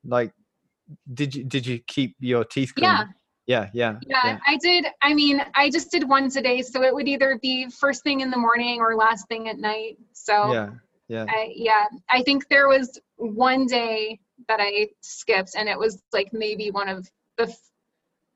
like 0.05 0.33
did 1.15 1.35
you 1.35 1.45
did 1.45 1.67
you 1.67 1.79
keep 1.87 2.17
your 2.19 2.45
teeth 2.45 2.73
clean? 2.75 2.91
Yeah. 2.91 3.05
Yeah, 3.47 3.69
yeah, 3.73 3.97
Yeah, 4.07 4.39
I 4.47 4.59
did. 4.59 4.87
I 5.03 5.13
mean, 5.13 5.43
I 5.57 5.71
just 5.71 5.91
did 5.91 6.09
once 6.09 6.37
a 6.37 6.43
day, 6.43 6.63
so 6.63 6.85
it 6.85 6.95
would 6.95 7.09
either 7.09 7.37
be 7.43 7.69
first 7.69 8.05
thing 8.05 8.21
in 8.21 8.31
the 8.31 8.37
morning 8.37 8.79
or 8.79 8.95
last 8.95 9.27
thing 9.27 9.49
at 9.49 9.59
night. 9.59 9.97
So 10.13 10.53
yeah, 10.53 10.71
yeah. 11.09 11.25
I, 11.29 11.53
yeah, 11.57 11.87
I 12.09 12.23
think 12.23 12.47
there 12.49 12.69
was 12.69 13.01
one 13.17 13.67
day 13.67 14.21
that 14.47 14.61
I 14.61 14.91
skipped, 15.01 15.57
and 15.57 15.69
it 15.69 15.77
was 15.77 16.01
like 16.13 16.33
maybe 16.33 16.71
one 16.71 16.89
of 16.89 17.11
the 17.39 17.53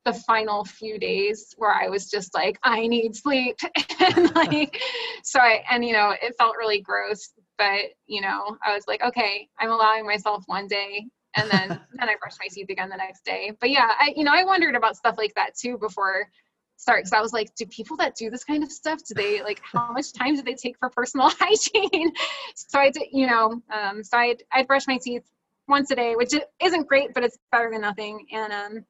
the 0.05 0.13
final 0.13 0.65
few 0.65 0.99
days 0.99 1.55
where 1.57 1.73
I 1.73 1.89
was 1.89 2.11
just 2.11 2.35
like, 2.35 2.59
I 2.63 2.87
need 2.87 3.17
sleep, 3.17 3.57
and 4.01 4.35
like, 4.35 4.81
so 5.23 5.41
I 5.41 5.65
and 5.71 5.85
you 5.85 5.93
know 5.93 6.15
it 6.21 6.35
felt 6.39 6.57
really 6.57 6.81
gross, 6.81 7.33
but 7.59 7.81
you 8.07 8.21
know 8.21 8.57
I 8.65 8.75
was 8.75 8.85
like, 8.87 9.03
okay, 9.03 9.49
I'm 9.59 9.71
allowing 9.71 10.07
myself 10.07 10.45
one 10.47 10.67
day, 10.67 11.07
and 11.37 11.51
then 11.51 11.69
then 11.95 12.09
I 12.09 12.17
brushed 12.21 12.39
my 12.41 12.49
teeth 12.51 12.71
again 12.71 12.89
the 12.89 12.97
next 12.97 13.25
day. 13.25 13.53
But 13.61 13.71
yeah, 13.71 13.91
I 13.99 14.13
you 14.17 14.25
know 14.25 14.33
I 14.33 14.45
wondered 14.45 14.75
about 14.75 14.97
stuff 14.97 15.17
like 15.19 15.35
that 15.35 15.57
too 15.57 15.79
before 15.79 16.29
start 16.77 17.01
because 17.01 17.13
I 17.13 17.21
was 17.21 17.33
like, 17.33 17.55
do 17.55 17.67
people 17.67 17.97
that 17.99 18.17
do 18.17 18.31
this 18.31 18.45
kind 18.45 18.63
of 18.63 18.71
stuff, 18.71 19.01
do 19.07 19.15
they 19.15 19.43
like 19.43 19.61
how 19.73 19.93
much 19.93 20.13
time 20.13 20.37
do 20.37 20.43
they 20.43 20.55
take 20.55 20.79
for 20.79 20.91
personal 20.91 21.31
hygiene? 21.39 22.13
so 22.55 22.79
I 22.79 22.91
did, 22.91 23.05
you 23.13 23.27
know, 23.27 23.63
um, 23.73 24.03
so 24.03 24.19
I'd, 24.19 24.43
I'd 24.53 24.67
brush 24.67 24.87
my 24.87 24.99
teeth 25.03 25.23
once 25.69 25.91
a 25.91 25.97
day, 25.97 26.15
which 26.15 26.33
isn't 26.63 26.89
great, 26.89 27.15
but 27.15 27.25
it's 27.25 27.39
better 27.51 27.71
than 27.71 27.81
nothing. 27.81 28.27
And 28.33 28.53
um, 28.53 28.85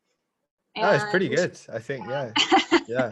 Oh, 0.76 0.90
it's 0.92 1.04
pretty 1.04 1.28
good. 1.28 1.58
I 1.72 1.78
think, 1.78 2.06
yeah, 2.08 2.32
yeah. 2.88 3.10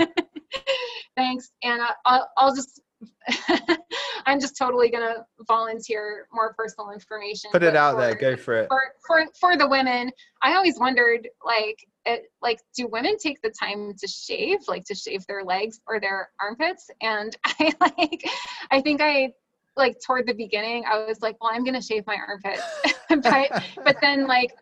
Thanks, 1.17 1.51
and 1.63 1.83
I'll, 2.05 2.29
I'll 2.37 2.55
just. 2.55 2.81
I'm 4.27 4.39
just 4.39 4.57
totally 4.57 4.89
gonna 4.89 5.27
volunteer 5.49 6.29
more 6.33 6.55
personal 6.57 6.93
information. 6.93 7.51
Put 7.51 7.65
it 7.65 7.75
out 7.75 7.99
there. 7.99 8.15
Go 8.15 8.37
for 8.37 8.55
it. 8.55 8.69
for 8.69 8.81
for 9.07 9.27
for 9.39 9.57
the 9.57 9.69
women 9.69 10.11
i 10.43 10.55
always 10.55 10.79
wondered 10.79 11.29
like 11.45 11.85
it, 12.07 12.31
like 12.41 12.61
do 12.77 12.87
women 12.87 13.17
take 13.19 13.41
the 13.43 13.51
time 13.51 13.95
to 13.99 14.07
shave 14.07 14.59
like 14.69 14.85
to 14.85 14.95
shave 14.95 15.27
their 15.27 15.45
legs 15.45 15.81
or 15.87 16.01
their 16.01 16.31
armpits 16.41 16.91
and 17.01 17.37
i 17.45 17.73
like 17.81 18.25
i 18.71 18.81
think 18.81 19.01
i 19.01 19.33
like 19.77 19.97
toward 20.05 20.27
the 20.27 20.35
beginning 20.35 20.85
i 20.91 21.05
was 21.05 21.21
like 21.21 21.37
well 21.41 21.51
i'm 21.53 21.65
gonna 21.65 21.83
shave 21.83 22.07
my 22.07 22.17
armpits 22.17 22.63
but 23.09 23.65
but 23.85 23.97
then 24.01 24.27
like 24.27 24.53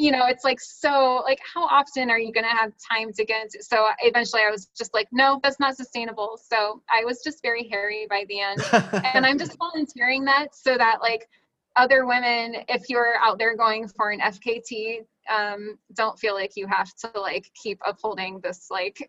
you 0.00 0.10
know 0.10 0.26
it's 0.26 0.44
like 0.44 0.58
so 0.60 1.22
like 1.24 1.40
how 1.54 1.64
often 1.64 2.10
are 2.10 2.18
you 2.18 2.32
gonna 2.32 2.48
have 2.48 2.72
time 2.90 3.12
to 3.12 3.24
get 3.24 3.42
into 3.42 3.62
so 3.62 3.88
eventually 4.02 4.42
i 4.46 4.50
was 4.50 4.70
just 4.76 4.94
like 4.94 5.06
no 5.12 5.38
that's 5.42 5.60
not 5.60 5.76
sustainable 5.76 6.38
so 6.42 6.82
i 6.90 7.04
was 7.04 7.22
just 7.22 7.42
very 7.42 7.68
hairy 7.68 8.06
by 8.08 8.24
the 8.28 8.40
end 8.40 8.60
and 9.14 9.26
I'm 9.26 9.38
just 9.38 9.58
volunteering 9.58 10.24
that 10.24 10.54
so 10.54 10.76
that 10.76 10.98
like 11.02 11.28
other 11.76 12.06
women, 12.06 12.56
if 12.68 12.88
you're 12.88 13.14
out 13.20 13.38
there 13.38 13.56
going 13.56 13.88
for 13.88 14.10
an 14.10 14.20
FKT, 14.20 14.98
um, 15.30 15.78
don't 15.94 16.18
feel 16.18 16.34
like 16.34 16.52
you 16.56 16.66
have 16.66 16.92
to 16.96 17.20
like 17.20 17.50
keep 17.54 17.78
upholding 17.86 18.40
this 18.40 18.66
like 18.70 19.08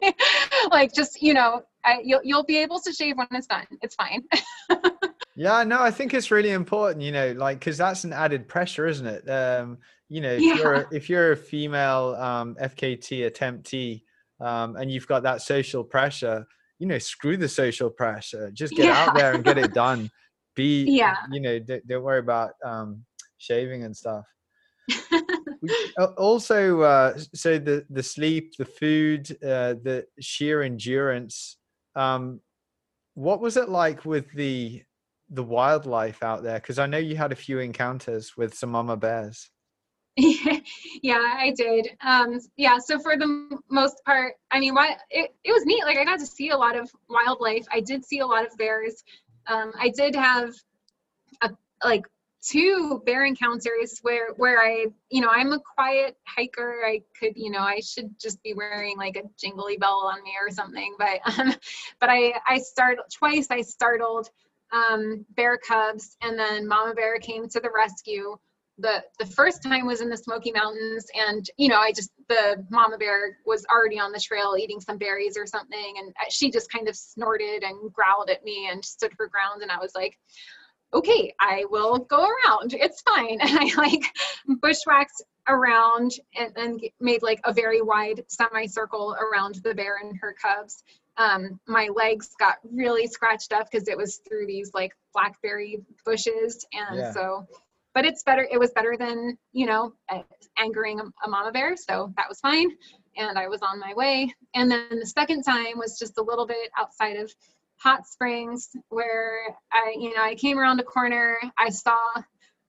like 0.70 0.92
just 0.92 1.22
you 1.22 1.34
know 1.34 1.62
I, 1.84 2.00
you'll 2.02 2.20
you'll 2.24 2.44
be 2.44 2.58
able 2.58 2.80
to 2.80 2.92
shave 2.92 3.16
when 3.16 3.28
it's 3.30 3.46
done. 3.46 3.66
It's 3.82 3.94
fine. 3.94 4.24
yeah, 5.36 5.62
no, 5.62 5.80
I 5.80 5.90
think 5.90 6.14
it's 6.14 6.30
really 6.30 6.50
important, 6.50 7.02
you 7.02 7.12
know, 7.12 7.32
like 7.32 7.60
because 7.60 7.78
that's 7.78 8.02
an 8.04 8.12
added 8.12 8.48
pressure, 8.48 8.88
isn't 8.88 9.06
it? 9.06 9.30
Um, 9.30 9.78
you 10.08 10.20
know, 10.20 10.32
if 10.32 10.42
you're 10.58 10.74
a- 10.74 10.88
if 10.92 11.08
you're 11.10 11.32
a 11.32 11.36
female 11.36 12.14
um, 12.18 12.54
FKT 12.60 13.30
attemptee 13.30 14.02
um, 14.40 14.76
and 14.76 14.90
you've 14.90 15.06
got 15.06 15.22
that 15.24 15.42
social 15.42 15.82
pressure, 15.82 16.46
you 16.78 16.86
know, 16.86 16.98
screw 16.98 17.36
the 17.36 17.48
social 17.48 17.90
pressure. 17.90 18.50
Just 18.52 18.74
get 18.74 18.86
out 18.94 19.14
there 19.16 19.32
and 19.34 19.42
get 19.44 19.58
it 19.58 19.72
done. 19.74 20.10
Be, 20.54 20.84
Yeah. 20.90 21.16
you 21.32 21.40
know, 21.40 21.58
don't, 21.58 21.86
don't 21.88 22.02
worry 22.02 22.18
about 22.20 22.52
um, 22.64 23.04
shaving 23.38 23.84
and 23.84 23.96
stuff. 23.96 24.24
Also 26.18 26.80
uh, 26.82 27.18
so 27.34 27.58
the 27.58 27.84
the 27.90 28.02
sleep 28.02 28.54
the 28.58 28.64
food 28.64 29.30
uh, 29.42 29.74
the 29.82 30.04
sheer 30.20 30.62
endurance 30.62 31.56
um 31.96 32.40
what 33.14 33.40
was 33.40 33.56
it 33.56 33.68
like 33.68 34.04
with 34.04 34.30
the 34.32 34.82
the 35.30 35.42
wildlife 35.42 36.22
out 36.22 36.42
there 36.42 36.60
because 36.60 36.78
i 36.78 36.86
know 36.86 36.98
you 36.98 37.16
had 37.16 37.32
a 37.32 37.36
few 37.36 37.58
encounters 37.58 38.36
with 38.36 38.54
some 38.54 38.70
mama 38.70 38.96
bears 38.96 39.50
yeah, 41.02 41.34
I 41.36 41.52
did. 41.54 41.90
Um, 42.02 42.40
yeah, 42.56 42.78
so 42.78 42.98
for 42.98 43.18
the 43.18 43.60
most 43.70 44.02
part, 44.06 44.34
I 44.50 44.58
mean, 44.58 44.74
what 44.74 44.96
it, 45.10 45.34
it 45.44 45.52
was 45.52 45.66
neat. 45.66 45.84
Like 45.84 45.98
I 45.98 46.04
got 46.04 46.18
to 46.20 46.26
see 46.26 46.50
a 46.50 46.56
lot 46.56 46.74
of 46.74 46.90
wildlife. 47.10 47.66
I 47.70 47.80
did 47.80 48.02
see 48.02 48.20
a 48.20 48.26
lot 48.26 48.46
of 48.46 48.56
bears. 48.56 49.04
Um, 49.46 49.72
I 49.78 49.90
did 49.90 50.14
have 50.14 50.54
a, 51.42 51.50
like 51.84 52.06
two 52.42 53.02
bear 53.04 53.26
encounters 53.26 53.98
where 54.00 54.32
where 54.36 54.62
I, 54.62 54.86
you 55.10 55.20
know, 55.20 55.28
I'm 55.28 55.52
a 55.52 55.60
quiet 55.60 56.16
hiker. 56.26 56.80
I 56.86 57.02
could, 57.18 57.32
you 57.36 57.50
know, 57.50 57.60
I 57.60 57.80
should 57.80 58.18
just 58.18 58.42
be 58.42 58.54
wearing 58.54 58.96
like 58.96 59.16
a 59.16 59.28
jingly 59.38 59.76
bell 59.76 60.10
on 60.10 60.24
me 60.24 60.32
or 60.40 60.50
something. 60.50 60.94
But 60.98 61.20
um, 61.38 61.54
but 62.00 62.08
I 62.08 62.32
I 62.48 62.58
startled 62.58 63.08
twice. 63.12 63.48
I 63.50 63.60
startled 63.60 64.30
um, 64.72 65.26
bear 65.36 65.58
cubs, 65.58 66.16
and 66.22 66.38
then 66.38 66.66
mama 66.66 66.94
bear 66.94 67.18
came 67.18 67.50
to 67.50 67.60
the 67.60 67.70
rescue 67.70 68.38
the 68.78 69.02
the 69.18 69.26
first 69.26 69.62
time 69.62 69.86
was 69.86 70.00
in 70.00 70.08
the 70.10 70.16
Smoky 70.16 70.52
Mountains, 70.52 71.06
and 71.14 71.48
you 71.56 71.68
know, 71.68 71.78
I 71.78 71.92
just 71.92 72.10
the 72.28 72.64
mama 72.70 72.98
bear 72.98 73.38
was 73.46 73.64
already 73.70 73.98
on 73.98 74.12
the 74.12 74.20
trail 74.20 74.56
eating 74.58 74.80
some 74.80 74.98
berries 74.98 75.36
or 75.36 75.46
something, 75.46 75.94
and 75.98 76.14
she 76.30 76.50
just 76.50 76.70
kind 76.70 76.88
of 76.88 76.96
snorted 76.96 77.62
and 77.62 77.92
growled 77.92 78.30
at 78.30 78.44
me 78.44 78.68
and 78.70 78.84
stood 78.84 79.12
her 79.18 79.28
ground, 79.28 79.62
and 79.62 79.70
I 79.70 79.78
was 79.78 79.92
like, 79.94 80.18
okay, 80.94 81.32
I 81.40 81.64
will 81.70 81.98
go 81.98 82.26
around. 82.28 82.74
It's 82.78 83.02
fine, 83.02 83.38
and 83.40 83.58
I 83.58 83.72
like 83.76 84.02
bushwhacked 84.60 85.22
around 85.48 86.12
and, 86.36 86.52
and 86.56 86.80
made 87.00 87.22
like 87.22 87.40
a 87.44 87.52
very 87.52 87.80
wide 87.82 88.22
semicircle 88.28 89.16
around 89.20 89.56
the 89.62 89.74
bear 89.74 89.98
and 90.02 90.16
her 90.20 90.34
cubs. 90.40 90.82
um, 91.18 91.58
my 91.66 91.88
legs 91.94 92.30
got 92.38 92.56
really 92.72 93.06
scratched 93.06 93.52
up 93.52 93.68
because 93.70 93.88
it 93.88 93.96
was 93.96 94.20
through 94.28 94.46
these 94.46 94.72
like 94.74 94.92
blackberry 95.14 95.78
bushes. 96.04 96.66
And 96.72 96.98
Yeah. 96.98 97.12
so, 97.12 97.46
but 97.96 98.04
it's 98.04 98.22
better. 98.22 98.46
It 98.52 98.60
was 98.60 98.72
better 98.72 98.94
than, 98.98 99.38
you 99.52 99.64
know, 99.64 99.94
uh, 100.10 100.20
angering 100.58 101.00
a, 101.00 101.04
a 101.24 101.30
mama 101.30 101.50
bear. 101.50 101.78
So 101.78 102.12
that 102.18 102.28
was 102.28 102.38
fine. 102.40 102.68
And 103.16 103.38
I 103.38 103.48
was 103.48 103.62
on 103.62 103.80
my 103.80 103.94
way. 103.94 104.30
And 104.54 104.70
then 104.70 105.00
the 105.00 105.06
second 105.06 105.44
time 105.44 105.78
was 105.78 105.98
just 105.98 106.18
a 106.18 106.22
little 106.22 106.46
bit 106.46 106.70
outside 106.78 107.16
of 107.16 107.34
Hot 107.78 108.06
Springs 108.06 108.68
where 108.90 109.56
I, 109.72 109.94
you 109.98 110.14
know, 110.14 110.22
I 110.22 110.34
came 110.34 110.58
around 110.58 110.78
a 110.78 110.82
corner. 110.82 111.38
I 111.58 111.70
saw, 111.70 111.96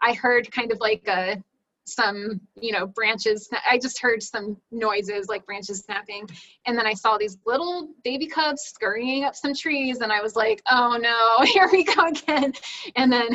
I 0.02 0.14
heard 0.14 0.50
kind 0.50 0.72
of 0.72 0.80
like 0.80 1.06
a, 1.10 1.44
some, 1.84 2.40
you 2.62 2.72
know, 2.72 2.88
branches. 2.88 3.50
I 3.70 3.80
just 3.80 4.00
heard 4.00 4.24
some 4.24 4.56
noises 4.72 5.28
like 5.28 5.46
branches 5.46 5.80
snapping. 5.80 6.30
And 6.66 6.78
then 6.78 6.88
I 6.88 6.94
saw 6.94 7.18
these 7.18 7.38
little 7.46 7.90
baby 8.06 8.28
cubs 8.28 8.62
scurrying 8.62 9.26
up 9.26 9.36
some 9.36 9.54
trees. 9.54 10.00
And 10.00 10.10
I 10.10 10.22
was 10.22 10.38
like, 10.38 10.62
oh 10.72 10.98
no, 10.98 11.46
here 11.52 11.68
we 11.70 11.84
go 11.84 12.08
again. 12.08 12.54
And 12.96 13.12
then 13.12 13.28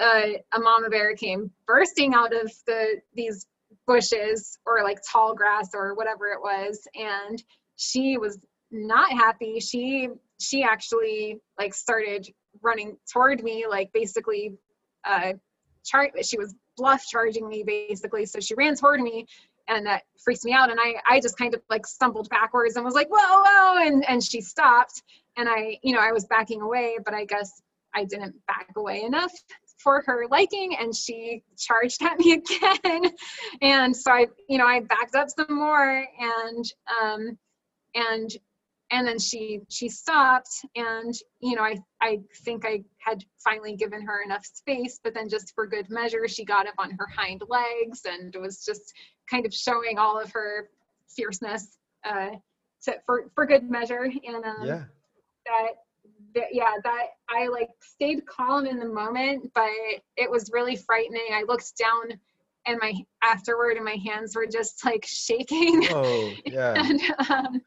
uh, 0.00 0.38
a 0.52 0.58
mama 0.58 0.88
bear 0.88 1.14
came 1.14 1.50
bursting 1.66 2.14
out 2.14 2.34
of 2.34 2.52
the 2.66 3.00
these 3.14 3.46
bushes 3.86 4.58
or 4.66 4.82
like 4.82 4.98
tall 5.10 5.34
grass 5.34 5.70
or 5.74 5.94
whatever 5.94 6.28
it 6.28 6.40
was. 6.40 6.86
And 6.94 7.42
she 7.76 8.18
was 8.18 8.38
not 8.70 9.10
happy. 9.12 9.60
She 9.60 10.08
she 10.40 10.62
actually 10.62 11.40
like 11.58 11.74
started 11.74 12.26
running 12.62 12.96
toward 13.12 13.42
me, 13.42 13.66
like 13.68 13.92
basically 13.92 14.54
uh 15.04 15.34
char- 15.84 16.10
she 16.22 16.38
was 16.38 16.54
bluff 16.76 17.04
charging 17.08 17.48
me 17.48 17.62
basically. 17.64 18.26
So 18.26 18.40
she 18.40 18.54
ran 18.54 18.74
toward 18.74 19.00
me 19.00 19.26
and 19.68 19.86
that 19.86 20.02
freaked 20.22 20.44
me 20.44 20.52
out. 20.52 20.70
And 20.70 20.80
I 20.80 20.94
I 21.08 21.20
just 21.20 21.38
kind 21.38 21.54
of 21.54 21.62
like 21.70 21.86
stumbled 21.86 22.28
backwards 22.30 22.76
and 22.76 22.84
was 22.84 22.94
like, 22.94 23.08
whoa, 23.10 23.42
whoa, 23.44 23.86
and 23.86 24.04
and 24.08 24.22
she 24.22 24.40
stopped. 24.40 25.02
And 25.36 25.48
I, 25.48 25.78
you 25.82 25.92
know, 25.92 26.00
I 26.00 26.12
was 26.12 26.26
backing 26.26 26.62
away, 26.62 26.96
but 27.04 27.12
I 27.12 27.24
guess 27.24 27.60
I 27.92 28.04
didn't 28.04 28.34
back 28.46 28.68
away 28.76 29.02
enough 29.02 29.32
for 29.78 30.02
her 30.06 30.24
liking 30.30 30.76
and 30.78 30.94
she 30.94 31.42
charged 31.58 32.02
at 32.02 32.18
me 32.18 32.32
again. 32.84 33.02
and 33.62 33.96
so 33.96 34.12
I, 34.12 34.26
you 34.48 34.58
know, 34.58 34.66
I 34.66 34.80
backed 34.80 35.14
up 35.14 35.28
some 35.30 35.56
more 35.56 36.06
and 36.18 36.64
um 37.02 37.38
and 37.94 38.30
and 38.90 39.06
then 39.06 39.18
she 39.18 39.60
she 39.68 39.88
stopped 39.88 40.50
and 40.76 41.14
you 41.40 41.56
know 41.56 41.62
i 41.62 41.76
i 42.02 42.18
think 42.44 42.64
i 42.66 42.82
had 42.98 43.24
finally 43.42 43.74
given 43.76 44.02
her 44.02 44.22
enough 44.22 44.44
space 44.44 45.00
but 45.02 45.14
then 45.14 45.28
just 45.28 45.52
for 45.54 45.66
good 45.66 45.88
measure 45.90 46.28
she 46.28 46.44
got 46.44 46.66
up 46.66 46.74
on 46.78 46.90
her 46.98 47.06
hind 47.14 47.42
legs 47.48 48.02
and 48.06 48.34
was 48.40 48.64
just 48.64 48.92
kind 49.30 49.46
of 49.46 49.54
showing 49.54 49.98
all 49.98 50.20
of 50.20 50.30
her 50.32 50.68
fierceness 51.08 51.78
uh 52.04 52.30
to, 52.82 52.94
for 53.06 53.30
for 53.34 53.46
good 53.46 53.68
measure 53.70 54.04
and 54.04 54.44
um 54.44 54.66
Yeah. 54.66 54.84
that, 55.46 55.72
that 56.34 56.46
yeah 56.52 56.74
that 56.82 57.06
i 57.30 57.46
like 57.48 57.70
stayed 57.80 58.26
calm 58.26 58.66
in 58.66 58.78
the 58.78 58.88
moment 58.88 59.50
but 59.54 59.70
it 60.16 60.30
was 60.30 60.50
really 60.52 60.76
frightening. 60.76 61.28
I 61.32 61.44
looked 61.46 61.76
down 61.76 62.18
and 62.66 62.78
my 62.80 62.94
afterward 63.22 63.76
and 63.76 63.84
my 63.84 63.96
hands 64.04 64.34
were 64.34 64.46
just 64.46 64.84
like 64.84 65.04
shaking. 65.06 65.86
Oh, 65.90 66.32
yeah. 66.46 66.74
and 66.76 67.00
um, 67.30 67.62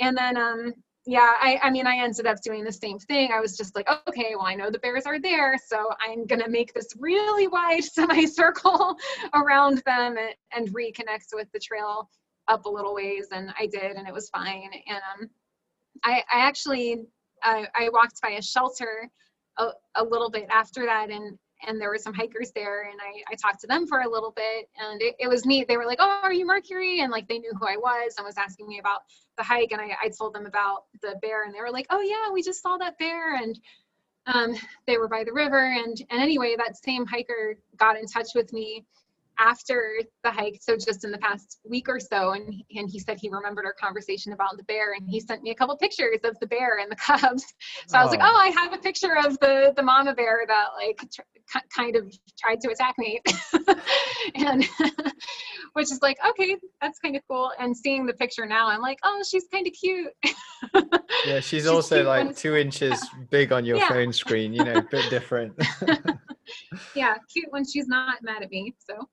and 0.00 0.16
then 0.16 0.36
um 0.36 0.72
yeah 1.06 1.32
I, 1.40 1.58
I 1.62 1.70
mean 1.70 1.86
i 1.86 1.96
ended 1.96 2.26
up 2.26 2.40
doing 2.42 2.64
the 2.64 2.72
same 2.72 2.98
thing. 2.98 3.30
I 3.32 3.40
was 3.40 3.56
just 3.56 3.74
like 3.74 3.88
okay 4.08 4.34
well 4.34 4.46
i 4.46 4.54
know 4.54 4.70
the 4.70 4.78
bears 4.78 5.06
are 5.06 5.20
there 5.20 5.56
so 5.64 5.90
i'm 6.00 6.26
gonna 6.26 6.48
make 6.48 6.72
this 6.74 6.88
really 6.98 7.48
wide 7.48 7.84
semicircle 7.98 8.96
around 9.34 9.82
them 9.86 10.16
and, 10.16 10.34
and 10.54 10.74
reconnect 10.74 11.28
with 11.34 11.48
the 11.52 11.60
trail 11.60 12.08
up 12.48 12.64
a 12.66 12.68
little 12.68 12.94
ways 12.94 13.28
and 13.32 13.52
i 13.58 13.66
did 13.66 13.96
and 13.96 14.06
it 14.06 14.14
was 14.14 14.28
fine. 14.30 14.70
And 14.86 15.00
um 15.20 15.30
i 16.04 16.22
i 16.32 16.40
actually 16.40 17.04
i, 17.42 17.66
I 17.74 17.88
walked 17.90 18.20
by 18.20 18.30
a 18.30 18.42
shelter 18.42 19.10
a, 19.58 19.68
a 19.96 20.04
little 20.04 20.30
bit 20.30 20.46
after 20.50 20.84
that 20.86 21.10
and 21.10 21.38
and 21.66 21.80
there 21.80 21.90
were 21.90 21.98
some 21.98 22.14
hikers 22.14 22.50
there 22.52 22.90
and 22.90 22.98
I, 23.00 23.22
I 23.32 23.36
talked 23.36 23.60
to 23.60 23.66
them 23.66 23.86
for 23.86 24.00
a 24.00 24.08
little 24.08 24.32
bit 24.32 24.68
and 24.76 25.00
it, 25.00 25.14
it 25.20 25.28
was 25.28 25.46
neat. 25.46 25.68
They 25.68 25.76
were 25.76 25.86
like 25.86 25.98
oh 26.00 26.20
are 26.22 26.32
you 26.32 26.46
mercury? 26.46 27.00
And 27.00 27.12
like 27.12 27.28
they 27.28 27.38
knew 27.38 27.52
who 27.58 27.66
i 27.66 27.76
was 27.76 28.14
and 28.18 28.24
was 28.24 28.38
asking 28.38 28.68
me 28.68 28.78
about 28.78 29.00
the 29.36 29.44
hike 29.44 29.72
and 29.72 29.80
I, 29.80 29.96
I 30.02 30.08
told 30.08 30.34
them 30.34 30.46
about 30.46 30.84
the 31.02 31.16
bear 31.22 31.44
and 31.44 31.54
they 31.54 31.60
were 31.60 31.70
like 31.70 31.86
oh 31.90 32.00
yeah 32.00 32.32
we 32.32 32.42
just 32.42 32.62
saw 32.62 32.76
that 32.78 32.98
bear 32.98 33.36
and 33.36 33.58
um, 34.26 34.54
they 34.86 34.98
were 34.98 35.08
by 35.08 35.24
the 35.24 35.32
river 35.32 35.72
and 35.72 35.96
and 36.10 36.22
anyway 36.22 36.54
that 36.56 36.76
same 36.76 37.06
hiker 37.06 37.56
got 37.76 37.98
in 37.98 38.06
touch 38.06 38.28
with 38.34 38.52
me 38.52 38.84
after 39.38 39.98
the 40.24 40.30
hike 40.30 40.58
so 40.60 40.76
just 40.76 41.04
in 41.04 41.10
the 41.10 41.18
past 41.18 41.58
week 41.64 41.88
or 41.88 41.98
so 41.98 42.32
and 42.32 42.62
and 42.74 42.90
he 42.90 42.98
said 42.98 43.18
he 43.20 43.28
remembered 43.28 43.64
our 43.64 43.74
conversation 43.74 44.32
about 44.32 44.56
the 44.56 44.64
bear 44.64 44.94
and 44.94 45.08
he 45.08 45.20
sent 45.20 45.42
me 45.42 45.50
a 45.50 45.54
couple 45.54 45.76
pictures 45.76 46.18
of 46.24 46.38
the 46.40 46.46
bear 46.46 46.78
and 46.78 46.90
the 46.90 46.96
cubs 47.06 47.44
so 47.86 47.98
i 47.98 48.02
was 48.02 48.10
like 48.10 48.20
Oh. 48.22 48.30
oh 48.30 48.38
i 48.40 48.48
have 48.48 48.72
a 48.72 48.78
picture 48.78 49.16
of 49.24 49.38
the 49.40 49.72
the 49.76 49.82
mama 49.82 50.14
bear 50.14 50.44
that 50.46 50.68
like 50.76 51.00
tr- 51.12 51.22
kind 51.74 51.96
of 51.96 52.12
tried 52.38 52.60
to 52.60 52.70
attack 52.70 52.94
me 52.98 53.20
and 54.34 54.64
which 55.74 55.90
is 55.90 55.98
like 56.02 56.16
okay 56.28 56.56
that's 56.80 56.98
kind 56.98 57.16
of 57.16 57.22
cool 57.28 57.50
and 57.58 57.76
seeing 57.76 58.06
the 58.06 58.12
picture 58.14 58.46
now 58.46 58.68
i'm 58.68 58.80
like 58.80 58.98
oh 59.04 59.22
she's 59.28 59.46
kind 59.52 59.66
of 59.66 59.72
cute 59.72 60.12
Yeah, 61.26 61.36
she's 61.40 61.62
She's 61.62 61.66
also 61.66 62.04
like 62.04 62.36
two 62.36 62.56
inches 62.56 63.00
big 63.30 63.52
on 63.52 63.64
your 63.64 63.76
Yeah. 63.76 63.88
phone 63.88 64.12
screen, 64.12 64.52
you 64.52 64.64
know, 64.64 64.78
a 64.78 64.82
bit 64.82 65.08
different. 65.10 65.52
yeah 66.96 67.14
cute 67.32 67.46
when 67.50 67.64
she's 67.64 67.86
not 67.86 68.18
mad 68.22 68.42
at 68.42 68.50
me 68.50 68.74
so 68.78 69.06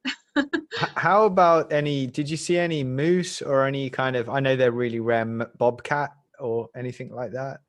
How 0.95 1.25
about 1.25 1.71
any? 1.73 2.07
Did 2.07 2.29
you 2.29 2.37
see 2.37 2.57
any 2.57 2.83
moose 2.83 3.41
or 3.41 3.65
any 3.65 3.89
kind 3.89 4.15
of? 4.15 4.29
I 4.29 4.39
know 4.39 4.55
they're 4.55 4.71
really 4.71 4.99
rare, 4.99 5.25
bobcat 5.57 6.11
or 6.39 6.69
anything 6.75 7.13
like 7.13 7.31
that. 7.33 7.59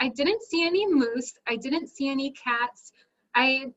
I 0.00 0.08
didn't 0.08 0.42
see 0.42 0.64
any 0.66 0.86
moose. 0.86 1.32
I 1.46 1.56
didn't 1.56 1.88
see 1.88 2.08
any 2.08 2.32
cats. 2.32 2.92
I, 3.36 3.72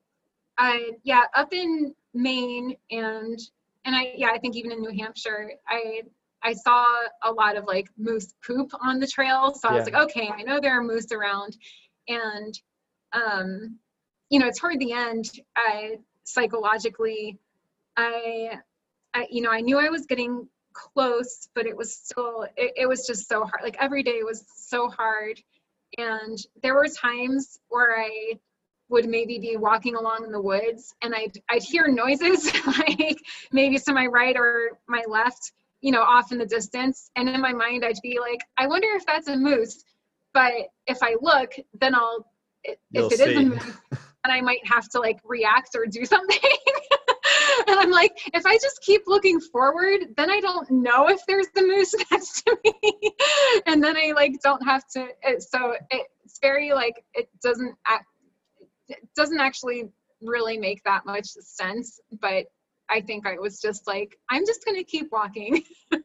I 0.58 0.92
yeah, 1.04 1.24
up 1.36 1.54
in 1.54 1.94
Maine 2.14 2.76
and 2.90 3.40
and 3.86 3.96
I 3.96 4.14
yeah, 4.16 4.30
I 4.34 4.40
think 4.40 4.56
even 4.56 4.72
in 4.72 4.82
New 4.82 4.98
Hampshire, 4.98 5.52
I 5.68 6.02
I 6.42 6.54
saw 6.54 6.86
a 7.24 7.32
lot 7.32 7.58
of 7.58 7.66
like 7.66 7.90
moose 7.98 8.34
poop 8.46 8.72
on 8.82 9.00
the 9.00 9.08
trail. 9.08 9.54
So 9.54 9.68
I 9.68 9.76
was 9.76 9.86
like, 9.86 9.96
okay, 9.96 10.30
I 10.30 10.42
know 10.44 10.60
there 10.60 10.80
are 10.80 10.84
moose 10.84 11.12
around, 11.12 11.58
and 12.08 12.60
um, 13.14 13.78
you 14.30 14.40
know, 14.40 14.50
toward 14.52 14.80
the 14.80 14.94
end, 14.94 15.30
I 15.56 15.98
psychologically, 16.24 17.38
I, 17.98 18.60
I 19.14 19.28
you 19.30 19.42
know, 19.42 19.52
I 19.52 19.62
knew 19.62 19.78
I 19.78 19.90
was 19.90 20.06
getting 20.06 20.48
close, 20.74 21.50
but 21.54 21.66
it 21.66 21.76
was 21.76 21.94
still 21.94 22.48
it, 22.56 22.74
it 22.78 22.88
was 22.88 23.06
just 23.06 23.28
so 23.28 23.42
hard. 23.42 23.62
Like 23.64 23.78
every 23.80 24.04
day 24.04 24.22
was 24.24 24.46
so 24.56 24.90
hard 24.90 25.42
and 25.98 26.38
there 26.62 26.76
were 26.76 26.88
times 26.88 27.60
where 27.70 28.00
i 28.00 28.40
would 28.90 29.08
maybe 29.08 29.40
be 29.40 29.56
walking 29.56 29.96
along 29.96 30.24
in 30.26 30.32
the 30.32 30.42
woods 30.42 30.94
and 31.02 31.14
i'd 31.16 31.40
i'd 31.50 31.64
hear 31.64 31.88
noises 31.88 32.52
like 32.68 33.18
maybe 33.52 33.78
to 33.78 33.94
my 33.94 34.06
right 34.08 34.36
or 34.36 34.78
my 34.88 35.04
left 35.08 35.52
you 35.82 35.92
know 35.92 36.02
off 36.02 36.32
in 36.32 36.38
the 36.38 36.46
distance. 36.46 37.10
And 37.16 37.30
in 37.30 37.42
my 37.42 37.54
mind 37.54 37.84
i'd 37.86 38.00
be 38.02 38.20
like 38.20 38.42
i 38.58 38.68
wonder 38.68 38.88
if 38.96 39.06
that's 39.06 39.28
a 39.28 39.36
moose. 39.36 39.84
But 40.34 40.54
if 40.88 41.00
i 41.02 41.16
look 41.22 41.54
then 41.80 41.96
i'll 41.96 42.26
You'll 42.92 43.08
if 43.08 43.20
it 43.20 43.28
is 43.28 43.38
a 43.38 43.42
moose 43.42 43.78
then 43.92 44.34
i 44.34 44.42
might 44.42 44.66
have 44.66 44.90
to 44.90 45.00
like 45.00 45.20
react 45.24 45.70
or 45.76 45.86
do 45.86 46.06
something. 46.16 46.40
And 47.68 47.80
i'm 47.80 47.92
like 47.92 48.12
if 48.34 48.46
i 48.46 48.56
just 48.56 48.82
keep 48.82 49.04
looking 49.08 49.40
forward 49.40 50.02
then 50.18 50.30
i 50.30 50.40
don't 50.40 50.70
know 50.70 51.08
if 51.10 51.22
there's 51.28 51.48
the 51.56 51.62
moose 51.62 51.94
next 52.12 52.44
to 52.46 52.58
me. 52.64 52.94
And 53.66 53.84
then 53.84 53.96
i 53.96 54.12
like 54.16 54.42
don't 54.44 54.64
have 54.64 54.88
to 54.90 55.08
it, 55.24 55.42
so 55.42 55.76
it's 55.90 56.40
very 56.42 56.74
like 56.74 57.04
it 57.14 57.30
doesn't 57.42 57.76
act, 57.88 58.06
it 58.90 59.08
doesn't 59.16 59.40
actually 59.40 59.90
really 60.22 60.58
make 60.58 60.84
that 60.84 61.06
much 61.06 61.28
sense 61.28 62.00
but 62.22 62.46
i 62.90 63.00
think 63.00 63.26
i 63.26 63.36
was 63.40 63.62
just 63.62 63.88
like 63.88 64.18
i'm 64.30 64.46
just 64.46 64.66
gonna 64.66 64.84
keep 64.84 65.12
walking 65.12 65.64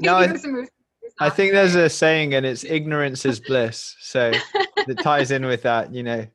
No, 0.00 0.16
I- 0.16 0.26
there's 0.26 0.44
a 0.44 0.48
moose 0.48 0.68
there's 1.00 1.14
I 1.20 1.30
think 1.30 1.52
there's 1.52 1.74
a 1.74 1.88
saying, 1.88 2.34
and 2.34 2.44
it's 2.46 2.64
ignorance 2.64 3.24
is 3.24 3.38
bliss. 3.40 3.94
So 4.00 4.40
it 4.88 5.00
ties 5.02 5.30
in 5.30 5.44
with 5.46 5.62
that. 5.62 5.92
You 5.94 6.02
know, 6.02 6.26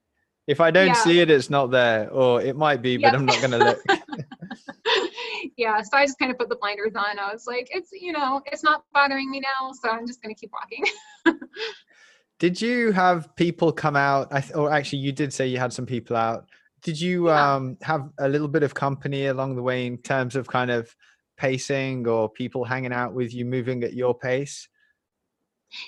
if 0.45 0.61
I 0.61 0.71
don't 0.71 0.87
Yeah. 0.87 0.93
see 0.93 1.19
it, 1.19 1.29
it's 1.31 1.49
not 1.49 1.71
there, 1.71 2.09
or 2.11 2.41
it 2.41 2.55
might 2.55 2.81
be, 2.81 2.95
but 2.97 3.07
Yep. 3.07 3.13
I'm 3.15 3.25
not 3.25 3.39
going 3.39 3.51
to 3.51 3.57
look. 3.59 3.79
yeah 5.57 5.81
so 5.81 5.97
i 5.97 6.05
just 6.05 6.17
kind 6.19 6.31
of 6.31 6.37
put 6.37 6.49
the 6.49 6.55
blinders 6.55 6.93
on 6.95 7.19
i 7.19 7.31
was 7.31 7.45
like 7.47 7.67
it's 7.71 7.89
you 7.91 8.11
know 8.11 8.41
it's 8.45 8.63
not 8.63 8.83
bothering 8.93 9.29
me 9.29 9.39
now 9.39 9.71
so 9.71 9.89
i'm 9.89 10.05
just 10.07 10.21
gonna 10.21 10.33
keep 10.35 10.51
walking 10.51 10.83
Did 12.39 12.61
you 12.61 12.91
have 12.91 13.35
people 13.35 13.71
come 13.71 13.95
out? 13.95 14.27
I 14.31 14.41
th- 14.41 14.55
or 14.55 14.71
actually, 14.71 14.99
you 14.99 15.11
did 15.11 15.33
say 15.33 15.47
you 15.47 15.57
had 15.57 15.73
some 15.73 15.85
people 15.85 16.15
out. 16.15 16.47
Did 16.83 16.99
you 17.01 17.27
Yeah. 17.29 17.55
um, 17.55 17.77
have 17.81 18.09
a 18.19 18.29
little 18.29 18.47
bit 18.47 18.63
of 18.63 18.73
company 18.73 19.27
along 19.27 19.55
the 19.55 19.63
way 19.63 19.87
in 19.87 19.97
terms 19.97 20.35
of 20.35 20.47
kind 20.47 20.69
of 20.71 20.95
pacing 21.37 22.07
or 22.07 22.29
people 22.29 22.63
hanging 22.63 22.93
out 22.93 23.13
with 23.13 23.33
you, 23.33 23.45
moving 23.45 23.83
at 23.83 23.93
your 23.93 24.17
pace? 24.17 24.67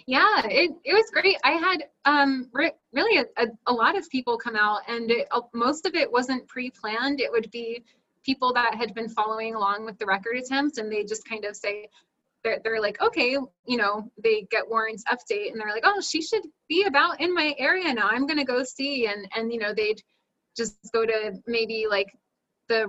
yeah 0.07 0.41
it, 0.45 0.71
it 0.83 0.93
was 0.93 1.09
great 1.13 1.37
i 1.45 1.51
had 1.51 1.85
um 2.03 2.49
re- 2.51 2.73
really 2.91 3.17
a, 3.17 3.41
a, 3.41 3.47
a 3.67 3.73
lot 3.73 3.97
of 3.97 4.09
people 4.09 4.37
come 4.37 4.57
out 4.57 4.81
and 4.89 5.09
it, 5.09 5.25
uh, 5.31 5.39
most 5.53 5.85
of 5.85 5.95
it 5.95 6.11
wasn't 6.11 6.45
pre-planned 6.49 7.21
it 7.21 7.31
would 7.31 7.49
be 7.51 7.81
people 8.25 8.51
that 8.53 8.75
had 8.75 8.93
been 8.93 9.07
following 9.07 9.55
along 9.55 9.85
with 9.85 9.97
the 9.97 10.05
record 10.05 10.35
attempts 10.35 10.79
and 10.79 10.91
they 10.91 11.05
just 11.05 11.25
kind 11.27 11.45
of 11.45 11.55
say 11.55 11.87
they're, 12.43 12.59
they're 12.63 12.81
like, 12.81 13.01
okay, 13.01 13.37
you 13.65 13.77
know, 13.77 14.09
they 14.23 14.47
get 14.51 14.69
Warren's 14.69 15.03
update 15.05 15.51
and 15.51 15.59
they're 15.59 15.71
like, 15.71 15.83
oh, 15.85 16.01
she 16.01 16.21
should 16.21 16.43
be 16.67 16.83
about 16.83 17.19
in 17.19 17.33
my 17.33 17.55
area 17.57 17.93
now. 17.93 18.07
I'm 18.09 18.27
gonna 18.27 18.45
go 18.45 18.63
see, 18.63 19.07
and 19.07 19.27
and 19.35 19.51
you 19.51 19.59
know, 19.59 19.73
they'd 19.73 20.01
just 20.57 20.77
go 20.93 21.05
to 21.05 21.33
maybe 21.47 21.85
like 21.89 22.07
the 22.69 22.87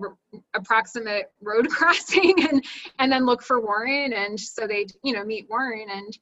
approximate 0.54 1.32
road 1.42 1.68
crossing 1.70 2.34
and 2.48 2.64
and 2.98 3.10
then 3.10 3.26
look 3.26 3.42
for 3.42 3.60
Warren, 3.60 4.12
and 4.12 4.38
so 4.38 4.66
they'd 4.66 4.92
you 5.02 5.12
know 5.12 5.24
meet 5.24 5.48
Warren 5.48 5.88
and 5.90 6.18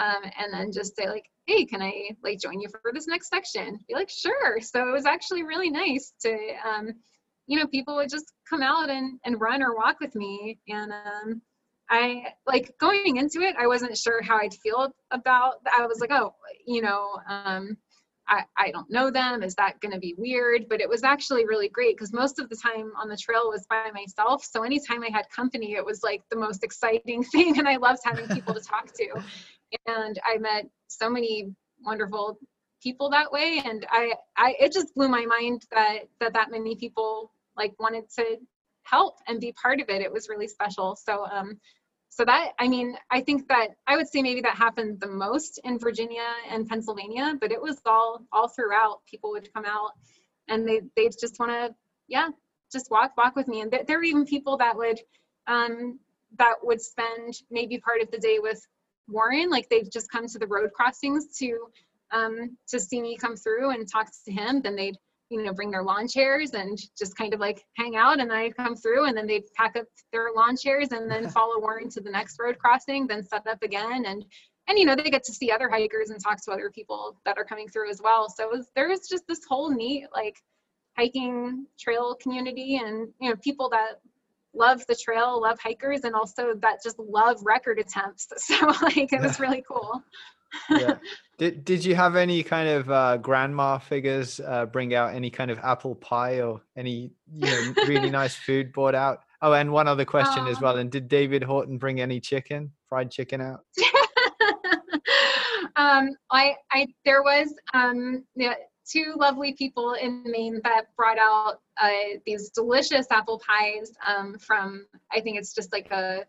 um, 0.00 0.22
and 0.38 0.52
then 0.52 0.72
just 0.72 0.96
say 0.96 1.08
like, 1.08 1.26
hey, 1.46 1.64
can 1.64 1.82
I 1.82 2.10
like 2.22 2.40
join 2.40 2.60
you 2.60 2.68
for 2.68 2.92
this 2.92 3.06
next 3.06 3.28
section? 3.28 3.78
Be 3.88 3.94
like, 3.94 4.08
sure. 4.08 4.60
So 4.60 4.88
it 4.88 4.92
was 4.92 5.06
actually 5.06 5.42
really 5.42 5.70
nice 5.70 6.12
to, 6.22 6.36
um, 6.64 6.92
you 7.46 7.58
know, 7.58 7.66
people 7.66 7.96
would 7.96 8.08
just 8.08 8.32
come 8.48 8.62
out 8.62 8.88
and, 8.88 9.18
and 9.24 9.40
run 9.40 9.62
or 9.62 9.74
walk 9.74 10.00
with 10.00 10.14
me. 10.14 10.58
And 10.68 10.92
um, 10.92 11.42
I 11.90 12.26
like 12.46 12.74
going 12.78 13.16
into 13.16 13.40
it, 13.40 13.56
I 13.58 13.66
wasn't 13.66 13.96
sure 13.96 14.22
how 14.22 14.38
I'd 14.38 14.54
feel 14.54 14.94
about, 15.10 15.54
I 15.76 15.86
was 15.86 16.00
like, 16.00 16.12
oh, 16.12 16.34
you 16.66 16.82
know, 16.82 17.18
um, 17.28 17.76
I, 18.28 18.44
I 18.56 18.70
don't 18.70 18.88
know 18.88 19.10
them. 19.10 19.42
Is 19.42 19.56
that 19.56 19.80
going 19.80 19.92
to 19.92 19.98
be 19.98 20.14
weird? 20.16 20.66
But 20.68 20.80
it 20.80 20.88
was 20.88 21.02
actually 21.02 21.46
really 21.46 21.68
great 21.68 21.96
because 21.96 22.12
most 22.12 22.38
of 22.38 22.48
the 22.48 22.54
time 22.54 22.92
on 22.96 23.08
the 23.08 23.16
trail 23.16 23.50
was 23.50 23.66
by 23.68 23.90
myself. 23.92 24.44
So 24.44 24.62
anytime 24.62 25.02
I 25.02 25.10
had 25.12 25.28
company, 25.34 25.72
it 25.74 25.84
was 25.84 26.04
like 26.04 26.22
the 26.30 26.36
most 26.36 26.62
exciting 26.62 27.24
thing. 27.32 27.58
And 27.58 27.68
I 27.68 27.76
loved 27.76 27.98
having 28.04 28.28
people 28.28 28.54
to 28.54 28.60
talk 28.60 28.92
to 28.92 29.22
and 29.86 30.18
I 30.24 30.38
met 30.38 30.66
so 30.88 31.10
many 31.10 31.54
wonderful 31.84 32.38
people 32.82 33.10
that 33.10 33.30
way 33.30 33.60
and 33.64 33.86
I, 33.90 34.14
I 34.36 34.54
it 34.58 34.72
just 34.72 34.94
blew 34.94 35.08
my 35.08 35.26
mind 35.26 35.62
that 35.70 36.00
that 36.20 36.32
that 36.32 36.50
many 36.50 36.76
people 36.76 37.32
like 37.56 37.74
wanted 37.78 38.04
to 38.18 38.36
help 38.84 39.16
and 39.28 39.40
be 39.40 39.52
part 39.52 39.80
of 39.80 39.88
it 39.88 40.00
it 40.00 40.12
was 40.12 40.28
really 40.28 40.48
special 40.48 40.96
so 40.96 41.26
um 41.26 41.58
so 42.10 42.24
that 42.24 42.52
i 42.58 42.68
mean 42.68 42.96
i 43.10 43.20
think 43.20 43.48
that 43.48 43.68
i 43.86 43.96
would 43.96 44.08
say 44.08 44.22
maybe 44.22 44.40
that 44.40 44.56
happened 44.56 45.00
the 45.00 45.08
most 45.08 45.58
in 45.64 45.78
virginia 45.78 46.26
and 46.50 46.68
pennsylvania 46.68 47.34
but 47.40 47.50
it 47.50 47.60
was 47.60 47.80
all 47.86 48.22
all 48.32 48.48
throughout 48.48 49.00
people 49.10 49.30
would 49.30 49.52
come 49.54 49.64
out 49.64 49.92
and 50.48 50.68
they 50.68 50.80
they 50.96 51.08
just 51.08 51.38
want 51.38 51.50
to 51.50 51.74
yeah 52.08 52.28
just 52.70 52.90
walk 52.90 53.16
walk 53.16 53.34
with 53.34 53.48
me 53.48 53.62
and 53.62 53.70
there, 53.70 53.84
there 53.86 53.98
were 53.98 54.04
even 54.04 54.24
people 54.24 54.56
that 54.56 54.76
would 54.76 55.00
um 55.46 55.98
that 56.38 56.54
would 56.62 56.80
spend 56.80 57.34
maybe 57.50 57.78
part 57.78 58.00
of 58.00 58.10
the 58.10 58.18
day 58.18 58.38
with 58.38 58.64
Warren. 59.08 59.50
Like 59.50 59.68
they'd 59.68 59.90
just 59.90 60.10
come 60.10 60.26
to 60.28 60.38
the 60.38 60.46
road 60.46 60.72
crossings 60.72 61.36
to 61.38 61.66
um, 62.12 62.56
to 62.68 62.80
see 62.80 63.00
me 63.00 63.16
come 63.16 63.36
through 63.36 63.70
and 63.70 63.88
talk 63.88 64.08
to 64.24 64.32
him. 64.32 64.60
Then 64.62 64.76
they'd 64.76 64.96
you 65.30 65.42
know 65.42 65.54
bring 65.54 65.70
their 65.70 65.82
lawn 65.82 66.06
chairs 66.08 66.50
and 66.52 66.78
just 66.98 67.16
kind 67.16 67.32
of 67.32 67.40
like 67.40 67.64
hang 67.76 67.96
out. 67.96 68.20
And 68.20 68.30
then 68.30 68.36
I'd 68.36 68.56
come 68.56 68.76
through 68.76 69.06
and 69.06 69.16
then 69.16 69.26
they'd 69.26 69.44
pack 69.56 69.76
up 69.76 69.86
their 70.12 70.28
lawn 70.34 70.56
chairs 70.56 70.88
and 70.92 71.10
then 71.10 71.30
follow 71.30 71.60
Warren 71.60 71.88
to 71.90 72.00
the 72.00 72.10
next 72.10 72.38
road 72.38 72.58
crossing. 72.58 73.06
Then 73.06 73.22
set 73.22 73.46
up 73.46 73.62
again 73.62 74.04
and 74.06 74.24
and 74.68 74.78
you 74.78 74.84
know 74.84 74.94
they 74.94 75.10
get 75.10 75.24
to 75.24 75.32
see 75.32 75.50
other 75.50 75.68
hikers 75.68 76.10
and 76.10 76.22
talk 76.22 76.42
to 76.44 76.52
other 76.52 76.70
people 76.70 77.16
that 77.24 77.38
are 77.38 77.44
coming 77.44 77.68
through 77.68 77.90
as 77.90 78.00
well. 78.02 78.28
So 78.28 78.44
it 78.44 78.50
was, 78.50 78.68
there 78.74 78.88
was 78.88 79.08
just 79.08 79.26
this 79.26 79.40
whole 79.48 79.70
neat 79.70 80.06
like 80.14 80.36
hiking 80.96 81.66
trail 81.78 82.16
community 82.20 82.76
and 82.76 83.08
you 83.20 83.30
know 83.30 83.36
people 83.36 83.68
that 83.70 84.00
love 84.52 84.84
the 84.86 84.96
trail, 84.96 85.40
love 85.40 85.58
hikers, 85.60 86.00
and 86.04 86.14
also 86.14 86.54
that 86.56 86.82
just 86.82 86.98
love 86.98 87.40
record 87.42 87.78
attempts. 87.78 88.28
So 88.38 88.66
like 88.82 89.12
it 89.12 89.20
was 89.20 89.40
really 89.40 89.64
cool. 89.66 90.02
Yeah. 90.70 90.96
Did 91.38 91.64
Did 91.64 91.84
you 91.84 91.94
have 91.94 92.16
any 92.16 92.42
kind 92.42 92.68
of 92.68 92.90
uh, 92.90 93.16
grandma 93.16 93.78
figures 93.78 94.40
uh, 94.40 94.66
bring 94.66 94.94
out 94.94 95.14
any 95.14 95.30
kind 95.30 95.50
of 95.50 95.58
apple 95.60 95.94
pie 95.94 96.42
or 96.42 96.60
any 96.76 97.12
you 97.32 97.46
know 97.46 97.74
really 97.86 98.10
nice 98.20 98.36
food 98.36 98.72
brought 98.72 98.94
out? 98.94 99.20
Oh, 99.42 99.54
and 99.54 99.72
one 99.72 99.88
other 99.88 100.04
question 100.04 100.46
as 100.48 100.60
well. 100.60 100.76
And 100.76 100.90
did 100.90 101.08
David 101.08 101.42
Horton 101.42 101.78
bring 101.78 101.98
any 102.00 102.20
chicken, 102.20 102.72
fried 102.90 103.10
chicken 103.10 103.40
out? 103.40 103.64
um, 105.76 106.10
I 106.30 106.56
I 106.70 106.88
there 107.06 107.22
was 107.22 107.54
um 107.72 108.24
yeah, 108.36 108.54
two 108.90 109.14
lovely 109.16 109.52
people 109.52 109.94
in 109.94 110.22
Maine 110.26 110.60
that 110.64 110.94
brought 110.96 111.18
out 111.18 111.60
uh, 111.80 112.18
these 112.26 112.50
delicious 112.50 113.06
apple 113.10 113.40
pies 113.46 113.92
um, 114.06 114.36
from, 114.38 114.86
I 115.12 115.20
think 115.20 115.38
it's 115.38 115.54
just 115.54 115.72
like 115.72 115.90
a, 115.90 116.24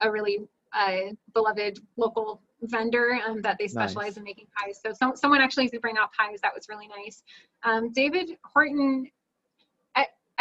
a 0.00 0.10
really 0.10 0.40
uh, 0.74 1.12
beloved 1.34 1.78
local 1.96 2.42
vendor 2.62 3.18
um, 3.26 3.42
that 3.42 3.56
they 3.58 3.68
specialize 3.68 4.08
nice. 4.08 4.16
in 4.16 4.24
making 4.24 4.46
pies. 4.56 4.80
So 4.84 4.92
some, 4.92 5.16
someone 5.16 5.40
actually 5.40 5.68
did 5.68 5.80
bring 5.80 5.98
out 5.98 6.10
pies. 6.12 6.40
That 6.42 6.52
was 6.54 6.66
really 6.68 6.88
nice. 6.88 7.22
Um, 7.64 7.92
David 7.92 8.36
Horton 8.44 9.10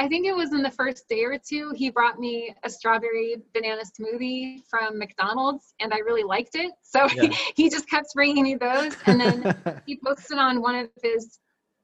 I 0.01 0.07
think 0.07 0.25
it 0.25 0.35
was 0.35 0.51
in 0.51 0.63
the 0.63 0.71
first 0.71 1.07
day 1.09 1.23
or 1.25 1.37
two, 1.37 1.73
he 1.75 1.91
brought 1.91 2.17
me 2.17 2.55
a 2.63 2.69
strawberry 2.71 3.35
banana 3.53 3.83
smoothie 3.83 4.63
from 4.67 4.97
McDonald's 4.97 5.75
and 5.79 5.93
I 5.93 5.99
really 5.99 6.23
liked 6.23 6.55
it. 6.55 6.71
So 6.81 7.05
yeah. 7.15 7.27
he, 7.27 7.63
he 7.63 7.69
just 7.69 7.87
kept 7.87 8.07
bringing 8.15 8.43
me 8.43 8.55
those. 8.55 8.95
And 9.05 9.21
then 9.21 9.81
he 9.85 9.99
posted 10.03 10.39
on 10.39 10.59
one 10.59 10.73
of 10.75 10.89
his, 11.03 11.37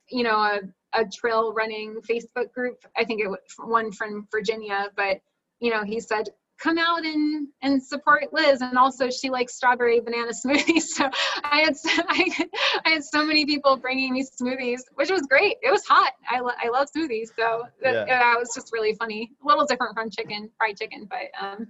you 0.09 0.23
know, 0.23 0.37
a, 0.37 0.61
a 0.99 1.05
trail 1.05 1.53
running 1.53 1.99
Facebook 2.09 2.51
group. 2.53 2.79
I 2.97 3.03
think 3.03 3.21
it 3.21 3.27
was 3.27 3.37
one 3.59 3.91
from 3.91 4.27
Virginia, 4.31 4.87
but, 4.95 5.21
you 5.59 5.69
know, 5.69 5.83
he 5.83 5.99
said, 5.99 6.29
come 6.57 6.77
out 6.77 7.05
and 7.05 7.47
and 7.61 7.81
support 7.81 8.31
Liz. 8.31 8.61
And 8.61 8.77
also, 8.77 9.09
she 9.09 9.29
likes 9.29 9.55
strawberry 9.55 9.99
banana 9.99 10.31
smoothies. 10.45 10.83
So 10.83 11.09
I 11.43 11.59
had 11.59 11.75
I, 12.07 12.47
I 12.85 12.89
had 12.89 13.03
so 13.03 13.25
many 13.25 13.45
people 13.45 13.77
bringing 13.77 14.13
me 14.13 14.23
smoothies, 14.23 14.81
which 14.95 15.09
was 15.09 15.21
great. 15.23 15.57
It 15.61 15.71
was 15.71 15.85
hot. 15.85 16.13
I 16.29 16.39
lo- 16.39 16.51
I 16.61 16.69
love 16.69 16.89
smoothies, 16.95 17.29
so 17.37 17.63
that, 17.81 17.93
yeah. 17.93 18.05
that 18.05 18.39
was 18.39 18.53
just 18.53 18.71
really 18.73 18.93
funny. 18.95 19.31
A 19.43 19.47
little 19.47 19.65
different 19.65 19.95
from 19.95 20.09
chicken, 20.09 20.49
fried 20.57 20.77
chicken, 20.77 21.09
but 21.09 21.45
um, 21.45 21.67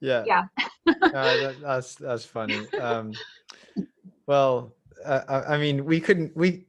yeah, 0.00 0.24
yeah. 0.26 0.44
uh, 0.86 0.92
that, 1.00 1.56
that's 1.60 1.94
that's 1.96 2.24
funny. 2.24 2.66
Um, 2.80 3.12
well, 4.26 4.74
uh, 5.04 5.42
I 5.48 5.58
mean, 5.58 5.84
we 5.84 6.00
couldn't 6.00 6.36
we 6.36 6.66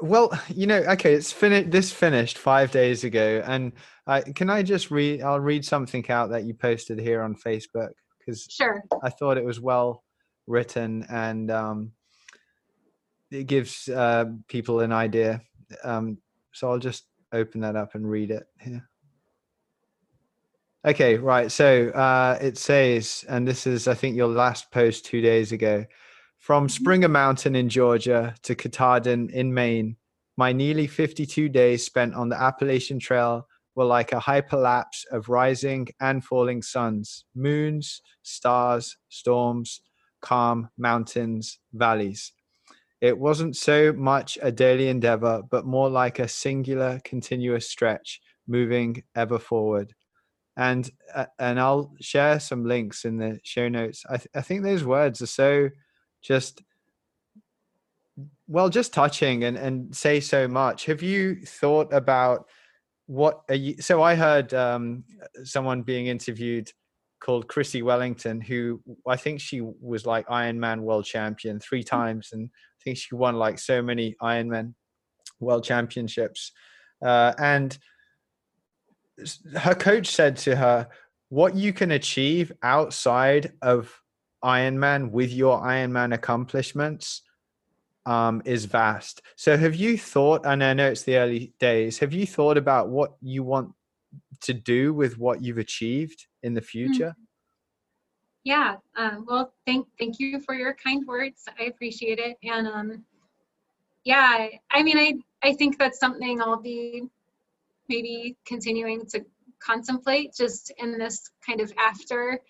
well, 0.00 0.30
you 0.48 0.66
know, 0.66 0.78
okay, 0.78 1.14
it's 1.14 1.32
finished. 1.32 1.70
This 1.70 1.92
finished 1.92 2.38
five 2.38 2.70
days 2.70 3.04
ago, 3.04 3.42
and 3.46 3.72
uh, 4.06 4.22
can 4.34 4.50
I 4.50 4.62
just 4.62 4.90
read? 4.90 5.22
I'll 5.22 5.40
read 5.40 5.64
something 5.64 6.08
out 6.10 6.30
that 6.30 6.44
you 6.44 6.54
posted 6.54 6.98
here 6.98 7.22
on 7.22 7.34
Facebook 7.34 7.90
because 8.18 8.46
sure, 8.50 8.82
I 9.02 9.10
thought 9.10 9.38
it 9.38 9.44
was 9.44 9.60
well 9.60 10.04
written 10.46 11.06
and 11.08 11.50
um, 11.50 11.92
it 13.30 13.46
gives 13.46 13.88
uh, 13.88 14.26
people 14.48 14.80
an 14.80 14.92
idea. 14.92 15.40
Um, 15.84 16.18
so 16.52 16.70
I'll 16.70 16.78
just 16.78 17.04
open 17.32 17.60
that 17.60 17.76
up 17.76 17.94
and 17.94 18.08
read 18.08 18.30
it 18.30 18.46
here. 18.60 18.88
Okay, 20.84 21.16
right. 21.16 21.50
So 21.50 21.88
uh, 21.88 22.38
it 22.40 22.56
says, 22.56 23.24
and 23.28 23.46
this 23.46 23.66
is, 23.66 23.88
I 23.88 23.94
think, 23.94 24.16
your 24.16 24.28
last 24.28 24.70
post 24.70 25.04
two 25.04 25.20
days 25.20 25.52
ago. 25.52 25.84
From. 26.38 26.68
Springer 26.68 27.08
Mountain 27.08 27.56
in 27.56 27.68
Georgia 27.68 28.34
to 28.42 28.54
Katahdin 28.54 29.30
in 29.30 29.52
Maine, 29.52 29.96
my 30.36 30.52
nearly 30.52 30.86
52 30.86 31.48
days 31.48 31.84
spent 31.84 32.14
on 32.14 32.28
the 32.28 32.40
Appalachian 32.40 32.98
Trail 32.98 33.46
were 33.74 33.84
like 33.84 34.12
a 34.12 34.20
hyperlapse 34.20 35.04
of 35.12 35.28
rising 35.28 35.88
and 36.00 36.24
falling 36.24 36.62
suns, 36.62 37.24
moons, 37.34 38.02
stars, 38.22 38.96
storms, 39.08 39.82
calm 40.20 40.68
mountains, 40.76 41.58
valleys. 41.72 42.32
It 43.00 43.16
wasn't 43.16 43.56
so 43.56 43.92
much 43.92 44.36
a 44.42 44.50
daily 44.50 44.88
endeavor, 44.88 45.42
but 45.48 45.64
more 45.64 45.88
like 45.88 46.18
a 46.18 46.26
singular, 46.26 47.00
continuous 47.04 47.70
stretch, 47.70 48.20
moving 48.48 49.04
ever 49.14 49.38
forward. 49.38 49.94
And 50.56 50.90
uh, 51.14 51.26
and 51.38 51.60
I'll 51.60 51.94
share 52.00 52.40
some 52.40 52.64
links 52.64 53.04
in 53.04 53.18
the 53.18 53.38
show 53.44 53.68
notes. 53.68 54.04
I, 54.10 54.16
th- 54.16 54.28
I 54.34 54.40
think 54.40 54.64
those 54.64 54.82
words 54.82 55.22
are 55.22 55.26
so 55.26 55.68
just 56.22 56.62
well 58.46 58.68
just 58.68 58.92
touching 58.92 59.44
and 59.44 59.56
and 59.56 59.94
say 59.94 60.20
so 60.20 60.48
much 60.48 60.86
have 60.86 61.02
you 61.02 61.36
thought 61.44 61.92
about 61.92 62.46
what 63.06 63.42
are 63.48 63.54
you 63.54 63.80
so 63.80 64.02
i 64.02 64.14
heard 64.14 64.52
um, 64.54 65.04
someone 65.44 65.82
being 65.82 66.06
interviewed 66.06 66.70
called 67.20 67.48
Chrissie 67.48 67.82
Wellington 67.82 68.40
who 68.40 68.80
i 69.06 69.16
think 69.16 69.40
she 69.40 69.60
was 69.60 70.06
like 70.06 70.26
ironman 70.28 70.80
world 70.80 71.04
champion 71.04 71.60
three 71.60 71.82
mm. 71.82 71.88
times 71.88 72.30
and 72.32 72.48
i 72.52 72.78
think 72.84 72.98
she 72.98 73.14
won 73.14 73.36
like 73.36 73.58
so 73.58 73.82
many 73.82 74.14
ironman 74.22 74.74
world 75.40 75.64
championships 75.64 76.52
uh, 77.04 77.32
and 77.38 77.78
her 79.56 79.74
coach 79.74 80.08
said 80.08 80.36
to 80.36 80.56
her 80.56 80.88
what 81.28 81.54
you 81.54 81.72
can 81.72 81.92
achieve 81.92 82.52
outside 82.62 83.52
of 83.62 83.92
Ironman 84.44 85.10
with 85.10 85.32
your 85.32 85.60
Ironman 85.60 86.14
accomplishments 86.14 87.22
um, 88.06 88.40
is 88.44 88.64
vast. 88.64 89.22
So, 89.36 89.56
have 89.56 89.74
you 89.74 89.98
thought, 89.98 90.46
and 90.46 90.62
I 90.64 90.72
know 90.72 90.88
it's 90.88 91.02
the 91.02 91.16
early 91.16 91.52
days, 91.58 91.98
have 91.98 92.12
you 92.12 92.26
thought 92.26 92.56
about 92.56 92.88
what 92.88 93.12
you 93.20 93.42
want 93.42 93.72
to 94.42 94.54
do 94.54 94.94
with 94.94 95.18
what 95.18 95.42
you've 95.42 95.58
achieved 95.58 96.26
in 96.42 96.54
the 96.54 96.60
hmm. 96.60 96.66
future? 96.66 97.16
Yeah. 98.44 98.76
Um, 98.96 99.26
well, 99.28 99.52
thank 99.66 99.86
thank 99.98 100.18
you 100.18 100.40
for 100.40 100.54
your 100.54 100.74
kind 100.74 101.06
words. 101.06 101.44
I 101.58 101.64
appreciate 101.64 102.18
it. 102.18 102.38
And 102.42 102.66
um, 102.66 103.04
yeah, 104.04 104.46
I 104.70 104.82
mean, 104.82 104.96
I 104.96 105.14
I 105.42 105.52
think 105.52 105.78
that's 105.78 105.98
something 105.98 106.40
I'll 106.40 106.62
be 106.62 107.02
maybe 107.88 108.36
continuing 108.46 109.04
to 109.06 109.24
contemplate 109.60 110.34
just 110.34 110.72
in 110.78 110.98
this 110.98 111.30
kind 111.46 111.60
of 111.60 111.72
after 111.78 112.40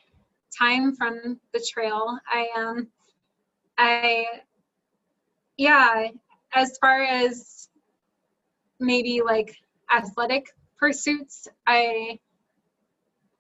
time 0.59 0.95
from 0.95 1.41
the 1.53 1.67
trail. 1.73 2.19
I 2.31 2.49
um 2.57 2.89
I 3.79 4.27
yeah, 5.57 6.09
as 6.55 6.79
far 6.79 7.03
as 7.03 7.69
maybe 8.81 9.21
like 9.25 9.57
athletic 9.91 10.47
pursuits, 10.79 11.49
I 11.67 12.19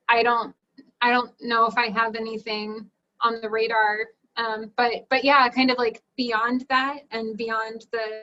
I 0.09 0.23
don't 0.23 0.55
I 1.01 1.11
don't 1.11 1.33
know 1.41 1.67
if 1.67 1.77
I 1.77 1.89
have 1.91 2.15
anything 2.15 2.91
on 3.21 3.41
the 3.41 3.51
radar. 3.51 3.99
Um, 4.37 4.73
but 4.77 5.07
but 5.11 5.25
yeah, 5.25 5.49
kind 5.49 5.71
of 5.71 5.79
like 5.79 6.03
beyond 6.17 6.65
that 6.69 7.01
and 7.11 7.37
beyond 7.37 7.87
the 7.93 8.23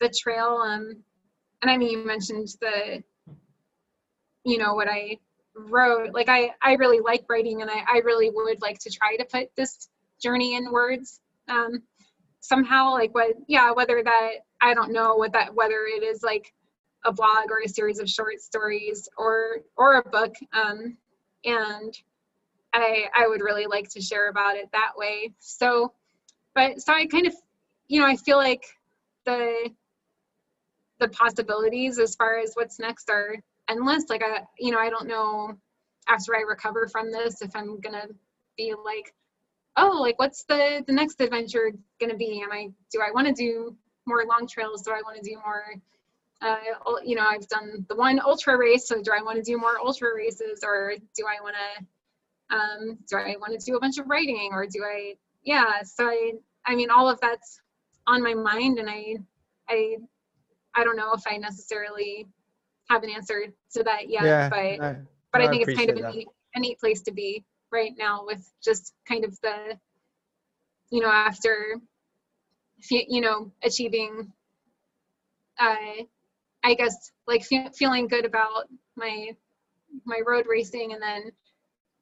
the 0.00 0.08
trail. 0.08 0.62
Um, 0.64 1.02
and 1.62 1.70
I 1.70 1.76
mean, 1.76 1.90
you 1.90 2.04
mentioned 2.04 2.48
the 2.60 3.02
you 4.44 4.58
know 4.58 4.74
what 4.74 4.88
I 4.88 5.18
wrote. 5.54 6.12
Like 6.12 6.28
I 6.28 6.52
I 6.62 6.74
really 6.74 7.00
like 7.00 7.24
writing, 7.28 7.62
and 7.62 7.70
I 7.70 7.84
I 7.88 7.98
really 8.04 8.30
would 8.30 8.62
like 8.62 8.78
to 8.80 8.90
try 8.90 9.16
to 9.16 9.24
put 9.24 9.50
this 9.56 9.88
journey 10.20 10.54
in 10.54 10.70
words. 10.70 11.20
Um, 11.48 11.82
somehow 12.40 12.92
like 12.92 13.14
what 13.14 13.36
yeah 13.46 13.70
whether 13.70 14.02
that 14.02 14.30
i 14.60 14.74
don't 14.74 14.92
know 14.92 15.14
what 15.14 15.32
that 15.32 15.54
whether 15.54 15.84
it 15.86 16.02
is 16.02 16.22
like 16.22 16.52
a 17.04 17.12
blog 17.12 17.50
or 17.50 17.60
a 17.64 17.68
series 17.68 17.98
of 17.98 18.08
short 18.08 18.40
stories 18.40 19.08
or 19.16 19.58
or 19.76 19.96
a 19.96 20.08
book 20.08 20.34
um 20.52 20.96
and 21.44 21.98
i 22.72 23.04
i 23.14 23.26
would 23.28 23.42
really 23.42 23.66
like 23.66 23.88
to 23.88 24.00
share 24.00 24.28
about 24.28 24.56
it 24.56 24.68
that 24.72 24.92
way 24.96 25.32
so 25.38 25.92
but 26.54 26.80
so 26.80 26.92
i 26.92 27.06
kind 27.06 27.26
of 27.26 27.34
you 27.88 28.00
know 28.00 28.06
i 28.06 28.16
feel 28.16 28.38
like 28.38 28.64
the 29.26 29.70
the 30.98 31.08
possibilities 31.08 31.98
as 31.98 32.14
far 32.14 32.38
as 32.38 32.52
what's 32.54 32.78
next 32.78 33.10
are 33.10 33.36
endless 33.70 34.04
like 34.08 34.22
i 34.22 34.42
you 34.58 34.70
know 34.70 34.78
i 34.78 34.90
don't 34.90 35.06
know 35.06 35.56
after 36.08 36.36
i 36.36 36.40
recover 36.40 36.88
from 36.88 37.10
this 37.10 37.40
if 37.42 37.54
i'm 37.54 37.80
gonna 37.80 38.06
be 38.56 38.74
like 38.84 39.14
oh, 39.76 40.00
like 40.00 40.18
what's 40.18 40.44
the 40.44 40.82
the 40.86 40.92
next 40.92 41.20
adventure 41.20 41.72
gonna 42.00 42.16
be? 42.16 42.42
Am 42.42 42.52
I 42.52 42.68
do 42.92 43.00
I 43.00 43.10
want 43.12 43.26
to 43.26 43.32
do 43.32 43.76
more 44.06 44.24
long 44.26 44.46
trails? 44.46 44.82
Do 44.82 44.92
I 44.92 45.02
want 45.04 45.16
to 45.16 45.28
do 45.28 45.36
more? 45.36 45.64
Uh, 46.42 46.56
you 47.04 47.16
know, 47.16 47.26
I've 47.26 47.46
done 47.48 47.84
the 47.88 47.96
one 47.96 48.18
ultra 48.18 48.56
race, 48.56 48.88
so 48.88 49.02
do 49.02 49.10
I 49.12 49.22
want 49.22 49.36
to 49.36 49.42
do 49.42 49.58
more 49.58 49.78
ultra 49.78 50.08
races, 50.14 50.60
or 50.64 50.94
do 51.14 51.24
I 51.26 51.42
want 51.42 51.54
to 51.56 52.56
um, 52.56 52.98
do 53.08 53.16
I 53.16 53.36
want 53.38 53.58
to 53.58 53.64
do 53.64 53.76
a 53.76 53.80
bunch 53.80 53.98
of 53.98 54.08
writing, 54.08 54.50
or 54.52 54.66
do 54.66 54.82
I? 54.84 55.14
Yeah, 55.42 55.82
so 55.82 56.06
I 56.06 56.32
I 56.66 56.74
mean, 56.74 56.90
all 56.90 57.08
of 57.08 57.20
that's 57.20 57.60
on 58.06 58.22
my 58.22 58.34
mind, 58.34 58.78
and 58.78 58.88
I 58.88 59.16
I 59.68 59.96
I 60.74 60.84
don't 60.84 60.96
know 60.96 61.12
if 61.12 61.22
I 61.26 61.36
necessarily 61.36 62.26
have 62.90 63.02
an 63.04 63.10
answer 63.10 63.46
to 63.74 63.84
that 63.84 64.10
yet, 64.10 64.24
Yeah, 64.24 64.48
but 64.50 64.78
no, 64.80 64.96
but 65.32 65.42
I 65.42 65.48
think 65.48 65.62
it's 65.62 65.78
kind 65.78 65.90
of 65.90 65.96
a 65.96 66.12
neat, 66.12 66.28
a 66.54 66.60
neat 66.60 66.78
place 66.80 67.00
to 67.02 67.12
be 67.12 67.44
right 67.72 67.92
now 67.98 68.24
with 68.26 68.42
just 68.62 68.94
kind 69.08 69.24
of 69.24 69.38
the, 69.42 69.78
you 70.90 71.00
know, 71.00 71.08
after, 71.08 71.76
you 72.90 73.20
know, 73.20 73.52
achieving, 73.62 74.32
uh, 75.58 76.04
I 76.64 76.74
guess 76.74 77.12
like 77.26 77.44
fe- 77.44 77.70
feeling 77.74 78.08
good 78.08 78.24
about 78.26 78.68
my 78.96 79.30
my 80.04 80.20
road 80.26 80.46
racing 80.48 80.92
and 80.92 81.02
then 81.02 81.30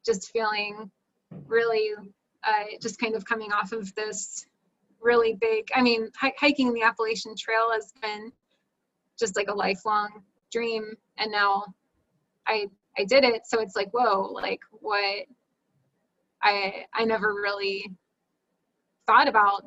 just 0.05 0.30
feeling 0.30 0.91
really 1.47 1.91
uh, 2.47 2.64
just 2.80 2.99
kind 2.99 3.14
of 3.14 3.24
coming 3.24 3.53
off 3.53 3.72
of 3.72 3.95
this 3.95 4.47
really 5.01 5.34
big 5.41 5.68
i 5.74 5.82
mean 5.82 6.11
hi- 6.16 6.34
hiking 6.39 6.72
the 6.74 6.82
appalachian 6.82 7.34
trail 7.39 7.70
has 7.72 7.93
been 8.03 8.32
just 9.18 9.36
like 9.36 9.49
a 9.49 9.55
lifelong 9.55 10.22
dream 10.51 10.92
and 11.18 11.30
now 11.30 11.64
i 12.46 12.66
i 12.99 13.05
did 13.05 13.24
it 13.24 13.42
so 13.46 13.61
it's 13.61 13.76
like 13.76 13.90
whoa 13.92 14.22
like 14.32 14.61
what 14.70 15.24
i 16.42 16.84
i 16.94 17.05
never 17.05 17.34
really 17.34 17.90
thought 19.07 19.28
about 19.28 19.64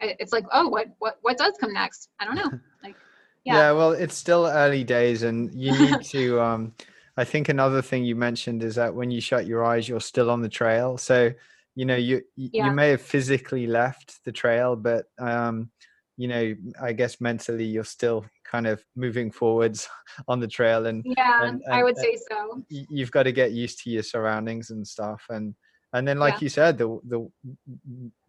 it's 0.00 0.32
like 0.32 0.44
oh 0.52 0.68
what 0.68 0.86
what 0.98 1.18
what 1.22 1.36
does 1.36 1.54
come 1.60 1.72
next 1.72 2.08
i 2.20 2.24
don't 2.24 2.36
know 2.36 2.50
like 2.82 2.96
yeah. 3.44 3.56
yeah. 3.56 3.72
well 3.72 3.92
it's 3.92 4.16
still 4.16 4.46
early 4.46 4.84
days 4.84 5.22
and 5.22 5.54
you 5.54 5.72
need 5.72 6.02
to 6.04 6.40
um 6.40 6.72
i 7.16 7.24
think 7.24 7.48
another 7.48 7.82
thing 7.82 8.04
you 8.04 8.16
mentioned 8.16 8.62
is 8.62 8.74
that 8.76 8.94
when 8.94 9.10
you 9.10 9.20
shut 9.20 9.46
your 9.46 9.64
eyes 9.64 9.88
you're 9.88 10.00
still 10.00 10.30
on 10.30 10.40
the 10.40 10.48
trail 10.48 10.96
so 10.96 11.30
you 11.74 11.84
know 11.84 11.96
you 11.96 12.22
Yeah. 12.36 12.66
you 12.66 12.72
may 12.72 12.90
have 12.90 13.02
physically 13.02 13.66
left 13.66 14.24
the 14.24 14.32
trail 14.32 14.76
but 14.76 15.06
um 15.18 15.70
you 16.16 16.28
know 16.28 16.54
i 16.80 16.92
guess 16.92 17.20
mentally 17.20 17.64
you're 17.64 17.84
still 17.84 18.24
kind 18.50 18.66
of 18.66 18.84
moving 18.96 19.30
forwards 19.30 19.88
on 20.28 20.40
the 20.40 20.48
trail 20.48 20.86
and 20.86 21.04
yeah 21.04 21.44
and- 21.44 21.62
i 21.70 21.82
would 21.84 21.96
say 21.98 22.16
so. 22.28 22.62
you've 22.68 23.10
got 23.12 23.22
to 23.24 23.32
get 23.32 23.52
used 23.52 23.82
to 23.82 23.90
your 23.90 24.02
surroundings 24.02 24.70
and 24.70 24.86
stuff 24.86 25.22
and 25.30 25.54
and 25.92 26.06
then 26.06 26.18
like 26.18 26.34
Yeah. 26.34 26.40
you 26.44 26.48
said 26.48 26.78
the 26.78 26.88
the 27.12 27.20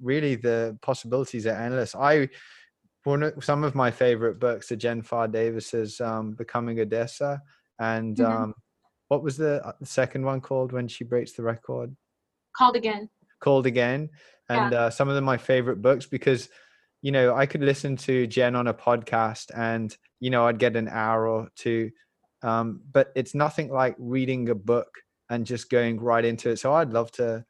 really 0.02 0.36
the 0.36 0.78
possibilities 0.82 1.46
are 1.46 1.56
endless. 1.66 1.94
I 1.96 2.30
one 3.04 3.24
of, 3.24 3.44
some 3.44 3.64
of 3.64 3.74
my 3.76 3.92
favorite 3.92 4.40
books 4.40 4.72
are 4.72 4.76
jen 4.76 5.02
Pharr 5.04 5.32
davis's 5.32 6.02
um 6.02 6.26
becoming 6.44 6.80
Odyssa 6.82 7.42
and 7.80 8.18
Mhm. 8.18 8.26
um 8.32 8.54
what 9.10 9.22
was 9.24 9.36
the 9.38 9.54
uh, 9.68 9.74
the 9.80 9.86
second 10.02 10.24
one 10.26 10.42
called 10.42 10.72
when 10.72 10.88
she 10.88 11.04
breaks 11.04 11.34
the 11.34 11.44
record? 11.44 11.96
Called 12.58 12.76
again. 12.76 13.10
Called 13.46 13.66
again 13.66 14.10
and 14.50 14.74
uh, 14.74 14.90
some 14.90 15.08
of 15.10 15.16
them 15.16 15.24
my 15.24 15.38
favorite 15.38 15.82
books 15.82 16.06
because 16.18 16.50
you 17.02 17.12
know 17.12 17.36
i 17.36 17.46
could 17.46 17.62
listen 17.62 17.96
to 17.96 18.28
jen 18.28 18.56
on 18.56 18.68
a 18.68 18.74
podcast 18.74 19.52
and 19.56 19.98
you 20.20 20.30
know 20.30 20.48
i'd 20.48 20.60
get 20.60 20.76
an 20.76 20.88
hour 20.88 21.28
or 21.28 21.50
two 21.56 21.92
um, 22.44 22.82
but 22.92 23.12
it's 23.16 23.36
nothing 23.36 23.70
like 23.70 23.96
reading 24.00 24.50
a 24.50 24.56
book 24.56 24.90
and 25.30 25.46
just 25.46 25.70
going 25.70 26.00
right 26.00 26.26
into 26.26 26.50
it. 26.50 26.58
So 26.58 26.74
i'd 26.74 26.92
love 26.92 27.12
to 27.14 27.44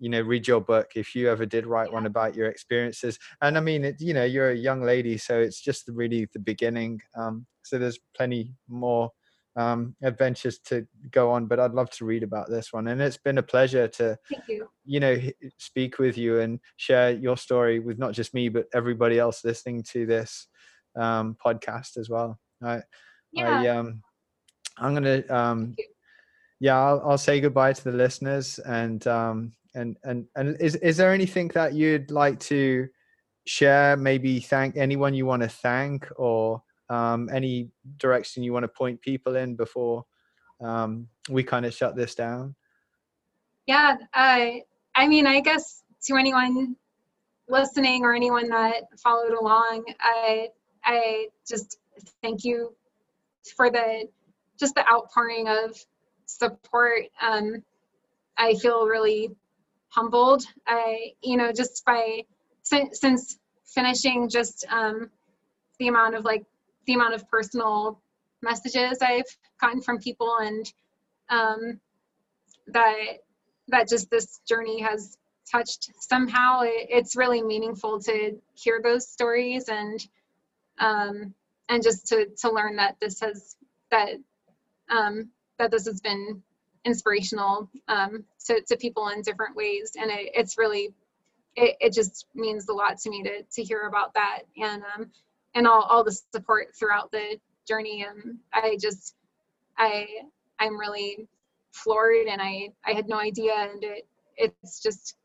you 0.00 0.08
know 0.08 0.20
read 0.20 0.46
your 0.46 0.60
book 0.60 0.92
if 0.94 1.14
you 1.14 1.28
ever 1.28 1.44
did 1.44 1.66
write 1.66 1.92
one 1.92 2.06
about 2.06 2.34
your 2.34 2.48
experiences. 2.48 3.18
And 3.42 3.56
i 3.56 3.60
mean 3.60 3.84
it, 3.84 4.00
you 4.00 4.14
know 4.14 4.24
you're 4.24 4.50
a 4.50 4.56
young 4.56 4.82
lady 4.82 5.18
so 5.18 5.38
it's 5.38 5.60
just 5.60 5.88
really 5.88 6.28
the 6.32 6.38
beginning 6.38 7.00
um, 7.16 7.46
so 7.62 7.78
there's 7.78 7.98
plenty 8.16 8.54
more 8.68 9.10
um, 9.58 9.96
adventures 10.02 10.60
to 10.60 10.86
go 11.10 11.30
on 11.30 11.46
but 11.46 11.58
i'd 11.58 11.72
love 11.72 11.90
to 11.90 12.04
read 12.04 12.22
about 12.22 12.48
this 12.48 12.72
one. 12.72 12.86
And 12.88 13.02
it's 13.02 13.16
been 13.16 13.38
a 13.38 13.42
pleasure 13.42 13.88
to 13.88 14.16
you. 14.48 14.68
you 14.84 15.00
know 15.00 15.18
speak 15.58 15.98
with 15.98 16.16
you 16.16 16.40
and 16.40 16.60
share 16.76 17.10
your 17.10 17.36
story 17.36 17.80
with 17.80 17.98
not 17.98 18.12
just 18.12 18.34
me 18.34 18.48
but 18.48 18.66
everybody 18.72 19.18
else 19.18 19.44
listening 19.44 19.82
to 19.92 20.06
this 20.06 20.46
um, 20.96 21.36
podcast 21.44 21.96
as 21.96 22.08
well. 22.08 22.38
I 22.62 22.82
yeah. 23.32 23.60
i 23.60 23.68
um 23.68 24.02
i'm 24.78 24.94
gonna 24.94 25.22
um 25.28 25.76
yeah 26.60 26.78
I'll, 26.78 27.02
I'll 27.04 27.18
say 27.18 27.40
goodbye 27.40 27.72
to 27.72 27.84
the 27.84 27.92
listeners 27.92 28.58
and 28.60 29.06
um 29.06 29.52
and 29.74 29.96
and 30.04 30.26
and 30.36 30.56
is 30.60 30.76
is 30.76 30.96
there 30.96 31.12
anything 31.12 31.48
that 31.48 31.74
you'd 31.74 32.10
like 32.10 32.40
to 32.40 32.88
share 33.46 33.96
maybe 33.96 34.40
thank 34.40 34.76
anyone 34.76 35.14
you 35.14 35.26
want 35.26 35.42
to 35.42 35.48
thank 35.48 36.06
or 36.16 36.62
um 36.90 37.28
any 37.32 37.68
direction 37.98 38.42
you 38.42 38.52
want 38.52 38.64
to 38.64 38.68
point 38.68 39.00
people 39.00 39.36
in 39.36 39.54
before 39.54 40.04
um 40.60 41.06
we 41.28 41.42
kind 41.42 41.66
of 41.66 41.74
shut 41.74 41.94
this 41.96 42.14
down 42.14 42.54
Yeah, 43.66 43.96
uh, 44.14 44.50
I 44.94 45.06
mean, 45.06 45.26
I 45.26 45.40
guess 45.40 45.82
to 46.06 46.16
anyone 46.16 46.74
listening 47.48 48.04
or 48.04 48.14
anyone 48.14 48.48
that 48.48 48.84
followed 49.02 49.34
along, 49.34 49.84
I 50.00 50.48
I 50.84 51.28
just 51.46 51.78
thank 52.22 52.44
you 52.44 52.74
for 53.56 53.70
the 53.70 54.08
just 54.58 54.74
the 54.74 54.88
outpouring 54.88 55.48
of 55.48 55.76
support. 56.26 57.04
Um, 57.20 57.62
I 58.36 58.54
feel 58.54 58.86
really 58.86 59.30
humbled. 59.90 60.44
I 60.66 61.12
you 61.22 61.36
know 61.36 61.52
just 61.52 61.84
by 61.84 62.22
since, 62.62 63.00
since 63.00 63.38
finishing 63.66 64.28
just 64.28 64.64
um, 64.70 65.10
the 65.78 65.88
amount 65.88 66.14
of 66.14 66.24
like 66.24 66.44
the 66.88 66.94
amount 66.94 67.14
of 67.14 67.28
personal 67.28 68.00
messages 68.42 68.98
I've 69.02 69.24
gotten 69.60 69.82
from 69.82 69.98
people 69.98 70.38
and 70.40 70.72
um, 71.28 71.80
that 72.68 72.94
that 73.68 73.88
just 73.88 74.10
this 74.10 74.40
journey 74.48 74.80
has 74.80 75.18
touched 75.50 75.90
somehow. 76.00 76.62
It, 76.62 76.88
it's 76.88 77.14
really 77.14 77.42
meaningful 77.42 78.00
to 78.00 78.32
hear 78.54 78.80
those 78.82 79.06
stories 79.08 79.68
and 79.68 80.00
um 80.78 81.34
and 81.68 81.82
just 81.82 82.06
to 82.08 82.26
to 82.40 82.50
learn 82.50 82.76
that 82.76 82.96
this 83.00 83.20
has 83.20 83.56
that 83.90 84.14
um 84.88 85.28
that 85.58 85.70
this 85.70 85.86
has 85.86 86.00
been 86.00 86.42
inspirational 86.86 87.68
um 87.88 88.24
to, 88.46 88.62
to 88.68 88.76
people 88.78 89.08
in 89.08 89.20
different 89.20 89.54
ways. 89.54 89.92
And 90.00 90.10
it, 90.10 90.30
it's 90.34 90.56
really 90.56 90.94
it, 91.56 91.76
it 91.80 91.92
just 91.92 92.26
means 92.34 92.68
a 92.68 92.72
lot 92.72 92.98
to 93.00 93.10
me 93.10 93.22
to 93.24 93.42
to 93.42 93.62
hear 93.62 93.82
about 93.82 94.14
that. 94.14 94.40
And 94.56 94.82
um 94.96 95.10
and 95.58 95.66
all, 95.66 95.82
all 95.82 96.04
the 96.04 96.18
support 96.32 96.68
throughout 96.78 97.12
the 97.12 97.38
journey 97.66 98.06
And 98.08 98.38
i 98.54 98.78
just 98.80 99.14
i 99.76 100.06
i'm 100.58 100.78
really 100.78 101.28
floored 101.72 102.26
and 102.26 102.40
I 102.40 102.68
I 102.84 102.92
had 102.92 103.08
no 103.08 103.18
idea 103.18 103.54
and 103.54 103.82
it 103.82 104.06
it's 104.36 104.80
just 104.80 105.16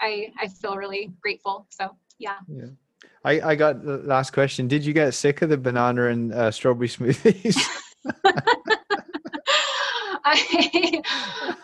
I 0.00 0.32
I 0.40 0.48
feel 0.48 0.76
really 0.76 1.12
grateful. 1.20 1.66
So 1.70 1.96
yeah. 2.18 2.38
Yeah. 2.48 2.66
I, 3.24 3.40
I 3.40 3.54
got 3.54 3.84
the 3.84 3.98
last 3.98 4.32
question. 4.32 4.66
Did 4.66 4.84
you 4.84 4.94
get 4.94 5.12
sick 5.12 5.42
of 5.42 5.50
the 5.50 5.58
banana 5.58 6.06
and 6.06 6.32
uh, 6.32 6.50
strawberry 6.50 6.88
smoothies? 6.88 7.56
I 10.24 11.02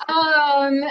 um 0.09 0.91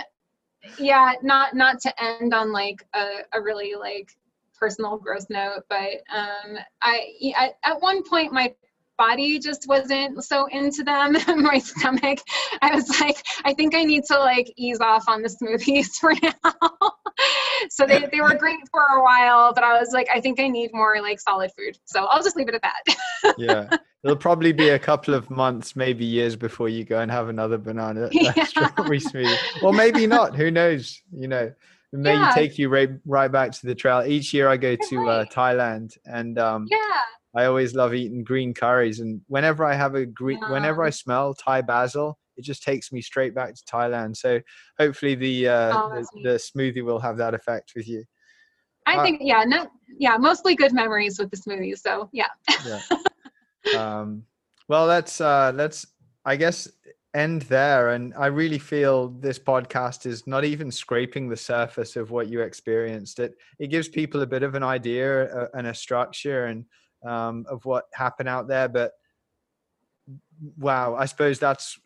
yeah, 0.80 1.14
not 1.22 1.56
not 1.56 1.80
to 1.82 2.04
end 2.04 2.34
on 2.34 2.52
like 2.52 2.86
a, 2.94 3.20
a 3.34 3.42
really 3.42 3.74
like 3.80 4.16
personal 4.60 4.98
gross 4.98 5.28
note, 5.30 5.64
but 5.70 6.02
um, 6.14 6.58
I, 6.82 7.10
I 7.38 7.52
at 7.64 7.82
one 7.82 8.04
point 8.04 8.34
my 8.34 8.54
body 8.98 9.40
just 9.40 9.68
wasn't 9.68 10.24
so 10.24 10.46
into 10.48 10.84
them 10.84 11.14
my 11.42 11.60
stomach. 11.60 12.20
I 12.62 12.76
was 12.76 13.00
like 13.00 13.18
i 13.44 13.54
think 13.54 13.76
i 13.76 13.84
need 13.84 14.04
to 14.06 14.18
like 14.18 14.52
ease 14.56 14.80
off 14.80 15.06
on 15.08 15.22
the 15.22 15.30
smoothies 15.30 15.96
for 16.00 16.14
now. 16.22 16.54
So 17.70 17.86
they, 17.86 18.06
they 18.12 18.20
were 18.20 18.36
great 18.36 18.60
for 18.72 18.82
a 18.82 19.04
while 19.04 19.54
but 19.54 19.64
i 19.64 19.80
was 19.80 19.92
like 19.92 20.08
i 20.14 20.20
think 20.20 20.40
i 20.40 20.48
need 20.48 20.72
more 20.74 21.02
like 21.02 21.20
solid 21.20 21.52
food. 21.58 21.78
So 21.86 22.06
i'll 22.06 22.24
just 22.24 22.36
leave 22.36 22.50
it 22.50 22.56
at 22.56 22.62
that. 22.62 22.96
Yeah. 23.40 23.78
It'll 24.04 24.16
probably 24.16 24.52
be 24.52 24.70
a 24.70 24.78
couple 24.78 25.16
of 25.16 25.32
months 25.32 25.76
maybe 25.76 26.06
years 26.06 26.36
before 26.36 26.70
you 26.70 26.84
go 26.84 27.00
and 27.00 27.10
have 27.10 27.28
another 27.28 27.58
banana. 27.58 28.08
Yeah. 28.12 28.44
strawberry 28.44 29.00
smoothie 29.00 29.64
or 29.64 29.74
maybe 29.74 30.06
not. 30.06 30.36
Who 30.36 30.52
knows? 30.52 31.02
You 31.12 31.28
know 31.28 31.52
may 31.92 32.14
yeah. 32.14 32.32
take 32.34 32.58
you 32.58 32.68
right 32.70 32.90
right 33.06 33.32
back 33.32 33.52
to 33.52 33.66
the 33.66 33.76
trail 33.76 34.04
each 34.06 34.34
year 34.34 34.50
i 34.50 34.58
go 34.58 34.76
to 34.76 35.08
uh, 35.08 35.26
thailand 35.26 35.98
and 36.06 36.38
um 36.38 36.66
yeah 36.70 36.78
I 37.36 37.46
always 37.46 37.76
love 37.76 37.94
eating 37.94 38.24
green 38.24 38.54
curries, 38.54 39.02
and 39.02 39.20
whenever 39.28 39.66
I 39.66 39.76
have 39.76 39.94
a 39.94 40.06
green, 40.06 40.40
whenever 40.50 40.84
I 40.84 40.90
smell 40.90 41.34
Thai 41.34 41.62
basil, 41.62 42.18
it 42.38 42.46
just 42.46 42.64
takes 42.64 42.94
me 42.94 43.02
straight 43.02 43.36
back 43.36 43.54
to 43.56 43.62
Thailand. 43.66 44.16
So 44.16 44.40
hopefully 44.80 45.16
the 45.16 45.50
uh, 45.50 45.72
oh, 45.74 45.90
the, 45.90 46.22
the, 46.24 46.36
smoothie 46.38 46.84
will 46.84 47.00
have 47.00 47.18
that 47.18 47.34
effect 47.34 47.74
with 47.76 47.90
you. 47.90 48.06
I 48.86 48.98
uh, 48.98 49.04
think 49.04 49.20
yeah, 49.22 49.44
not 49.44 49.70
yeah, 50.00 50.16
mostly 50.18 50.56
good 50.56 50.74
memories 50.74 51.20
with 51.20 51.30
the 51.30 51.38
smoothie. 51.38 51.78
So 51.78 52.10
yeah. 52.14 52.28
yeah. 52.66 52.82
Um, 53.76 54.24
well, 54.68 54.86
let's 54.86 55.20
uh, 55.20 55.52
let's 55.56 55.88
I 56.24 56.36
guess 56.36 56.70
end 57.16 57.44
there, 57.44 57.90
and 57.90 58.14
I 58.16 58.28
really 58.28 58.60
feel 58.60 59.10
this 59.10 59.40
podcast 59.40 60.06
is 60.06 60.28
not 60.28 60.44
even 60.44 60.70
scraping 60.70 61.30
the 61.30 61.38
surface 61.38 61.96
of 61.96 62.12
what 62.12 62.28
you 62.28 62.42
experienced. 62.42 63.20
It 63.20 63.36
it 63.58 63.68
gives 63.68 63.88
people 63.88 64.22
a 64.22 64.28
bit 64.28 64.44
of 64.44 64.56
an 64.56 64.64
idea 64.64 65.26
uh, 65.26 65.48
and 65.54 65.68
a 65.68 65.74
structure 65.74 66.46
and 66.46 66.66
um, 67.06 67.46
of 67.50 67.64
what 67.66 67.86
happened 67.94 68.30
out 68.30 68.48
there. 68.48 68.68
But 68.68 68.92
wow, 70.58 70.96
I 70.96 71.06
suppose 71.06 71.40
that's 71.40 71.80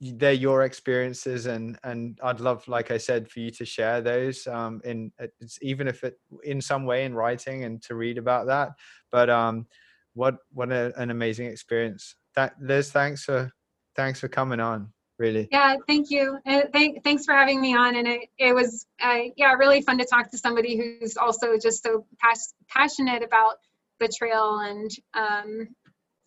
they're 0.00 0.32
your 0.32 0.64
experiences, 0.64 1.46
and 1.46 1.78
and 1.84 2.18
I'd 2.22 2.40
love, 2.40 2.66
like 2.68 2.90
I 2.90 2.98
said, 2.98 3.30
for 3.30 3.40
you 3.40 3.50
to 3.52 3.64
share 3.64 4.00
those 4.00 4.46
um, 4.46 4.80
in 4.84 5.12
even 5.60 5.86
if 5.86 6.02
it 6.02 6.18
in 6.44 6.60
some 6.60 6.84
way 6.84 7.04
in 7.04 7.14
writing 7.14 7.64
and 7.64 7.82
to 7.82 7.94
read 7.94 8.18
about 8.18 8.46
that. 8.46 8.70
But 9.12 9.30
um, 9.30 9.66
what 10.14 10.36
what 10.52 10.72
a, 10.72 10.92
an 10.96 11.10
amazing 11.10 11.46
experience! 11.46 12.16
That 12.34 12.54
Liz, 12.60 12.90
thanks 12.90 13.24
for 13.24 13.52
thanks 13.96 14.20
for 14.20 14.28
coming 14.28 14.60
on 14.60 14.88
really 15.18 15.48
yeah 15.50 15.76
thank 15.86 16.10
you 16.10 16.38
and 16.44 16.68
thank, 16.72 17.02
thanks 17.02 17.24
for 17.24 17.34
having 17.34 17.60
me 17.60 17.74
on 17.74 17.96
and 17.96 18.06
it, 18.06 18.28
it 18.38 18.54
was 18.54 18.86
uh, 19.02 19.20
yeah 19.36 19.52
really 19.54 19.80
fun 19.80 19.96
to 19.96 20.04
talk 20.04 20.30
to 20.30 20.36
somebody 20.38 20.76
who's 20.76 21.16
also 21.16 21.56
just 21.58 21.82
so 21.82 22.04
pas- 22.20 22.54
passionate 22.68 23.22
about 23.22 23.54
the 23.98 24.08
trail 24.08 24.58
and 24.60 24.90
um, 25.14 25.68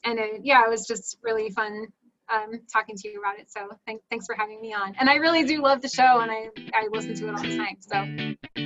and 0.04 0.20
it, 0.20 0.42
yeah, 0.44 0.66
it 0.66 0.70
was 0.70 0.88
just 0.88 1.18
really 1.24 1.50
fun 1.52 1.88
um, 2.32 2.60
talking 2.72 2.96
to 2.96 3.08
you 3.08 3.20
about 3.20 3.40
it. 3.40 3.52
So 3.52 3.68
thank, 3.86 4.02
thanks 4.10 4.26
for 4.26 4.36
having 4.36 4.62
me 4.62 4.74
on. 4.74 4.96
And 5.00 5.10
I 5.10 5.16
really 5.16 5.44
do 5.44 5.62
love 5.62 5.82
the 5.82 5.90
show, 5.90 6.20
and 6.20 6.32
I 6.32 6.50
I 6.74 6.88
listen 6.92 7.16
to 7.16 7.28
it 7.28 7.36
all 7.36 7.42
the 7.42 7.58
time. 7.58 7.78
So. 7.80 8.64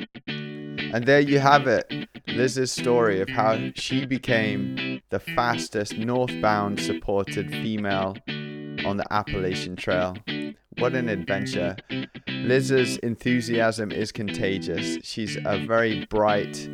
And 0.95 1.07
there 1.07 1.21
you 1.21 1.39
have 1.39 1.65
it, 1.65 1.91
Liz's 2.27 2.71
story 2.71 3.19
of 3.19 3.27
how 3.27 3.57
she 3.73 4.05
became 4.05 5.01
the 5.09 5.19
fastest 5.19 5.97
northbound 5.97 6.79
supported 6.79 7.49
female 7.49 8.15
on 8.85 8.97
the 8.97 9.05
Appalachian 9.11 9.75
Trail. 9.75 10.15
What 10.79 10.93
an 10.93 11.09
adventure! 11.09 11.75
Liz's 12.27 12.97
enthusiasm 12.97 13.91
is 13.91 14.11
contagious. 14.11 14.97
She's 15.03 15.37
a 15.45 15.65
very 15.65 16.05
bright 16.05 16.67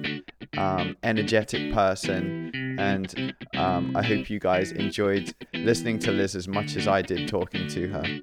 um, 0.57 0.95
energetic 1.03 1.73
person. 1.73 2.51
And 2.79 3.35
um, 3.55 3.95
I 3.95 4.01
hope 4.01 4.29
you 4.29 4.39
guys 4.39 4.71
enjoyed 4.71 5.33
listening 5.53 5.99
to 5.99 6.11
Liz 6.11 6.35
as 6.35 6.47
much 6.47 6.75
as 6.75 6.87
I 6.87 7.01
did 7.01 7.27
talking 7.27 7.67
to 7.67 7.87
her. 7.89 8.19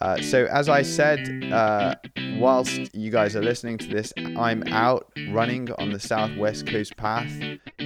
Uh, 0.00 0.20
so, 0.22 0.46
as 0.46 0.68
I 0.68 0.82
said, 0.82 1.44
uh, 1.52 1.94
whilst 2.38 2.94
you 2.94 3.10
guys 3.10 3.36
are 3.36 3.42
listening 3.42 3.78
to 3.78 3.88
this, 3.88 4.12
I'm 4.36 4.62
out 4.68 5.12
running 5.30 5.70
on 5.72 5.90
the 5.90 6.00
Southwest 6.00 6.66
Coast 6.66 6.96
Path 6.96 7.32